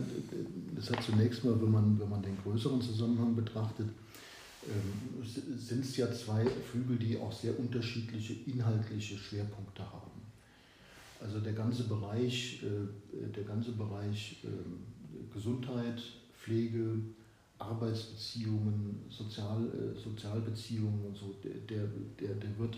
es 0.79 0.91
hat 0.91 1.03
zunächst 1.03 1.45
mal, 1.45 1.61
wenn 1.61 1.71
man, 1.71 2.01
wenn 2.01 2.09
man 2.09 2.23
den 2.23 2.37
größeren 2.43 2.81
Zusammenhang 2.81 3.35
betrachtet, 3.35 3.89
ähm, 4.65 5.25
sind 5.59 5.85
es 5.85 5.97
ja 5.97 6.11
zwei 6.13 6.47
Flügel, 6.71 6.97
die 6.97 7.19
auch 7.19 7.33
sehr 7.33 7.59
unterschiedliche 7.59 8.35
inhaltliche 8.47 9.17
Schwerpunkte 9.19 9.83
haben. 9.83 10.22
Also 11.23 11.41
der 11.41 11.53
ganze 11.53 11.85
Bereich, 11.85 12.63
äh, 12.63 13.29
der 13.31 13.45
ganze 13.45 13.73
Bereich 13.73 14.45
ähm, 14.45 14.83
Gesundheit, 15.33 16.03
Pflege, 16.35 16.99
Arbeitsbeziehungen, 17.59 19.03
Sozial, 19.09 19.69
äh, 19.69 19.99
Sozialbeziehungen 19.99 21.07
und 21.07 21.17
so, 21.17 21.35
der, 21.45 21.55
der, 21.55 22.35
der 22.35 22.59
wird 22.59 22.77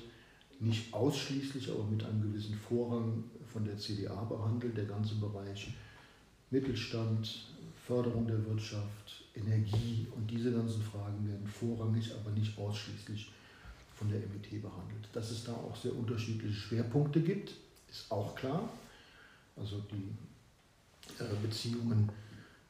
nicht 0.61 0.93
ausschließlich, 0.93 1.71
aber 1.71 1.85
mit 1.85 2.05
einem 2.05 2.23
gewissen 2.23 2.55
Vorrang 2.55 3.25
von 3.47 3.65
der 3.65 3.77
CDA 3.77 4.25
behandelt. 4.25 4.77
Der 4.77 4.85
ganze 4.85 5.17
Bereich 5.17 5.73
Mittelstand, 6.51 7.47
Förderung 7.87 8.27
der 8.27 8.45
Wirtschaft, 8.47 9.25
Energie 9.35 10.07
und 10.15 10.31
diese 10.31 10.53
ganzen 10.53 10.83
Fragen 10.83 11.27
werden 11.27 11.47
vorrangig, 11.47 12.13
aber 12.15 12.31
nicht 12.31 12.57
ausschließlich 12.57 13.33
von 13.93 14.09
der 14.11 14.21
MIT 14.21 14.63
behandelt. 14.63 15.09
Dass 15.13 15.31
es 15.31 15.45
da 15.45 15.53
auch 15.53 15.77
sehr 15.77 15.95
unterschiedliche 15.95 16.55
Schwerpunkte 16.55 17.21
gibt, 17.21 17.55
ist 17.95 18.11
auch 18.11 18.35
klar. 18.35 18.69
Also 19.57 19.81
die 19.91 21.23
äh, 21.23 21.37
Beziehungen 21.43 22.11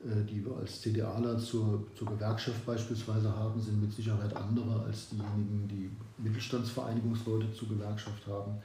äh, 0.04 0.24
die 0.24 0.44
wir 0.44 0.56
als 0.56 0.82
CDAler 0.82 1.38
zur, 1.38 1.86
zur 1.94 2.08
Gewerkschaft 2.08 2.66
beispielsweise 2.66 3.34
haben, 3.34 3.58
sind 3.58 3.80
mit 3.80 3.92
Sicherheit 3.92 4.36
andere 4.36 4.82
als 4.82 5.08
diejenigen, 5.08 5.66
die 5.66 5.90
Mittelstandsvereinigungsleute 6.22 7.52
zur 7.54 7.68
Gewerkschaft 7.68 8.26
haben. 8.26 8.56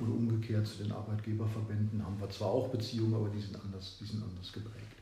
Und 0.00 0.08
umgekehrt 0.08 0.66
zu 0.66 0.82
den 0.82 0.92
Arbeitgeberverbänden 0.92 2.02
haben 2.02 2.18
wir 2.18 2.30
zwar 2.30 2.48
auch 2.48 2.68
Beziehungen, 2.70 3.14
aber 3.14 3.28
die 3.28 3.40
sind 3.40 3.54
anders, 3.62 3.98
die 4.00 4.06
sind 4.06 4.22
anders 4.22 4.50
geprägt. 4.50 4.96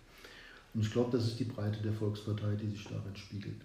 Und 0.75 0.81
ich 0.81 0.91
glaube, 0.91 1.17
das 1.17 1.29
ist 1.29 1.39
die 1.39 1.45
Breite 1.45 1.81
der 1.81 1.93
Volkspartei, 1.93 2.57
die 2.57 2.69
sich 2.69 2.85
darin 2.85 3.15
spiegelt. 3.15 3.61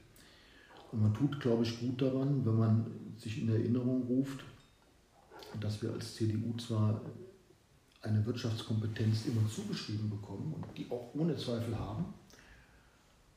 Und 0.91 1.01
man 1.01 1.13
tut, 1.13 1.39
glaube 1.41 1.63
ich, 1.63 1.79
gut 1.79 2.01
daran, 2.01 2.45
wenn 2.45 2.55
man 2.55 2.85
sich 3.17 3.41
in 3.41 3.49
Erinnerung 3.49 4.03
ruft, 4.03 4.45
dass 5.59 5.81
wir 5.81 5.91
als 5.91 6.13
CDU 6.13 6.55
zwar 6.57 7.01
eine 8.03 8.25
Wirtschaftskompetenz 8.25 9.25
immer 9.25 9.47
zugeschrieben 9.49 10.09
bekommen 10.09 10.53
und 10.53 10.77
die 10.77 10.85
auch 10.91 11.09
ohne 11.15 11.35
Zweifel 11.35 11.77
haben, 11.77 12.05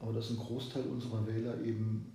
aber 0.00 0.12
dass 0.12 0.30
ein 0.30 0.36
Großteil 0.36 0.82
unserer 0.82 1.26
Wähler 1.26 1.58
eben 1.62 2.12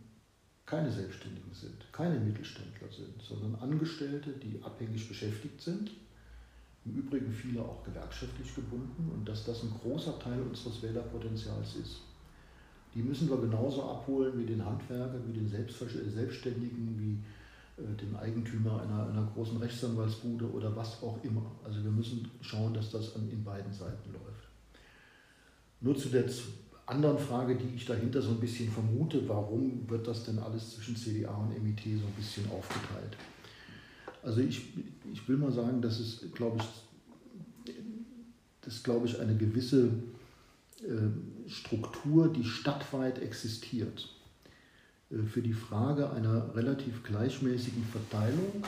keine 0.66 0.91
Selbstständigen 0.91 1.54
sind, 1.54 1.91
keine 1.91 2.20
Mittelständler 2.20 2.88
sind, 2.89 3.22
sondern 3.22 3.56
Angestellte, 3.56 4.32
die 4.32 4.62
abhängig 4.64 5.08
beschäftigt 5.08 5.60
sind, 5.62 5.91
im 6.86 6.95
Übrigen 6.95 7.32
viele 7.32 7.62
auch 7.62 7.84
gewerkschaftlich 7.84 8.54
gebunden 8.56 9.12
und 9.14 9.28
dass 9.28 9.45
das 9.45 9.64
ein 9.64 9.74
großer 9.82 10.20
Teil 10.20 10.41
unseres 10.41 10.82
Wählerpotenzials 10.82 11.76
ist. 11.76 12.02
Die 12.93 13.02
müssen 13.02 13.30
wir 13.30 13.38
genauso 13.38 13.84
abholen 13.84 14.38
wie 14.38 14.45
den 14.45 14.66
Handwerker, 14.66 15.20
wie 15.28 15.34
den 15.34 15.47
Selbstständigen, 15.47 16.99
wie 16.99 17.18
äh, 17.78 17.95
dem 17.95 18.15
Eigentümer 18.15 18.82
einer, 18.82 19.07
einer 19.07 19.32
großen 19.34 19.57
Rechtsanwaltsbude 19.57 20.51
oder 20.51 20.76
was 20.76 21.01
auch 21.01 21.24
immer. 21.24 21.51
Also 21.63 21.84
wir 21.84 21.91
müssen 21.91 22.30
schauen, 22.41 22.74
dass 22.74 22.91
das 22.91 23.15
an, 23.15 23.30
in 23.32 23.43
beiden 23.43 23.74
Seiten 23.74 24.11
läuft. 24.11 24.49
Nur 25.80 25.97
zu 25.97 26.09
der 26.09 26.26
anderen 26.86 27.17
Frage, 27.17 27.55
die 27.55 27.76
ich 27.76 27.86
dahinter 27.86 28.22
so 28.22 28.32
ein 28.32 28.39
bisschen 28.39 28.69
vermute, 28.69 29.28
warum 29.28 29.89
wird 29.89 30.07
das 30.07 30.26
denn 30.26 30.39
alles 30.39 30.76
zwischen 30.76 30.95
CDA 30.95 31.34
und 31.34 31.63
MIT 31.63 31.82
so 31.84 32.05
ein 32.05 32.13
bisschen 32.17 32.49
aufgeteilt? 32.51 33.17
Also 34.24 34.41
ich, 34.41 34.74
ich 35.11 35.28
will 35.28 35.38
mal 35.38 35.51
sagen, 35.51 35.82
dass 35.82 35.99
es, 35.99 36.32
glaube 36.34 36.57
ich, 36.59 37.74
das 38.61 38.84
glaube 38.84 39.07
ich 39.07 39.19
eine 39.19 39.36
gewisse 39.36 39.89
äh, 40.84 41.49
Struktur, 41.49 42.32
die 42.32 42.43
stadtweit 42.43 43.19
existiert 43.19 44.09
für 45.28 45.41
die 45.41 45.53
Frage 45.53 46.09
einer 46.12 46.55
relativ 46.55 47.03
gleichmäßigen 47.03 47.84
Verteilung 47.84 48.64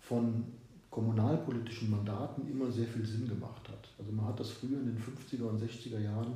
von 0.00 0.44
kommunalpolitischen 0.90 1.90
Mandaten 1.90 2.48
immer 2.50 2.70
sehr 2.70 2.86
viel 2.86 3.04
Sinn 3.04 3.28
gemacht 3.28 3.68
hat. 3.68 3.88
Also 3.98 4.12
man 4.12 4.26
hat 4.26 4.40
das 4.40 4.50
früher 4.50 4.78
in 4.78 4.86
den 4.86 4.98
50er 4.98 5.44
und 5.44 5.60
60er 5.60 5.98
Jahren 5.98 6.32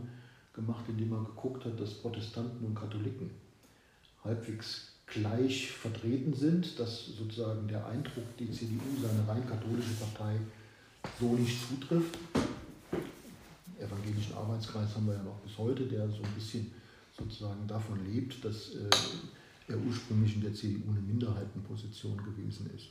gemacht, 0.52 0.84
indem 0.88 1.10
man 1.10 1.24
geguckt 1.24 1.64
hat, 1.64 1.80
dass 1.80 1.94
Protestanten 1.94 2.66
und 2.66 2.74
Katholiken 2.74 3.30
halbwegs 4.24 4.92
gleich 5.06 5.70
vertreten 5.70 6.34
sind, 6.34 6.78
dass 6.78 7.06
sozusagen 7.06 7.66
der 7.68 7.86
Eindruck, 7.86 8.24
die 8.38 8.50
CDU 8.50 8.80
seine 9.00 9.26
rein 9.26 9.46
katholische 9.48 9.94
Partei 9.94 10.36
so 11.18 11.34
nicht 11.34 11.56
zutrifft. 11.68 12.18
Evangelischen 13.78 14.34
Arbeitskreis 14.34 14.94
haben 14.94 15.06
wir 15.06 15.14
ja 15.14 15.22
noch 15.22 15.38
bis 15.38 15.56
heute, 15.56 15.84
der 15.84 16.08
so 16.08 16.22
ein 16.22 16.34
bisschen 16.34 16.70
sozusagen 17.20 17.66
davon 17.68 18.04
lebt, 18.06 18.44
dass 18.44 18.74
äh, 18.74 18.90
er 19.68 19.78
ursprünglich 19.78 20.34
in 20.34 20.42
der 20.42 20.54
CDU 20.54 20.90
eine 20.90 21.00
Minderheitenposition 21.00 22.16
gewesen 22.16 22.68
ist. 22.74 22.88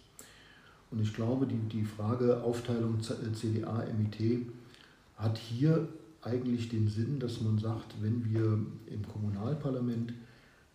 Und 0.91 1.01
ich 1.01 1.13
glaube, 1.13 1.45
die, 1.45 1.59
die 1.69 1.83
Frage 1.83 2.41
Aufteilung 2.43 2.99
äh, 2.99 3.93
MIT 3.93 4.47
hat 5.17 5.37
hier 5.37 5.87
eigentlich 6.21 6.69
den 6.69 6.87
Sinn, 6.87 7.19
dass 7.19 7.41
man 7.41 7.57
sagt, 7.57 7.95
wenn 8.01 8.23
wir 8.25 8.59
im 8.87 9.07
Kommunalparlament 9.11 10.13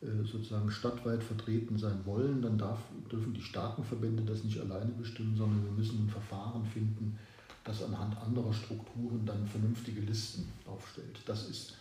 äh, 0.01 0.25
sozusagen 0.25 0.71
stadtweit 0.71 1.23
vertreten 1.23 1.79
sein 1.79 1.99
wollen, 2.05 2.43
dann 2.43 2.59
darf, 2.59 2.79
dürfen 3.11 3.35
die 3.35 3.43
starken 3.43 3.85
Verbände 3.85 4.23
das 4.23 4.45
nicht 4.45 4.61
alleine 4.61 4.91
bestimmen, 4.93 5.37
sondern 5.37 5.65
wir 5.65 5.73
müssen 5.73 6.05
ein 6.05 6.09
Verfahren 6.09 6.65
finden, 6.65 7.19
das 7.65 7.83
anhand 7.83 8.17
anderer 8.19 8.53
Strukturen 8.53 9.25
dann 9.25 9.47
vernünftige 9.47 10.03
Listen 10.03 10.47
aufstellt. 10.67 11.21
Das 11.27 11.49
ist 11.49 11.75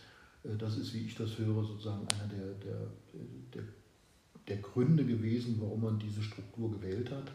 das 0.58 0.76
ist, 0.76 0.92
wie 0.94 1.06
ich 1.06 1.14
das 1.14 1.38
höre, 1.38 1.64
sozusagen 1.64 2.06
einer 2.08 2.28
der, 2.28 2.54
der, 2.54 2.86
der, 3.54 3.62
der 4.48 4.56
Gründe 4.58 5.04
gewesen, 5.04 5.56
warum 5.60 5.82
man 5.82 5.98
diese 5.98 6.22
Struktur 6.22 6.70
gewählt 6.70 7.10
hat, 7.10 7.30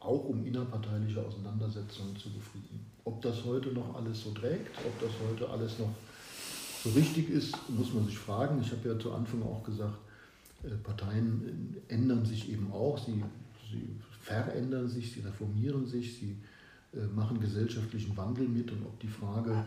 auch 0.00 0.24
um 0.24 0.44
innerparteiliche 0.44 1.24
Auseinandersetzungen 1.24 2.14
zu 2.16 2.30
befrieden. 2.30 2.84
Ob 3.04 3.22
das 3.22 3.44
heute 3.44 3.70
noch 3.70 3.94
alles 3.96 4.22
so 4.22 4.32
trägt, 4.32 4.70
ob 4.84 5.00
das 5.00 5.10
heute 5.26 5.48
alles 5.48 5.78
noch 5.78 5.94
so 6.82 6.90
richtig 6.90 7.30
ist, 7.30 7.56
muss 7.70 7.94
man 7.94 8.04
sich 8.04 8.18
fragen. 8.18 8.60
Ich 8.60 8.70
habe 8.70 8.86
ja 8.86 8.98
zu 8.98 9.12
Anfang 9.12 9.42
auch 9.42 9.64
gesagt, 9.64 9.96
äh, 10.64 10.68
Parteien 10.82 11.76
ändern 11.88 12.26
sich 12.26 12.52
eben 12.52 12.70
auch, 12.72 12.98
sie, 12.98 13.22
sie 13.70 13.88
verändern 14.20 14.86
sich, 14.86 15.12
sie 15.12 15.20
reformieren 15.20 15.86
sich, 15.86 16.18
sie 16.18 16.36
äh, 16.92 17.06
machen 17.06 17.40
gesellschaftlichen 17.40 18.14
Wandel 18.18 18.48
mit 18.48 18.70
und 18.70 18.84
ob 18.84 19.00
die 19.00 19.08
Frage, 19.08 19.64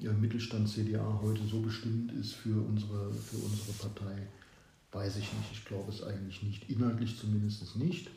ja, 0.00 0.12
Mittelstand 0.12 0.68
CDA 0.68 1.20
heute 1.22 1.42
so 1.46 1.60
bestimmt 1.60 2.12
ist 2.12 2.34
für 2.34 2.60
unsere, 2.66 3.12
für 3.12 3.36
unsere 3.38 3.72
Partei, 3.78 4.16
weiß 4.92 5.16
ich 5.16 5.32
nicht. 5.32 5.52
Ich 5.52 5.64
glaube 5.64 5.90
es 5.90 6.02
eigentlich 6.02 6.42
nicht. 6.42 6.70
Inhaltlich 6.70 7.18
zumindest 7.18 7.76
nicht. 7.76 8.08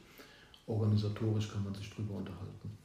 Organisatorisch 0.68 1.52
kann 1.52 1.64
man 1.64 1.74
sich 1.74 1.90
darüber 1.90 2.16
unterhalten. 2.16 2.78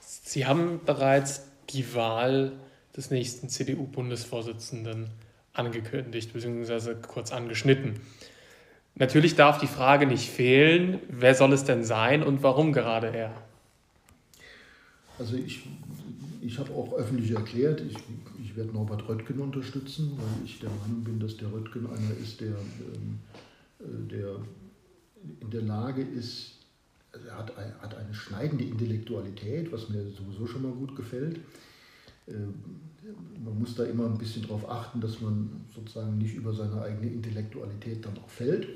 Sie 0.00 0.46
haben 0.46 0.80
bereits 0.84 1.42
die 1.70 1.94
Wahl 1.94 2.52
des 2.96 3.10
nächsten 3.10 3.48
CDU-Bundesvorsitzenden 3.48 5.08
angekündigt 5.52 6.32
bzw. 6.32 6.94
kurz 6.94 7.32
angeschnitten. 7.32 8.00
Natürlich 8.96 9.34
darf 9.34 9.58
die 9.58 9.66
Frage 9.66 10.06
nicht 10.06 10.28
fehlen, 10.30 11.00
wer 11.08 11.34
soll 11.34 11.52
es 11.52 11.64
denn 11.64 11.84
sein 11.84 12.22
und 12.22 12.42
warum 12.42 12.72
gerade 12.72 13.08
er? 13.08 13.32
Also 15.18 15.36
ich 15.36 15.62
ich 16.44 16.58
habe 16.58 16.72
auch 16.74 16.92
öffentlich 16.92 17.30
erklärt, 17.30 17.80
ich, 17.80 17.96
ich 18.42 18.54
werde 18.54 18.72
Norbert 18.72 19.08
Röttgen 19.08 19.40
unterstützen, 19.40 20.12
weil 20.18 20.44
ich 20.44 20.60
der 20.60 20.68
Meinung 20.68 21.02
bin, 21.02 21.18
dass 21.18 21.38
der 21.38 21.50
Röttgen 21.50 21.86
einer 21.86 22.16
ist, 22.22 22.40
der, 22.40 22.48
ähm, 22.48 23.18
äh, 23.80 24.08
der 24.10 24.36
in 25.40 25.50
der 25.50 25.62
Lage 25.62 26.02
ist, 26.02 26.58
also 27.12 27.28
er 27.28 27.38
hat, 27.38 27.56
hat 27.80 27.94
eine 27.96 28.12
schneidende 28.12 28.64
Intellektualität, 28.64 29.72
was 29.72 29.88
mir 29.88 30.02
sowieso 30.10 30.46
schon 30.46 30.62
mal 30.62 30.72
gut 30.72 30.94
gefällt. 30.94 31.40
Ähm, 32.28 32.52
man 33.42 33.58
muss 33.58 33.74
da 33.74 33.84
immer 33.84 34.04
ein 34.04 34.18
bisschen 34.18 34.42
darauf 34.42 34.68
achten, 34.68 35.00
dass 35.00 35.22
man 35.22 35.64
sozusagen 35.74 36.18
nicht 36.18 36.34
über 36.34 36.52
seine 36.52 36.82
eigene 36.82 37.10
Intellektualität 37.10 38.04
dann 38.04 38.18
auch 38.18 38.28
fällt. 38.28 38.68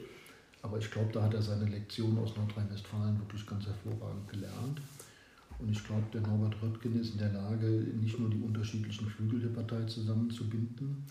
Aber 0.63 0.79
ich 0.79 0.91
glaube, 0.91 1.13
da 1.13 1.23
hat 1.23 1.35
er 1.35 1.43
seine 1.43 1.67
Lektion 1.67 2.17
aus 2.19 2.35
Nordrhein-Westfalen 2.35 3.19
wirklich 3.19 3.47
ganz 3.47 3.67
hervorragend 3.67 4.27
gelernt. 4.29 4.81
Und 5.59 5.71
ich 5.71 5.85
glaube, 5.85 6.05
der 6.13 6.21
Norbert 6.21 6.63
Röttgen 6.63 7.01
ist 7.01 7.13
in 7.13 7.19
der 7.19 7.33
Lage, 7.33 7.67
nicht 7.67 8.19
nur 8.19 8.31
die 8.31 8.41
unterschiedlichen 8.41 9.09
Flügel 9.09 9.41
der 9.41 9.49
Partei 9.49 9.85
zusammenzubinden, 9.85 11.05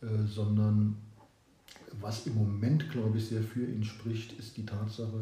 äh, 0.00 0.06
sondern 0.26 0.96
was 2.00 2.26
im 2.26 2.34
Moment, 2.34 2.90
glaube 2.90 3.18
ich, 3.18 3.26
sehr 3.26 3.42
für 3.42 3.66
ihn 3.66 3.84
spricht, 3.84 4.32
ist 4.38 4.56
die 4.56 4.64
Tatsache, 4.66 5.20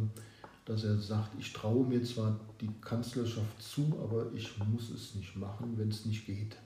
dass 0.65 0.85
er 0.85 0.99
sagt, 0.99 1.33
ich 1.39 1.53
traue 1.53 1.87
mir 1.87 2.03
zwar 2.05 2.39
die 2.61 2.71
Kanzlerschaft 2.81 3.61
zu, 3.61 3.99
aber 4.03 4.27
ich 4.35 4.59
muss 4.59 4.91
es 4.91 5.15
nicht 5.15 5.37
machen, 5.37 5.75
wenn 5.77 5.89
es 5.89 6.05
nicht 6.07 6.27
geht. 6.27 6.57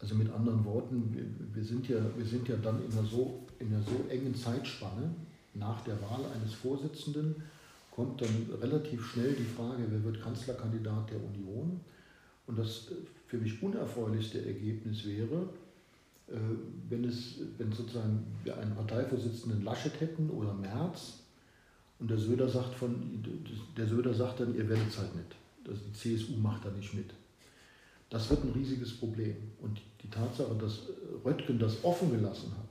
Also 0.00 0.14
mit 0.16 0.30
anderen 0.30 0.64
Worten, 0.64 1.14
wir, 1.14 1.24
wir, 1.54 1.64
sind, 1.64 1.88
ja, 1.88 1.98
wir 2.16 2.26
sind 2.26 2.48
ja 2.48 2.56
dann 2.56 2.84
in 2.84 2.92
einer, 2.92 3.06
so, 3.06 3.46
in 3.58 3.68
einer 3.68 3.82
so 3.82 4.06
engen 4.08 4.34
Zeitspanne 4.34 5.14
nach 5.54 5.82
der 5.82 6.00
Wahl 6.02 6.20
eines 6.34 6.52
Vorsitzenden, 6.52 7.36
kommt 7.94 8.20
dann 8.20 8.48
relativ 8.60 9.06
schnell 9.06 9.32
die 9.34 9.44
Frage, 9.44 9.84
wer 9.88 10.02
wird 10.02 10.20
Kanzlerkandidat 10.20 11.10
der 11.10 11.22
Union. 11.22 11.80
Und 12.46 12.58
das 12.58 12.88
für 13.26 13.38
mich 13.38 13.62
unerfreulichste 13.62 14.44
Ergebnis 14.44 15.04
wäre, 15.06 15.48
äh, 16.26 16.34
wenn, 16.88 17.04
es, 17.04 17.36
wenn 17.56 17.72
sozusagen 17.72 18.26
wir 18.42 18.58
einen 18.58 18.74
Parteivorsitzenden 18.74 19.62
Laschet 19.62 19.98
hätten 20.00 20.28
oder 20.30 20.52
Merz 20.52 21.20
und 22.00 22.10
der 22.10 22.18
Söder 22.18 22.48
sagt 22.48 22.74
von, 22.74 23.24
der 23.76 23.86
Söder 23.86 24.12
sagt 24.12 24.40
dann, 24.40 24.54
ihr 24.54 24.68
werdet 24.68 24.88
es 24.88 24.98
halt 24.98 25.14
nicht. 25.14 25.36
Also 25.66 25.80
die 25.86 25.92
CSU 25.92 26.36
macht 26.36 26.64
da 26.64 26.70
nicht 26.70 26.92
mit. 26.94 27.14
Das 28.10 28.28
wird 28.28 28.44
ein 28.44 28.50
riesiges 28.50 28.92
Problem. 28.92 29.36
Und 29.62 29.80
die 30.02 30.10
Tatsache, 30.10 30.54
dass 30.56 30.82
Röttgen 31.24 31.58
das 31.58 31.82
offen 31.84 32.10
gelassen 32.10 32.52
hat, 32.58 32.63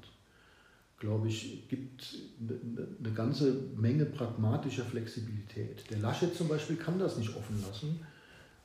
glaube 1.04 1.28
ich, 1.28 1.68
gibt 1.68 2.16
eine 2.40 3.14
ganze 3.14 3.52
Menge 3.76 4.06
pragmatischer 4.06 4.86
Flexibilität. 4.86 5.84
Der 5.90 5.98
Laschet 5.98 6.34
zum 6.34 6.48
Beispiel 6.48 6.78
kann 6.78 6.98
das 6.98 7.18
nicht 7.18 7.36
offen 7.36 7.62
lassen, 7.68 8.00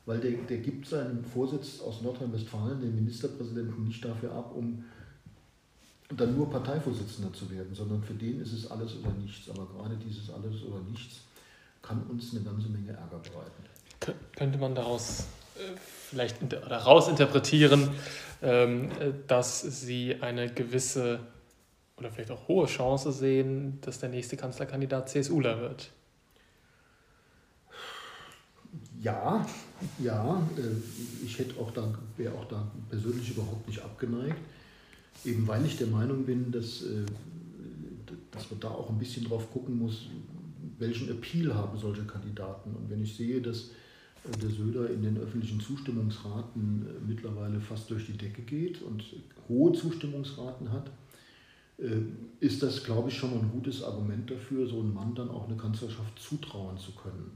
weil 0.06 0.20
der, 0.20 0.30
der 0.48 0.58
gibt 0.58 0.86
seinen 0.86 1.24
Vorsitz 1.24 1.80
aus 1.80 2.00
Nordrhein-Westfalen, 2.00 2.80
den 2.80 2.94
Ministerpräsidenten, 2.94 3.88
nicht 3.88 4.04
dafür 4.04 4.32
ab, 4.32 4.52
um 4.54 4.84
dann 6.16 6.36
nur 6.36 6.48
Parteivorsitzender 6.48 7.32
zu 7.32 7.50
werden, 7.50 7.74
sondern 7.74 8.04
für 8.04 8.14
den 8.14 8.40
ist 8.40 8.52
es 8.52 8.70
alles 8.70 8.94
oder 8.96 9.12
nichts. 9.20 9.50
Aber 9.50 9.66
gerade 9.66 9.96
dieses 9.96 10.30
alles 10.30 10.62
oder 10.62 10.80
nichts 10.88 11.22
kann 11.82 12.00
uns 12.08 12.32
eine 12.32 12.44
ganze 12.44 12.68
Menge 12.68 12.92
Ärger 12.92 13.18
bereiten. 13.18 14.14
Könnte 14.36 14.58
man 14.58 14.76
daraus 14.76 15.26
äh, 15.56 15.76
vielleicht 16.08 16.36
daraus 16.52 17.08
interpretieren, 17.08 17.90
ähm, 18.42 18.90
dass 19.26 19.60
Sie 19.60 20.14
eine 20.20 20.52
gewisse 20.54 21.18
oder 21.98 22.10
vielleicht 22.10 22.30
auch 22.30 22.48
hohe 22.48 22.66
Chance 22.66 23.12
sehen, 23.12 23.78
dass 23.80 23.98
der 23.98 24.08
nächste 24.08 24.36
Kanzlerkandidat 24.36 25.08
CSUler 25.08 25.60
wird? 25.60 25.90
Ja, 29.00 29.46
ja, 29.98 30.42
äh, 30.56 31.24
ich 31.24 31.38
hätte 31.38 31.58
auch 31.60 31.70
da, 31.70 31.92
wäre 32.16 32.34
auch 32.34 32.46
da 32.46 32.70
persönlich 32.88 33.30
überhaupt 33.30 33.66
nicht 33.66 33.80
abgeneigt, 33.82 34.38
eben 35.24 35.46
weil 35.46 35.64
ich 35.64 35.78
der 35.78 35.86
Meinung 35.86 36.24
bin, 36.24 36.50
dass, 36.50 36.82
äh, 36.82 37.04
dass 38.30 38.50
man 38.50 38.60
da 38.60 38.68
auch 38.68 38.90
ein 38.90 38.98
bisschen 38.98 39.24
drauf 39.24 39.50
gucken 39.52 39.78
muss, 39.78 40.06
welchen 40.78 41.08
Appeal 41.10 41.54
haben 41.54 41.78
solche 41.78 42.02
Kandidaten. 42.02 42.74
Und 42.74 42.90
wenn 42.90 43.02
ich 43.02 43.16
sehe, 43.16 43.40
dass 43.40 43.70
äh, 44.24 44.36
der 44.40 44.50
Söder 44.50 44.90
in 44.90 45.02
den 45.02 45.16
öffentlichen 45.16 45.60
Zustimmungsraten 45.60 46.86
mittlerweile 47.06 47.60
fast 47.60 47.90
durch 47.90 48.06
die 48.06 48.16
Decke 48.16 48.42
geht 48.42 48.82
und 48.82 49.04
hohe 49.48 49.72
Zustimmungsraten 49.72 50.70
hat, 50.72 50.90
ist 52.40 52.62
das, 52.62 52.82
glaube 52.82 53.08
ich, 53.08 53.16
schon 53.16 53.30
mal 53.30 53.40
ein 53.40 53.52
gutes 53.52 53.84
Argument 53.84 54.28
dafür, 54.28 54.66
so 54.66 54.80
einem 54.80 54.94
Mann 54.94 55.14
dann 55.14 55.30
auch 55.30 55.46
eine 55.46 55.56
Kanzlerschaft 55.56 56.18
zutrauen 56.18 56.76
zu 56.76 56.92
können. 56.92 57.30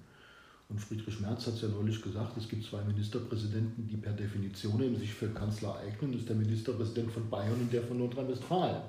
Und 0.68 0.80
Friedrich 0.80 1.20
Merz 1.20 1.47
hat 1.47 1.55
es 1.55 1.62
ja 1.62 1.68
neulich 1.68 2.03
gesagt, 2.03 2.36
es 2.36 2.49
gibt 2.49 2.64
zwei 2.64 2.82
Ministerpräsidenten, 2.82 3.86
die 3.86 3.97
per 3.97 4.12
Definition 4.12 4.97
sich 4.97 5.14
für 5.14 5.28
Kanzler 5.28 5.76
eignen. 5.76 6.12
Das 6.12 6.22
ist 6.22 6.28
der 6.28 6.36
Ministerpräsident 6.36 7.12
von 7.12 7.28
Bayern 7.30 7.61
und 7.61 7.72
der 7.72 7.82
von 7.82 7.99
Nordrhein-Westfalen. 7.99 8.82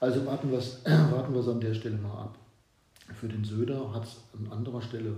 Also 0.00 0.24
warten 0.24 0.50
wir 0.50 0.58
es 0.58 0.80
warten 0.84 1.36
an 1.36 1.60
der 1.60 1.74
Stelle 1.74 1.98
mal 1.98 2.22
ab. 2.22 2.38
Für 3.14 3.28
den 3.28 3.44
Söder 3.44 3.92
hat 3.92 4.04
es 4.04 4.16
an 4.38 4.50
anderer 4.50 4.80
Stelle 4.80 5.16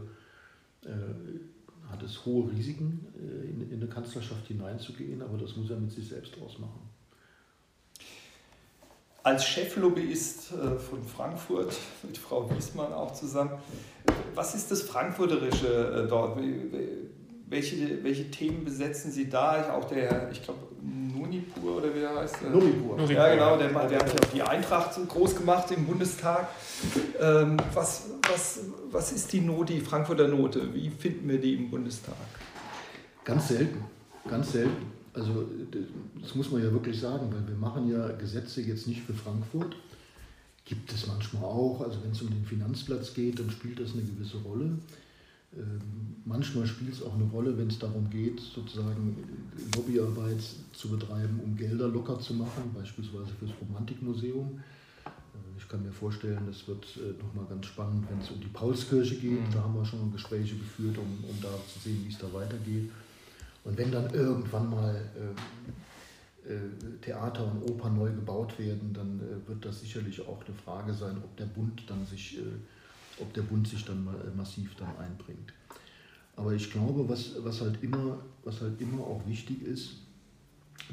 äh, 0.85 1.89
hat 1.89 2.03
es 2.03 2.25
hohe 2.25 2.51
Risiken, 2.51 3.07
äh, 3.17 3.49
in, 3.49 3.71
in 3.71 3.81
eine 3.81 3.89
Kanzlerschaft 3.89 4.47
hineinzugehen, 4.49 5.23
aber 5.23 5.39
das 5.39 5.57
muss 5.57 5.71
er 5.71 5.79
mit 5.79 5.93
sich 5.93 6.09
selbst 6.09 6.41
ausmachen 6.41 6.98
als 9.29 9.47
Cheflobbyist 9.47 10.53
äh, 10.53 10.79
von 10.79 11.05
Frankfurt, 11.05 11.77
mit 12.03 12.17
Frau 12.17 12.51
Wiesmann 12.51 12.93
auch 12.93 13.13
zusammen, 13.13 13.51
was 14.35 14.55
ist 14.55 14.71
das 14.71 14.83
Frankfurterische 14.83 16.05
äh, 16.05 16.09
dort? 16.09 16.39
Welche, 17.51 18.03
welche 18.05 18.31
Themen 18.31 18.65
besetzen 18.65 19.11
Sie 19.11 19.29
da? 19.29 19.75
Auch 19.75 19.85
der, 19.87 20.31
ich 20.31 20.43
glaube, 20.43 20.61
Nunipur 20.83 21.77
oder 21.77 21.95
wie 21.95 22.01
er 22.01 22.17
heißt? 22.17 22.43
Nunipur. 22.43 22.99
Ja, 23.11 23.35
genau, 23.35 23.57
der, 23.57 23.69
der 23.69 23.81
hat 23.81 23.93
ja 23.93 23.99
auch 23.99 24.33
die 24.35 24.43
Eintracht 24.43 24.99
groß 25.09 25.37
gemacht 25.37 25.71
im 25.73 25.87
Bundestag. 25.87 26.49
Ähm, 27.21 27.57
was, 27.75 28.07
was, 28.31 28.61
was 28.91 29.13
ist 29.13 29.33
die 29.33 29.41
Note, 29.41 29.75
die 29.75 29.81
Frankfurter 29.81 30.29
Note? 30.29 30.73
Wie 30.75 30.91
finden 30.91 31.29
wir 31.29 31.39
die 31.39 31.55
im 31.55 31.71
Bundestag? 31.71 32.17
Ganz 33.25 33.49
selten, 33.49 33.85
ganz 34.29 34.53
selten. 34.53 34.98
Also 35.19 35.49
das 36.21 36.35
muss 36.35 36.51
man 36.51 36.63
ja 36.63 36.73
wirklich 36.73 36.99
sagen, 37.01 37.33
weil 37.33 37.47
wir 37.47 37.57
machen 37.57 37.91
ja 37.91 38.09
Gesetze 38.13 38.63
jetzt 38.63 38.87
nicht 38.87 39.03
für 39.03 39.15
Frankfurt. 39.15 39.77
Gibt 40.65 40.93
es 40.93 41.07
manchmal 41.07 41.45
auch, 41.45 41.81
also 41.81 42.03
wenn 42.05 42.13
es 42.13 42.23
um 42.23 42.31
den 42.31 42.45
Finanzplatz 42.45 43.15
geht, 43.15 43.39
dann 43.39 43.51
spielt 43.51 43.81
das 43.81 43.95
eine 43.95 44.03
gewisse 44.03 44.37
Rolle. 44.39 44.79
Ähm, 45.57 45.81
manchmal 46.27 46.67
spielt 46.67 46.93
es 46.93 47.03
auch 47.03 47.15
eine 47.15 47.25
Rolle, 47.25 47.57
wenn 47.57 47.69
es 47.69 47.79
darum 47.79 48.11
geht, 48.11 48.39
sozusagen 48.39 49.17
Lobbyarbeit 49.75 50.43
zu 50.75 50.89
betreiben, 50.89 51.41
um 51.43 51.57
Gelder 51.57 51.89
locker 51.89 52.21
zu 52.21 52.35
machen, 52.35 52.71
beispielsweise 52.75 53.33
fürs 53.39 53.53
Romantikmuseum. 53.63 54.61
Äh, 55.07 55.11
ich 55.57 55.67
kann 55.67 55.83
mir 55.83 55.93
vorstellen, 55.93 56.43
das 56.47 56.69
wird 56.69 56.85
äh, 56.99 57.23
nochmal 57.23 57.47
ganz 57.49 57.65
spannend, 57.65 58.05
wenn 58.11 58.21
es 58.21 58.31
um 58.31 58.41
die 58.41 58.49
Paulskirche 58.49 59.17
geht. 59.17 59.41
Mhm. 59.41 59.53
Da 59.55 59.63
haben 59.63 59.75
wir 59.75 59.87
schon 59.87 60.13
Gespräche 60.13 60.55
geführt, 60.55 60.99
um, 60.99 61.25
um 61.31 61.41
da 61.41 61.49
zu 61.73 61.79
sehen, 61.79 62.05
wie 62.05 62.13
es 62.13 62.19
da 62.19 62.31
weitergeht. 62.31 62.91
Und 63.69 63.77
wenn 63.77 63.93
dann 63.93 64.09
irgendwann 64.15 64.71
mal 64.71 64.97
äh, 64.97 66.51
äh, 66.51 66.59
Theater 67.03 67.45
und 67.53 67.71
Oper 67.71 67.91
neu 67.91 68.11
gebaut 68.11 68.59
werden, 68.59 68.95
dann 68.95 69.21
äh, 69.21 69.47
wird 69.47 69.63
das 69.63 69.81
sicherlich 69.81 70.27
auch 70.27 70.43
eine 70.43 70.55
Frage 70.55 70.95
sein, 70.95 71.19
ob 71.23 71.37
der 71.37 71.45
Bund 71.45 71.83
dann 71.87 72.07
sich, 72.07 72.39
ob 73.21 73.35
der 73.35 73.43
Bund 73.43 73.69
sich 73.69 73.85
dann 73.85 74.09
massiv 74.35 74.75
dann 74.77 74.97
einbringt. 74.97 75.53
Aber 76.35 76.55
ich 76.55 76.71
glaube, 76.71 77.07
was, 77.11 77.35
was, 77.45 77.61
halt 77.61 77.83
immer, 77.83 78.21
was 78.43 78.63
halt 78.63 78.81
immer 78.81 79.03
auch 79.03 79.27
wichtig 79.27 79.63
ist, 79.63 79.97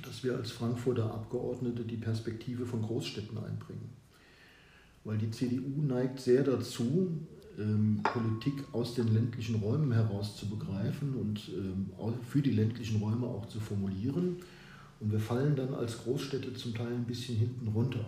dass 0.03 0.25
wir 0.25 0.35
als 0.35 0.51
Frankfurter 0.51 1.05
Abgeordnete 1.05 1.83
die 1.83 1.95
Perspektive 1.95 2.65
von 2.65 2.81
Großstädten 2.81 3.37
einbringen. 3.37 3.89
Weil 5.05 5.17
die 5.17 5.31
CDU 5.31 5.81
neigt 5.81 6.19
sehr 6.19 6.43
dazu, 6.43 7.09
ähm, 7.59 8.01
Politik 8.03 8.63
aus 8.71 8.95
den 8.95 9.13
ländlichen 9.13 9.55
Räumen 9.55 9.91
heraus 9.91 10.35
zu 10.37 10.47
begreifen 10.47 11.15
und 11.15 11.49
ähm, 11.49 11.89
für 12.27 12.41
die 12.41 12.51
ländlichen 12.51 13.01
Räume 13.01 13.27
auch 13.27 13.47
zu 13.47 13.59
formulieren. 13.59 14.37
Und 14.99 15.11
wir 15.11 15.19
fallen 15.19 15.55
dann 15.55 15.73
als 15.73 16.03
Großstädte 16.03 16.53
zum 16.53 16.73
Teil 16.73 16.87
ein 16.87 17.05
bisschen 17.05 17.35
hinten 17.35 17.67
runter. 17.67 18.05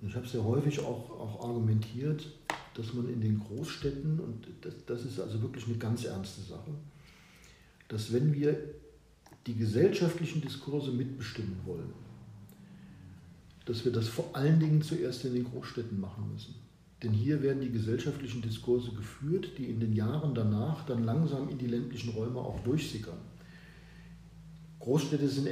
Und 0.00 0.08
ich 0.08 0.14
habe 0.14 0.26
sehr 0.26 0.44
häufig 0.44 0.80
auch, 0.80 1.10
auch 1.10 1.48
argumentiert, 1.48 2.26
dass 2.74 2.92
man 2.92 3.08
in 3.08 3.20
den 3.20 3.40
Großstädten, 3.40 4.20
und 4.20 4.46
das, 4.60 4.74
das 4.86 5.04
ist 5.04 5.18
also 5.18 5.40
wirklich 5.40 5.66
eine 5.66 5.76
ganz 5.76 6.04
ernste 6.04 6.42
Sache, 6.42 6.70
dass 7.88 8.12
wenn 8.12 8.34
wir 8.34 8.58
die 9.46 9.54
gesellschaftlichen 9.54 10.42
Diskurse 10.42 10.90
mitbestimmen 10.90 11.56
wollen, 11.64 11.92
dass 13.64 13.84
wir 13.84 13.92
das 13.92 14.08
vor 14.08 14.30
allen 14.34 14.60
Dingen 14.60 14.82
zuerst 14.82 15.24
in 15.24 15.34
den 15.34 15.44
Großstädten 15.44 16.00
machen 16.00 16.30
müssen. 16.32 16.54
Denn 17.02 17.12
hier 17.12 17.42
werden 17.42 17.60
die 17.60 17.70
gesellschaftlichen 17.70 18.40
Diskurse 18.40 18.92
geführt, 18.92 19.50
die 19.58 19.66
in 19.66 19.80
den 19.80 19.92
Jahren 19.92 20.34
danach 20.34 20.86
dann 20.86 21.04
langsam 21.04 21.48
in 21.48 21.58
die 21.58 21.66
ländlichen 21.66 22.10
Räume 22.10 22.38
auch 22.38 22.60
durchsickern. 22.60 23.18
Großstädte 24.80 25.28
sind, 25.28 25.48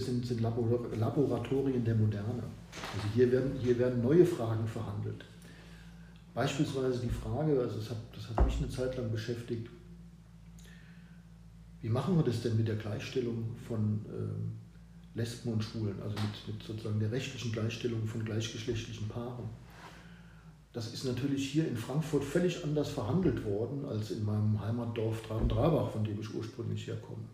sind, 0.00 0.26
sind 0.26 0.40
Laboratorien 0.40 1.84
der 1.84 1.94
Moderne. 1.94 2.42
Also 2.94 3.08
hier 3.14 3.30
werden, 3.30 3.52
hier 3.60 3.78
werden 3.78 4.02
neue 4.02 4.24
Fragen 4.24 4.66
verhandelt. 4.66 5.24
Beispielsweise 6.34 7.00
die 7.00 7.10
Frage, 7.10 7.60
also 7.60 7.76
das 7.76 7.90
hat, 7.90 7.98
das 8.14 8.28
hat 8.28 8.44
mich 8.44 8.56
eine 8.58 8.68
Zeit 8.68 8.96
lang 8.96 9.10
beschäftigt, 9.10 9.68
wie 11.80 11.88
machen 11.88 12.16
wir 12.16 12.24
das 12.24 12.42
denn 12.42 12.56
mit 12.56 12.66
der 12.66 12.76
Gleichstellung 12.76 13.56
von 13.66 14.04
äh, 14.06 15.18
Lesben 15.18 15.52
und 15.52 15.62
Schwulen, 15.62 16.00
also 16.02 16.14
mit, 16.14 16.54
mit 16.54 16.62
sozusagen 16.66 16.98
der 16.98 17.12
rechtlichen 17.12 17.52
Gleichstellung 17.52 18.06
von 18.06 18.24
gleichgeschlechtlichen 18.24 19.08
Paaren? 19.08 19.48
Das 20.78 20.94
ist 20.94 21.06
natürlich 21.06 21.50
hier 21.50 21.66
in 21.66 21.76
Frankfurt 21.76 22.22
völlig 22.22 22.62
anders 22.62 22.90
verhandelt 22.90 23.44
worden 23.44 23.84
als 23.84 24.12
in 24.12 24.24
meinem 24.24 24.60
Heimatdorf 24.64 25.26
Traben-Drabach, 25.26 25.90
von 25.90 26.04
dem 26.04 26.20
ich 26.20 26.32
ursprünglich 26.32 26.86
herkomme. 26.86 27.24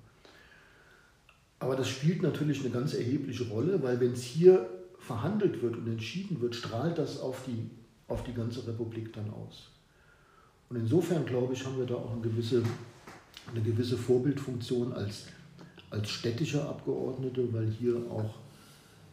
Aber 1.58 1.76
das 1.76 1.86
spielt 1.90 2.22
natürlich 2.22 2.60
eine 2.60 2.70
ganz 2.70 2.94
erhebliche 2.94 3.46
Rolle, 3.48 3.82
weil 3.82 4.00
wenn 4.00 4.12
es 4.12 4.22
hier 4.22 4.66
verhandelt 4.98 5.60
wird 5.60 5.76
und 5.76 5.86
entschieden 5.86 6.40
wird, 6.40 6.54
strahlt 6.54 6.96
das 6.96 7.20
auf 7.20 7.44
die, 7.46 7.68
auf 8.08 8.24
die 8.24 8.32
ganze 8.32 8.66
Republik 8.66 9.12
dann 9.12 9.28
aus. 9.28 9.68
Und 10.70 10.76
insofern, 10.76 11.26
glaube 11.26 11.52
ich, 11.52 11.66
haben 11.66 11.76
wir 11.76 11.84
da 11.84 11.96
auch 11.96 12.12
eine 12.12 12.22
gewisse 12.22 12.62
eine 13.50 13.60
gewisse 13.60 13.98
Vorbildfunktion 13.98 14.94
als, 14.94 15.26
als 15.90 16.08
städtischer 16.08 16.66
Abgeordnete, 16.66 17.52
weil 17.52 17.70
hier 17.70 17.96
auch 18.10 18.36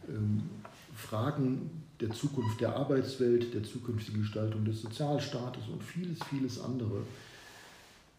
ähm, 0.08 0.48
Fragen 0.94 1.81
der 2.02 2.10
Zukunft 2.10 2.60
der 2.60 2.74
Arbeitswelt, 2.76 3.54
der 3.54 3.62
zukünftigen 3.62 4.22
Gestaltung 4.22 4.64
des 4.64 4.82
Sozialstaates 4.82 5.68
und 5.72 5.82
vieles, 5.82 6.18
vieles 6.28 6.60
andere 6.60 7.02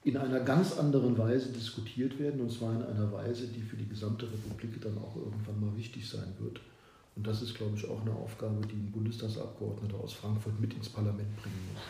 in 0.05 0.17
einer 0.17 0.39
ganz 0.39 0.77
anderen 0.77 1.17
Weise 1.17 1.49
diskutiert 1.49 2.19
werden, 2.19 2.41
und 2.41 2.51
zwar 2.51 2.73
in 2.73 2.83
einer 2.83 3.11
Weise, 3.11 3.47
die 3.47 3.61
für 3.61 3.77
die 3.77 3.87
gesamte 3.87 4.25
Republik 4.25 4.81
dann 4.81 4.97
auch 4.97 5.15
irgendwann 5.15 5.61
mal 5.61 5.77
wichtig 5.77 6.09
sein 6.09 6.33
wird. 6.39 6.59
Und 7.15 7.27
das 7.27 7.41
ist, 7.41 7.55
glaube 7.55 7.77
ich, 7.77 7.87
auch 7.89 8.01
eine 8.01 8.11
Aufgabe, 8.11 8.65
die 8.67 8.73
ein 8.73 8.91
Bundestagsabgeordneter 8.91 9.95
aus 10.03 10.13
Frankfurt 10.13 10.59
mit 10.59 10.73
ins 10.73 10.89
Parlament 10.89 11.35
bringen 11.41 11.59
muss. 11.73 11.81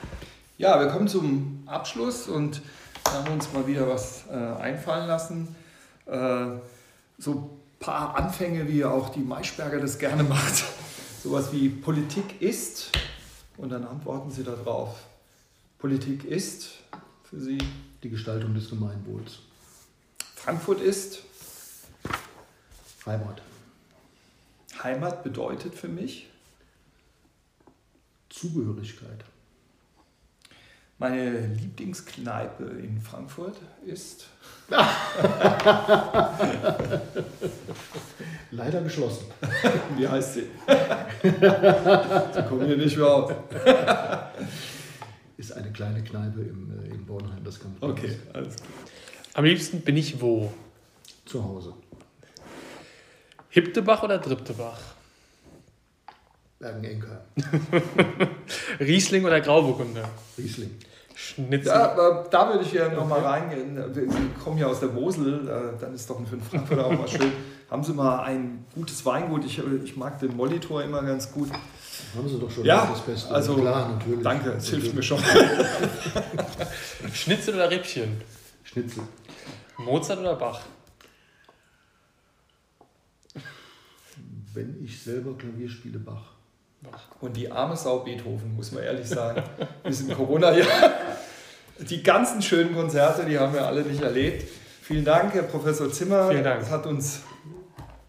Ja, 0.58 0.80
wir 0.80 0.88
kommen 0.88 1.08
zum 1.08 1.64
Abschluss 1.66 2.28
und 2.28 2.62
haben 3.10 3.34
uns 3.34 3.52
mal 3.54 3.66
wieder 3.66 3.88
was 3.88 4.26
äh, 4.30 4.34
einfallen 4.34 5.08
lassen. 5.08 5.56
Äh, 6.06 6.48
so 7.18 7.32
ein 7.32 7.50
paar 7.80 8.16
Anfänge, 8.16 8.68
wie 8.68 8.84
auch 8.84 9.10
die 9.10 9.22
Maischberger 9.22 9.80
das 9.80 9.98
gerne 9.98 10.24
macht. 10.24 10.64
Sowas 11.24 11.54
wie 11.54 11.70
Politik 11.70 12.42
ist 12.42 12.90
und 13.56 13.70
dann 13.70 13.86
antworten 13.86 14.30
Sie 14.30 14.44
darauf. 14.44 15.06
Politik 15.78 16.26
ist 16.26 16.72
für 17.24 17.40
Sie 17.40 17.60
die 18.04 18.10
Gestaltung 18.10 18.54
des 18.54 18.70
Gemeinwohls. 18.70 19.40
Frankfurt 20.36 20.82
ist 20.82 21.20
Heimat. 23.06 23.42
Heimat 24.84 25.24
bedeutet 25.24 25.76
für 25.76 25.88
mich 25.88 26.28
Zugehörigkeit. 28.28 29.24
Meine 31.04 31.48
Lieblingskneipe 31.48 32.64
in 32.64 33.02
Frankfurt 33.02 33.58
ist 33.86 34.30
leider 38.52 38.82
geschlossen. 38.82 39.26
Wie 39.98 40.08
heißt 40.08 40.36
sie? 40.36 40.46
sie 41.22 42.44
kommen 42.48 42.68
hier 42.68 42.78
nicht 42.78 42.96
mehr 42.96 43.06
auf. 43.06 43.34
ist 45.36 45.52
eine 45.52 45.74
kleine 45.74 46.02
Kneipe 46.06 46.40
im, 46.40 46.72
äh, 46.72 46.94
in 46.94 47.06
Bornheim, 47.06 47.44
das 47.44 47.60
kann 47.60 47.76
man 47.82 47.92
Okay, 47.92 48.18
alles 48.32 48.56
gut. 48.56 48.70
Am 49.34 49.44
liebsten 49.44 49.82
bin 49.82 49.98
ich 49.98 50.22
wo? 50.22 50.54
Zu 51.26 51.44
Hause. 51.44 51.74
Hiptebach 53.50 54.04
oder 54.04 54.20
Driptebach? 54.20 54.80
Bergen-Enkheim. 56.60 57.20
Riesling 58.80 59.26
oder 59.26 59.42
Grauburgunder? 59.42 60.10
Riesling. 60.38 60.80
Schnitzel. 61.16 61.68
Ja, 61.68 62.24
da 62.30 62.50
würde 62.50 62.64
ich 62.64 62.72
hier 62.72 62.90
nochmal 62.90 63.20
reingehen. 63.22 63.94
Sie 63.94 64.08
kommen 64.44 64.58
ja 64.58 64.68
aus 64.68 64.80
der 64.80 64.90
Mosel, 64.90 65.48
äh, 65.48 65.80
dann 65.80 65.94
ist 65.94 66.10
doch 66.10 66.20
ein 66.20 66.26
Fünf 66.26 66.50
Frankfurter 66.50 66.86
auch 66.88 66.92
mal 66.92 67.08
schön. 67.08 67.32
Haben 67.70 67.84
Sie 67.84 67.94
mal 67.94 68.24
ein 68.24 68.66
gutes 68.76 69.06
Weingut? 69.06 69.46
Ich, 69.46 69.60
ich 69.84 69.98
mag 69.98 70.20
den 70.20 70.36
Molitor 70.36 70.84
immer 70.84 71.02
ganz 71.04 71.32
gut. 71.32 71.50
Haben 72.16 72.30
Sie 72.30 72.40
doch 72.40 72.50
schon 72.50 72.66
ja, 72.66 72.86
das 72.86 73.02
Beste. 73.02 73.34
Also, 73.34 73.56
Klar, 73.56 73.90
natürlich. 73.90 74.24
Danke, 74.24 74.52
es 74.52 74.70
hilft 74.70 74.94
mir 74.94 75.04
schon. 75.04 75.20
Schnitzel 77.14 77.56
oder 77.56 77.70
Rippchen? 77.70 78.22
Schnitzel. 78.64 79.04
Mozart 79.78 80.20
oder 80.20 80.36
Bach? 80.36 80.62
Wenn 84.54 84.84
ich 84.84 85.02
selber 85.02 85.36
Klavier 85.36 85.70
spiele, 85.70 86.00
Bach. 86.00 86.33
Und 87.22 87.38
die 87.38 87.52
arme 87.52 87.76
Sau 87.76 88.00
Beethoven, 88.00 88.56
muss 88.56 88.72
man 88.72 88.84
ehrlich 88.84 89.08
sagen. 89.08 89.44
Wir 89.84 89.94
sind 89.94 90.14
Corona-Jahr. 90.14 90.68
Die 91.80 92.04
ganzen 92.04 92.42
schönen 92.42 92.76
Konzerte, 92.76 93.26
die 93.26 93.38
haben 93.40 93.52
wir 93.52 93.66
alle 93.66 93.82
nicht 93.82 94.02
erlebt. 94.02 94.48
Vielen 94.84 95.04
Dank, 95.04 95.34
Herr 95.34 95.42
Professor 95.42 95.92
Zimmer. 95.92 96.30
Vielen 96.30 96.44
Dank. 96.44 96.62
Es 96.62 96.70
hat 96.70 96.86
uns 96.86 97.22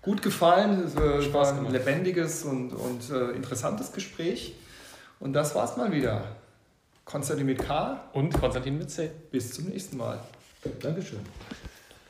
gut 0.03 0.20
gefallen. 0.20 0.85
Es 0.85 0.95
war 1.33 1.49
ein 1.49 1.72
lebendiges 1.72 2.45
und, 2.45 2.72
und 2.72 3.11
äh, 3.11 3.31
interessantes 3.31 3.91
Gespräch. 3.91 4.55
Und 5.18 5.33
das 5.33 5.55
war's 5.55 5.79
mal 5.79 5.91
wieder. 5.93 6.25
Konstantin 7.07 7.47
mit 7.47 7.59
K. 7.59 8.01
Und 8.12 8.39
Konstantin 8.39 8.77
mit 8.77 8.91
C. 8.91 9.11
Bis 9.31 9.53
zum 9.53 9.64
nächsten 9.64 9.97
Mal. 9.97 10.20
Dankeschön. 10.81 11.20